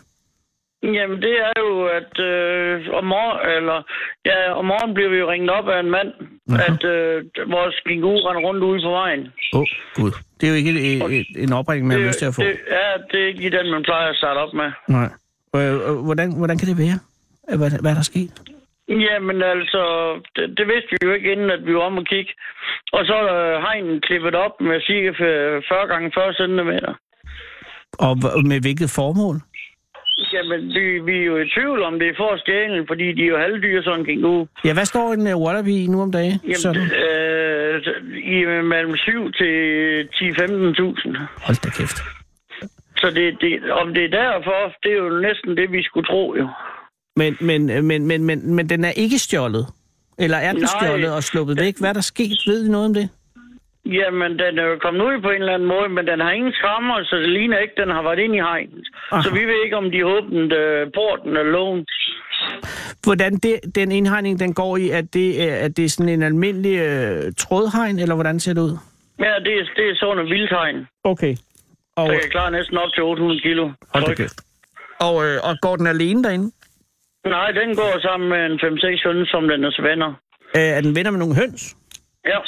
Jamen, 0.82 1.22
det 1.22 1.34
er 1.48 1.52
jo, 1.64 1.70
at 1.98 2.14
øh, 2.30 2.74
om, 2.98 3.04
morgen, 3.04 3.38
eller, 3.56 3.78
ja, 4.26 4.52
om 4.52 4.64
morgenen 4.64 4.94
bliver 4.94 5.10
vi 5.10 5.16
jo 5.16 5.30
ringet 5.30 5.50
op 5.50 5.68
af 5.68 5.80
en 5.80 5.90
mand, 5.90 6.10
Aha. 6.52 6.62
at 6.68 6.84
øh, 6.84 7.24
vores 7.56 7.76
kænguru 7.86 8.16
render 8.16 8.42
rundt 8.48 8.62
ude 8.64 8.82
på 8.82 8.90
vejen. 8.90 9.22
Åh, 9.54 9.60
oh, 9.60 9.66
gud. 9.94 10.12
Det 10.36 10.44
er 10.46 10.50
jo 10.52 10.56
ikke 10.60 10.70
et, 10.70 11.02
et, 11.18 11.26
en 11.44 11.52
opringning, 11.52 11.88
man 11.88 12.00
har 12.00 12.06
lyst 12.06 12.18
til 12.18 12.26
at 12.30 12.34
få. 12.34 12.42
Det, 12.42 12.56
ja, 12.78 12.88
det 13.10 13.18
er 13.22 13.26
ikke 13.28 13.58
den, 13.58 13.70
man 13.70 13.82
plejer 13.82 14.08
at 14.10 14.16
starte 14.16 14.38
op 14.38 14.52
med. 14.54 14.70
Nej. 14.88 15.08
Øh, 15.56 15.74
øh, 15.88 15.96
hvordan, 16.06 16.28
hvordan 16.38 16.58
kan 16.58 16.68
det 16.68 16.78
være? 16.84 16.98
Øh, 17.50 17.58
Hvad, 17.58 17.70
hvad 17.82 17.90
er 17.90 17.98
der 18.00 18.08
sket? 18.12 18.32
Jamen 19.06 19.42
altså, 19.42 19.82
det, 20.36 20.44
det 20.58 20.66
vidste 20.72 20.88
vi 20.90 20.98
jo 21.06 21.12
ikke 21.12 21.32
inden, 21.32 21.50
at 21.50 21.66
vi 21.66 21.74
var 21.74 21.80
om 21.90 21.98
at 21.98 22.08
kigge. 22.08 22.32
Og 22.92 23.00
så 23.06 23.14
er 23.20 23.24
der 23.30 23.60
hegnen 23.60 24.00
klippet 24.00 24.34
op 24.34 24.60
med 24.60 24.80
cirka 24.80 25.10
40 25.18 25.88
gange 25.92 26.10
40 26.14 26.34
cm. 26.34 26.72
Og 28.06 28.12
med 28.50 28.60
hvilket 28.60 28.90
formål? 28.90 29.36
Jamen, 30.32 30.60
vi, 30.76 30.84
vi 31.08 31.16
er 31.22 31.24
jo 31.24 31.36
i 31.44 31.48
tvivl 31.54 31.82
om 31.82 31.98
det 31.98 32.08
er 32.08 32.16
for 32.16 32.30
at 32.34 32.40
stjæle, 32.40 32.84
fordi 32.90 33.06
de 33.12 33.22
er 33.22 33.30
jo 33.34 33.38
halvdyr, 33.38 33.82
sådan 33.82 34.00
en 34.00 34.06
kænguru. 34.06 34.46
Ja, 34.64 34.72
hvad 34.72 34.84
står 34.84 35.12
en 35.12 35.34
uh, 35.34 35.42
wallaby 35.42 35.76
nu 35.92 36.02
om 36.02 36.12
dagen? 36.12 36.38
Jamen, 36.52 36.76
øh, 37.04 37.74
i 38.34 38.38
mellem 38.74 38.96
7 38.96 39.32
til 39.32 39.54
10-15.000. 40.14 41.18
Hold 41.46 41.60
da 41.64 41.70
kæft. 41.78 41.98
Så 43.00 43.10
det, 43.10 43.36
det, 43.40 43.72
om 43.72 43.94
det 43.94 44.04
er 44.04 44.12
derfor, 44.22 44.58
det 44.82 44.92
er 44.92 44.96
jo 44.96 45.20
næsten 45.28 45.56
det, 45.56 45.72
vi 45.72 45.82
skulle 45.82 46.06
tro 46.06 46.34
jo. 46.38 46.48
Men, 47.16 47.36
men, 47.40 47.70
øh, 47.70 47.84
men, 47.84 48.06
men, 48.06 48.24
men, 48.24 48.54
men 48.54 48.68
den 48.68 48.84
er 48.84 48.92
ikke 48.96 49.18
stjålet? 49.18 49.66
Eller 50.18 50.36
er 50.36 50.52
den 50.52 50.60
Nej. 50.60 50.70
stjålet 50.80 51.14
og 51.14 51.22
sluppet 51.22 51.60
væk? 51.60 51.74
Hvad 51.80 51.88
er 51.88 51.92
der 51.92 52.00
sket? 52.00 52.38
Ved 52.46 52.66
I 52.66 52.70
noget 52.70 52.86
om 52.86 52.94
det? 52.94 53.08
Jamen, 53.86 54.30
den 54.38 54.58
er 54.58 54.64
jo 54.64 54.76
kommet 54.78 55.00
ud 55.04 55.20
på 55.22 55.30
en 55.30 55.40
eller 55.40 55.54
anden 55.54 55.68
måde, 55.68 55.88
men 55.88 56.06
den 56.06 56.20
har 56.20 56.30
ingen 56.30 56.52
skrammer, 56.52 57.04
så 57.04 57.16
det 57.16 57.28
ligner 57.28 57.58
ikke, 57.58 57.74
den 57.76 57.88
har 57.88 58.02
været 58.02 58.18
inde 58.18 58.36
i 58.36 58.40
hegnet. 58.40 58.86
Aha. 59.12 59.22
Så 59.22 59.30
vi 59.34 59.44
ved 59.44 59.64
ikke, 59.64 59.76
om 59.76 59.90
de 59.90 60.06
åbnede 60.06 60.54
øh, 60.54 60.86
porten 60.94 61.28
eller 61.36 61.52
lågen. 61.52 61.86
Hvordan 63.04 63.32
det, 63.36 63.60
den 63.74 63.92
indhegning, 63.92 64.40
den 64.40 64.54
går 64.54 64.76
i, 64.76 64.90
at 64.90 65.14
det, 65.14 65.28
er- 65.50 65.56
at 65.64 65.76
det 65.76 65.84
er 65.84 65.88
sådan 65.88 66.08
en 66.12 66.22
almindelig 66.22 66.76
øh, 66.78 67.32
trådhegn, 67.38 67.98
eller 67.98 68.14
hvordan 68.14 68.40
ser 68.40 68.54
det 68.54 68.60
ud? 68.60 68.76
Ja, 69.18 69.34
det 69.44 69.52
er, 69.60 69.64
det 69.76 69.84
er 69.90 69.94
sådan 69.96 70.18
en 70.24 70.30
vildtegn. 70.30 70.86
Okay. 71.04 71.36
Og, 71.96 72.06
Så 72.06 72.12
jeg 72.12 72.20
kan 72.20 72.30
klare 72.30 72.50
næsten 72.50 72.76
op 72.78 72.92
til 72.94 73.02
800 73.02 73.40
kilo. 73.40 73.70
hold 73.94 74.16
da. 74.16 74.24
Og, 75.06 75.24
øh, 75.26 75.36
og 75.48 75.56
går 75.62 75.76
den 75.76 75.86
alene 75.86 76.24
derinde? 76.24 76.52
Nej, 77.26 77.50
den 77.50 77.76
går 77.76 77.98
sammen 78.02 78.28
med 78.28 78.46
en 78.46 78.52
5-6 78.60 79.08
høns, 79.08 79.28
som 79.28 79.48
den 79.48 79.64
er 79.64 79.82
venner. 79.82 80.08
Øh, 80.56 80.62
er 80.62 80.80
den 80.80 80.94
venner 80.96 81.10
med 81.10 81.18
nogle 81.18 81.34
høns? 81.34 81.76
Ja. 82.26 82.38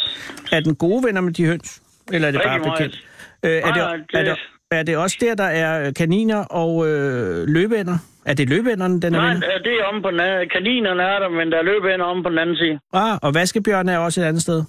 Er 0.57 0.61
den 0.61 0.75
gode 0.77 1.05
venner 1.07 1.21
med 1.21 1.33
de 1.33 1.47
høns? 1.47 1.83
Eller 2.13 2.29
er 2.29 2.33
det 2.33 2.41
bare 2.45 2.55
Rigtig 2.55 2.67
meget. 2.69 2.79
bekendt? 2.79 3.07
Øh, 3.45 3.51
er, 3.51 3.61
Nej, 3.61 3.71
det, 3.97 4.05
nej, 4.13 4.21
er, 4.23 4.25
det- 4.25 4.39
det, 4.71 4.79
er 4.79 4.83
det 4.83 4.97
også 4.97 5.17
der, 5.21 5.35
der 5.35 5.45
er 5.45 5.93
kaniner 5.93 6.45
og 6.45 6.89
øh, 6.89 7.47
løbeænder? 7.49 7.99
Er 8.27 8.35
det 8.35 8.49
løbeænderne, 8.49 9.01
den 9.01 9.15
er 9.15 9.19
Nej, 9.21 9.29
venner? 9.33 9.59
det 9.65 9.73
er 9.81 9.85
om 9.85 10.03
på 10.03 10.11
den 10.11 10.21
anden. 10.21 10.49
Kaninerne 10.49 11.03
er 11.03 11.19
der, 11.19 11.29
men 11.29 11.53
der 11.53 11.59
er 11.59 11.63
løbender 11.63 12.05
om 12.07 12.23
på 12.23 12.29
den 12.29 12.39
anden 12.39 12.57
side. 12.57 12.79
Ah, 12.93 13.19
og 13.23 13.35
vaskebjørn 13.35 13.89
er 13.89 13.99
også 13.99 14.21
et 14.21 14.25
andet 14.25 14.43
sted? 14.43 14.63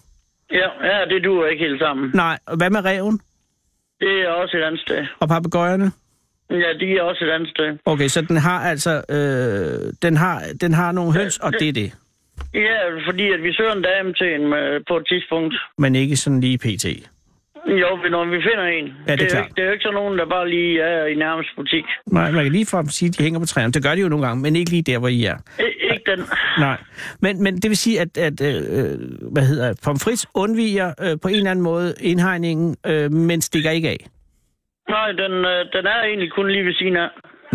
Ja, 0.52 0.68
ja 0.90 1.06
det 1.16 1.24
duer 1.24 1.48
ikke 1.48 1.64
helt 1.64 1.80
sammen. 1.82 2.12
Nej, 2.14 2.38
og 2.46 2.58
hvad 2.58 2.70
med 2.70 2.86
reven? 2.86 3.20
Det 4.00 4.22
er 4.22 4.30
også 4.30 4.58
et 4.58 4.62
andet 4.64 4.82
sted. 4.82 5.06
Og 5.20 5.28
papegøjerne? 5.30 5.92
Ja, 6.50 6.56
de 6.80 6.98
er 6.98 7.02
også 7.02 7.26
et 7.26 7.30
andet 7.30 7.50
sted. 7.50 7.78
Okay, 7.86 8.08
så 8.08 8.22
den 8.22 8.38
har 8.38 8.60
altså 8.60 8.92
øh, 9.10 9.94
den 10.02 10.18
har, 10.18 10.42
den 10.62 10.74
har 10.74 10.92
nogle 10.92 11.14
høns, 11.14 11.38
og 11.40 11.54
det 11.60 11.70
er 11.70 11.74
det. 11.74 11.94
Ja, 12.54 12.80
fordi 13.08 13.32
at 13.32 13.44
vi 13.44 13.54
søger 13.54 13.74
en 13.74 13.82
dame 13.82 14.14
til 14.14 14.36
en 14.36 14.48
med, 14.50 14.80
på 14.90 14.98
et 14.98 15.06
tidspunkt. 15.08 15.56
Men 15.78 15.96
ikke 15.96 16.16
sådan 16.16 16.42
lige 16.42 16.58
pt. 16.58 16.86
Jo, 17.68 17.90
når 18.12 18.26
vi 18.26 18.40
finder 18.50 18.66
en. 18.78 18.86
Ja, 19.08 19.12
det 19.12 19.22
er 19.22 19.26
jo 19.26 19.30
klart. 19.30 19.46
ikke, 19.46 19.56
det 19.56 19.62
er 19.62 19.66
jo 19.66 19.72
ikke 19.72 19.84
sådan 19.84 19.94
nogen, 19.94 20.18
der 20.20 20.26
bare 20.26 20.50
lige 20.50 20.82
er 20.82 21.06
i 21.06 21.16
nærmeste 21.16 21.52
butik. 21.56 21.86
Nej, 22.12 22.32
man 22.32 22.44
kan 22.44 22.52
lige 22.52 22.66
fra 22.66 22.86
sige, 22.86 23.10
at 23.10 23.18
de 23.18 23.24
hænger 23.24 23.40
på 23.40 23.46
træerne. 23.46 23.74
Det 23.74 23.84
gør 23.84 23.96
de 23.96 24.02
jo 24.02 24.10
nogle 24.10 24.26
gange, 24.28 24.42
men 24.42 24.56
ikke 24.56 24.72
lige 24.72 24.84
der, 24.84 25.00
hvor 25.00 25.08
I 25.08 25.24
er. 25.24 25.38
I, 25.60 25.64
ikke 25.94 26.12
den. 26.12 26.20
Nej, 26.60 26.78
men, 27.22 27.44
men 27.44 27.56
det 27.56 27.70
vil 27.70 27.78
sige, 27.78 28.02
at, 28.02 28.18
at 28.18 28.42
øh, 28.42 29.00
hvad 29.34 29.46
hedder 29.48 29.68
det, 29.68 29.80
pomfrits 29.86 30.28
undviger 30.36 30.94
øh, 31.04 31.18
på 31.22 31.28
en 31.28 31.36
eller 31.36 31.52
anden 31.52 31.64
måde 31.64 31.94
indhegningen, 32.02 32.76
øh, 32.88 33.12
men 33.12 33.42
stikker 33.42 33.72
ikke 33.72 33.90
af. 33.90 33.98
Nej, 34.90 35.12
den, 35.12 35.32
øh, 35.32 35.60
den 35.76 35.86
er 35.86 36.04
egentlig 36.04 36.32
kun 36.32 36.52
lige 36.52 36.66
ved 36.66 36.74
siden 36.74 36.98
af. 36.98 37.10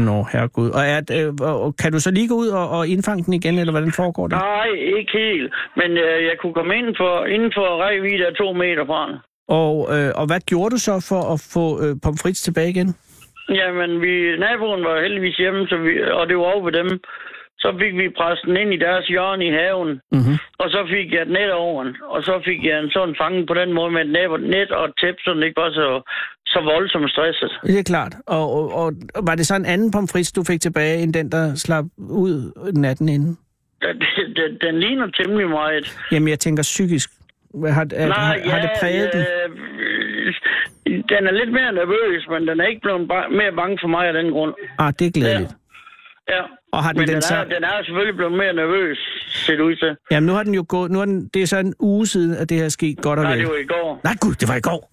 Nå, 0.06 0.16
herregud. 0.32 0.70
Og, 0.78 0.82
er, 0.94 1.00
øh, 1.18 1.72
kan 1.82 1.92
du 1.92 2.00
så 2.00 2.10
lige 2.10 2.28
gå 2.28 2.34
ud 2.34 2.48
og, 2.48 2.66
og 2.76 2.88
indfange 2.88 3.24
den 3.24 3.32
igen, 3.34 3.58
eller 3.58 3.72
hvordan 3.72 3.92
foregår 3.92 4.26
det? 4.28 4.36
Nej, 4.38 4.68
ikke 4.98 5.12
helt. 5.12 5.54
Men 5.76 5.90
øh, 5.90 6.18
jeg 6.28 6.36
kunne 6.40 6.54
komme 6.54 6.74
ind 6.78 6.90
for, 7.00 7.24
inden 7.24 7.52
for 7.56 7.66
rækkevidde 7.82 8.26
af 8.26 8.34
to 8.34 8.52
meter 8.52 8.84
fra 8.86 9.06
den. 9.08 9.16
Og, 9.48 9.74
øh, 9.94 10.10
og 10.20 10.26
hvad 10.26 10.40
gjorde 10.50 10.70
du 10.74 10.78
så 10.88 10.94
for 11.10 11.22
at 11.34 11.38
få 11.54 11.64
øh, 11.84 11.92
pomfrits 12.04 12.42
tilbage 12.42 12.70
igen? 12.70 12.90
Jamen, 13.60 13.90
vi, 14.04 14.12
naboen 14.44 14.84
var 14.84 15.00
heldigvis 15.04 15.36
hjemme, 15.36 15.66
så 15.68 15.76
vi, 15.76 15.92
og 16.18 16.28
det 16.28 16.36
var 16.36 16.44
over 16.52 16.64
ved 16.64 16.72
dem. 16.72 16.90
Så 17.62 17.68
fik 17.80 17.94
vi 18.00 18.16
presset 18.18 18.46
den 18.48 18.56
ind 18.56 18.74
i 18.74 18.84
deres 18.86 19.06
hjørne 19.06 19.44
i 19.46 19.56
haven, 19.60 19.90
Mm-hmm. 20.16 20.36
og 20.62 20.66
så 20.74 20.80
fik 20.94 21.08
jeg 21.12 21.22
et 21.22 21.36
net 21.38 21.52
over 21.52 21.84
den. 21.84 21.96
Og 22.14 22.22
så 22.22 22.34
fik 22.44 22.60
jeg 22.64 22.78
en 22.78 22.90
sådan 22.90 23.16
fanget 23.20 23.46
på 23.48 23.54
den 23.60 23.70
måde 23.72 23.90
med 23.92 24.02
et 24.04 24.12
net, 24.16 24.30
net 24.56 24.70
og 24.78 24.84
et 24.84 24.94
tæp, 25.00 25.16
så 25.24 25.30
den 25.34 25.42
ikke 25.42 25.60
var 25.62 25.70
så, 25.80 25.88
så 26.52 26.60
voldsomt 26.72 27.10
stresset. 27.10 27.52
Det 27.66 27.78
er 27.78 27.82
klart. 27.82 28.14
Og, 28.26 28.46
og, 28.74 28.92
og 29.14 29.22
var 29.28 29.34
det 29.34 29.46
så 29.46 29.54
en 29.56 29.66
anden 29.66 29.90
pomfrits, 29.90 30.32
du 30.32 30.42
fik 30.44 30.60
tilbage, 30.60 31.02
end 31.02 31.14
den, 31.14 31.32
der 31.32 31.54
slap 31.54 31.84
ud 31.98 32.52
natten 32.74 33.08
inden? 33.08 33.38
Den, 33.82 33.96
den, 34.36 34.50
den 34.60 34.80
ligner 34.80 35.06
temmelig 35.06 35.48
meget. 35.48 35.96
Jamen, 36.12 36.28
jeg 36.28 36.38
tænker 36.38 36.62
psykisk. 36.62 37.10
Har, 37.76 37.86
er, 37.94 38.12
har, 38.12 38.50
har 38.50 38.60
det 38.60 38.70
præget 38.80 39.10
den? 39.12 39.20
øh, 39.20 39.50
den 41.12 41.26
er 41.26 41.32
lidt 41.40 41.52
mere 41.52 41.72
nervøs, 41.72 42.26
men 42.30 42.48
den 42.48 42.60
er 42.60 42.66
ikke 42.66 42.80
blevet 42.80 43.00
ba- 43.12 43.30
mere 43.40 43.52
bange 43.56 43.78
for 43.82 43.88
mig 43.88 44.06
af 44.06 44.12
den 44.12 44.30
grund. 44.30 44.54
Ah, 44.78 44.92
det 44.98 45.06
er 45.06 45.10
glædeligt. 45.10 45.52
Ja. 46.28 46.42
Og 46.72 46.82
har 46.84 46.92
den, 46.92 46.98
Men 47.00 47.08
den, 47.08 47.14
den, 47.14 47.22
så... 47.22 47.34
er, 47.36 47.44
den 47.44 47.64
er 47.64 47.82
selvfølgelig 47.84 48.16
blevet 48.16 48.32
mere 48.32 48.52
nervøs, 48.52 48.98
ser 49.46 49.52
det 49.56 49.62
ud 49.62 49.76
til. 49.76 49.96
Jamen, 50.10 50.26
nu 50.26 50.32
har 50.32 50.42
den 50.42 50.54
jo 50.54 50.64
gået... 50.68 50.90
Nu 50.90 51.00
er 51.00 51.04
den, 51.04 51.28
det 51.34 51.42
er 51.42 51.46
så 51.46 51.58
en 51.58 51.74
uge 51.80 52.06
siden, 52.06 52.36
at 52.36 52.48
det 52.48 52.56
her 52.56 52.64
er 52.64 52.68
sket 52.68 52.96
godt 53.02 53.18
og 53.18 53.24
Nej, 53.24 53.32
vel. 53.34 53.40
det 53.40 53.48
var 53.48 53.56
i 53.56 53.64
går. 53.64 54.00
Nej, 54.04 54.14
gud, 54.20 54.34
det 54.34 54.48
var 54.48 54.54
i 54.56 54.60
går. 54.60 54.90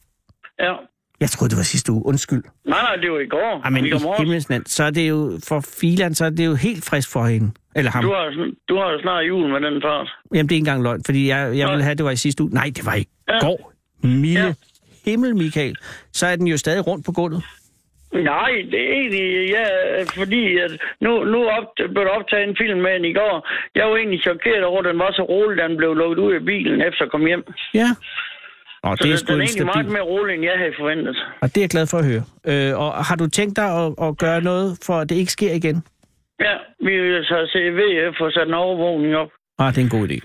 Ja. 0.60 0.74
Jeg 1.20 1.30
troede, 1.30 1.49
det 1.49 1.57
var 1.57 1.63
sidste 1.63 1.91
uge. 1.91 2.05
Undskyld. 2.05 2.43
Nej, 2.66 2.82
nej, 2.82 2.95
det 2.95 3.11
var 3.11 3.20
i 3.20 3.28
går. 3.28 3.61
Ej, 3.63 3.70
men 3.70 3.86
I 3.86 3.89
i 3.89 4.39
nand, 4.49 4.66
så 4.66 4.84
er 4.84 4.89
det 4.89 5.09
jo 5.09 5.39
for 5.47 5.59
filan, 5.82 6.16
så 6.16 6.26
er 6.26 6.30
det 6.30 6.45
jo 6.45 6.55
helt 6.55 6.86
frisk 6.86 7.11
for 7.11 7.26
hende. 7.26 7.51
Eller 7.76 7.91
ham. 7.91 8.03
Du 8.03 8.09
har, 8.13 8.47
du 8.70 8.76
har 8.78 8.91
jo 8.91 9.01
snart 9.01 9.28
jul 9.28 9.49
med 9.51 9.72
den 9.72 9.82
part. 9.82 10.07
Jamen, 10.34 10.47
det 10.49 10.51
er 10.51 10.55
ikke 10.55 10.61
engang 10.61 10.84
løgn, 10.84 11.01
fordi 11.05 11.28
jeg, 11.30 11.57
jeg 11.57 11.70
ville 11.70 11.84
have, 11.84 11.95
det 11.95 12.05
var 12.05 12.11
i 12.11 12.16
sidste 12.16 12.43
uge. 12.43 12.51
Nej, 12.53 12.72
det 12.76 12.86
var 12.86 12.95
i 12.95 13.05
Ja. 13.30 13.39
går. 13.39 13.72
Milde 14.03 14.41
Ja. 14.47 14.53
himmel, 15.05 15.36
Michael. 15.36 15.76
Så 16.11 16.28
er 16.28 16.36
den 16.36 16.47
jo 16.47 16.57
stadig 16.57 16.88
rundt 16.88 17.05
på 17.05 17.11
gulvet. 17.11 17.43
Nej, 18.13 18.51
det 18.72 18.80
er 18.88 18.91
egentlig, 18.99 19.49
ja, 19.49 19.66
fordi 20.22 20.57
at 20.57 20.72
nu, 21.01 21.24
nu 21.24 21.39
op, 21.57 21.68
blev 21.93 22.03
der 22.05 22.11
optaget 22.20 22.49
en 22.49 22.55
film 22.61 22.80
med 22.80 22.93
den 22.93 23.05
i 23.05 23.13
går. 23.13 23.47
Jeg 23.76 23.86
var 23.88 23.95
egentlig 23.97 24.22
chokeret 24.22 24.63
over, 24.63 24.80
at 24.80 24.86
den 24.86 24.99
var 24.99 25.11
så 25.11 25.24
rolig, 25.24 25.57
da 25.57 25.68
den 25.68 25.78
blev 25.78 25.93
lukket 25.93 26.20
ud 26.26 26.34
af 26.34 26.45
bilen, 26.45 26.82
efter 26.82 27.01
at 27.05 27.11
komme 27.11 27.28
hjem. 27.28 27.43
Ja. 27.74 27.89
Og 28.88 28.97
Så 28.97 29.03
det 29.03 29.13
er 29.13 29.17
sgu 29.17 29.27
den 29.33 29.41
er 29.41 29.43
en 29.43 29.47
egentlig 29.49 29.65
meget 29.65 29.86
mere 29.97 30.01
rolig, 30.13 30.33
end 30.36 30.43
jeg 30.43 30.57
havde 30.57 30.73
forventet. 30.79 31.15
Og 31.41 31.47
det 31.49 31.57
er 31.57 31.61
jeg 31.61 31.69
glad 31.75 31.88
for 31.88 31.97
at 31.97 32.05
høre. 32.11 32.23
Øh, 32.51 32.71
og 32.81 32.89
har 33.07 33.15
du 33.21 33.25
tænkt 33.29 33.55
dig 33.61 33.67
at, 33.83 33.88
at 34.07 34.17
gøre 34.17 34.41
noget, 34.41 34.67
for 34.86 34.93
at 35.01 35.09
det 35.09 35.15
ikke 35.15 35.31
sker 35.31 35.53
igen? 35.61 35.77
Ja, 36.47 36.55
vi 36.88 36.93
vil 37.01 37.23
så 37.25 37.38
se 37.53 37.59
VF 37.79 38.21
og 38.21 38.31
sat 38.31 38.47
en 38.47 38.53
overvågning 38.53 39.15
op. 39.15 39.29
Ah, 39.59 39.69
det 39.73 39.77
er 39.81 39.86
en 39.89 39.89
god 39.99 40.07
idé. 40.09 40.19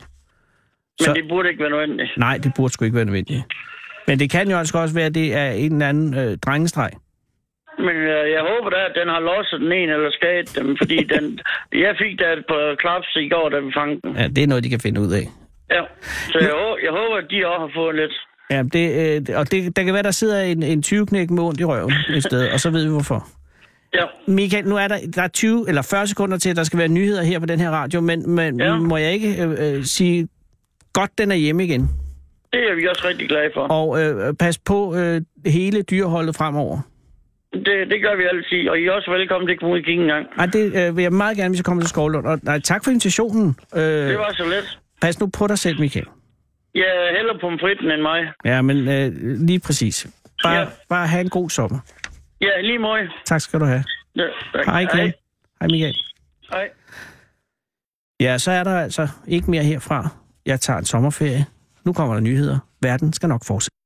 Men 1.01 1.05
Så- 1.05 1.13
det 1.15 1.25
burde 1.29 1.49
ikke 1.49 1.61
være 1.63 1.71
nødvendigt. 1.71 2.11
Nej, 2.17 2.37
det 2.45 2.53
burde 2.57 2.73
sgu 2.73 2.85
ikke 2.85 2.97
være 2.97 3.05
nødvendigt. 3.11 3.43
Men 4.07 4.19
det 4.21 4.31
kan 4.31 4.51
jo 4.51 4.57
altså 4.59 4.79
også 4.79 4.95
være, 4.95 5.07
at 5.07 5.15
det 5.15 5.35
er 5.35 5.51
en 5.51 5.73
eller 5.73 5.89
anden 5.89 6.15
øh, 6.19 6.39
drengestreg. 6.47 6.91
Men 7.79 7.97
øh, 8.15 8.25
jeg 8.37 8.43
håber 8.51 8.71
da, 8.71 8.77
at 8.91 8.95
den 9.01 9.09
har 9.09 9.21
losset 9.21 9.61
den 9.61 9.73
ene 9.73 9.93
eller 9.93 10.11
skadet 10.11 10.49
dem, 10.59 10.77
fordi 10.81 10.97
den, 11.15 11.41
jeg 11.73 11.95
fik 12.03 12.19
da 12.21 12.27
et 12.33 12.45
par 12.49 12.75
klaps 12.83 13.11
i 13.17 13.29
går, 13.29 13.49
da 13.49 13.59
vi 13.61 13.71
fangede 13.79 14.01
den. 14.05 14.17
Ja, 14.17 14.27
det 14.29 14.43
er 14.43 14.47
noget, 14.47 14.65
de 14.65 14.71
kan 14.71 14.81
finde 14.81 15.01
ud 15.01 15.13
af. 15.21 15.27
Ja, 15.77 15.83
så 16.33 16.39
jeg, 16.49 16.55
jeg 16.87 16.93
håber, 17.01 17.17
at 17.23 17.27
de 17.31 17.47
også 17.47 17.61
har 17.67 17.71
fået 17.81 17.95
lidt. 17.97 18.15
Ja, 18.51 18.63
det, 18.63 19.17
øh, 19.31 19.39
og 19.39 19.51
det, 19.51 19.77
der 19.77 19.83
kan 19.83 19.95
være, 19.95 20.03
der 20.03 20.11
sidder 20.11 20.41
en, 20.43 20.63
en 20.63 20.83
20-knæk 20.87 21.31
med 21.31 21.43
ondt 21.43 21.61
i 21.61 21.65
røven 21.65 21.93
et 22.15 22.23
sted, 22.23 22.49
og 22.53 22.61
så 22.61 22.71
ved 22.71 22.85
vi 22.85 22.91
hvorfor. 22.91 23.29
Ja. 23.95 24.05
Michael, 24.29 24.65
nu 24.67 24.77
er 24.77 24.89
der, 24.89 24.99
der 25.15 25.23
er 25.23 25.29
20 25.29 25.69
eller 25.69 25.83
40 25.83 26.07
sekunder 26.07 26.39
til, 26.39 26.51
at 26.51 26.57
der 26.57 26.65
skal 26.65 26.79
være 26.79 26.89
nyheder 26.89 27.23
her 27.23 27.39
på 27.39 27.47
den 27.47 27.61
her 27.61 27.71
radio, 27.71 28.01
men, 28.01 28.31
men 28.31 28.61
Ja. 28.61 28.77
må 28.79 28.97
jeg 28.97 29.13
ikke 29.13 29.43
øh, 29.45 29.77
øh, 29.77 29.85
sige, 29.85 30.29
godt 30.93 31.11
den 31.19 31.31
er 31.31 31.35
hjemme 31.37 31.65
igen. 31.65 31.91
Det 32.53 32.61
er 32.71 32.75
vi 32.77 32.87
også 32.89 33.03
rigtig 33.09 33.29
glade 33.29 33.51
for. 33.55 33.61
Og 33.61 34.03
øh, 34.03 34.35
pas 34.35 34.59
på 34.59 34.97
øh, 34.97 35.21
hele 35.47 35.83
dyreholdet 35.83 36.37
fremover. 36.37 36.79
Det, 37.53 37.65
det 37.67 38.03
gør 38.03 38.17
vi 38.17 38.23
altid, 38.33 38.69
og 38.69 38.79
I 38.81 38.87
er 38.87 38.93
også 38.93 39.11
velkommen 39.11 39.47
til 39.49 39.53
at 39.53 39.61
komme 39.61 39.73
ud 39.75 39.79
og 39.79 39.85
kigge 39.85 40.03
en 40.03 40.09
gang. 40.09 40.27
Ej, 40.39 40.47
det 40.47 40.89
øh, 40.89 40.97
vil 40.97 41.03
jeg 41.03 41.13
meget 41.13 41.37
gerne, 41.37 41.49
hvis 41.49 41.59
jeg 41.59 41.65
kommer 41.65 41.83
til 41.83 41.89
Skovlund. 41.89 42.27
Og 42.27 42.41
nej, 42.43 42.61
tak 42.61 42.85
for 42.85 42.91
invitationen. 42.91 43.57
Øh, 43.77 43.83
Det 43.83 44.19
var 44.19 44.33
så 44.37 44.45
let. 44.45 44.79
Pas 45.01 45.21
nu 45.21 45.27
på 45.27 45.47
dig 45.47 45.59
selv, 45.59 45.81
Michael. 45.81 46.07
Ja, 46.75 47.13
hellere 47.17 47.39
pomfritten 47.41 47.91
end 47.91 48.03
mig. 48.03 48.21
Ja, 48.45 48.63
men 48.63 48.77
øh, 48.89 49.13
lige 49.47 49.61
præcis. 49.61 50.07
Bare, 50.43 50.55
Ja. 50.59 50.67
bare 50.89 51.07
have 51.07 51.21
en 51.21 51.29
god 51.31 51.51
sommer. 51.51 51.79
Ja, 52.41 52.61
lige 52.61 52.79
måde. 52.79 53.01
Tak 53.27 53.41
skal 53.41 53.61
du 53.61 53.65
have. 53.65 53.85
Ja, 54.17 54.25
tak. 54.55 54.65
Hej 54.67 54.81
igen. 54.81 55.13
Hej 55.61 55.69
Michael. 55.71 55.97
Hej. 56.53 56.69
Ja, 58.21 58.39
så 58.39 58.51
er 58.51 58.65
der 58.65 58.79
altså 58.81 59.09
ikke 59.29 59.51
mere 59.51 59.63
herfra. 59.63 60.09
Jeg 60.47 60.61
tager 60.61 60.79
en 60.79 60.85
sommerferie. 60.85 61.47
Nu 61.85 61.93
kommer 61.93 62.15
der 62.15 62.21
nyheder. 62.21 62.59
Verden 62.83 63.13
skal 63.13 63.29
nok 63.29 63.45
fortsætte. 63.47 63.77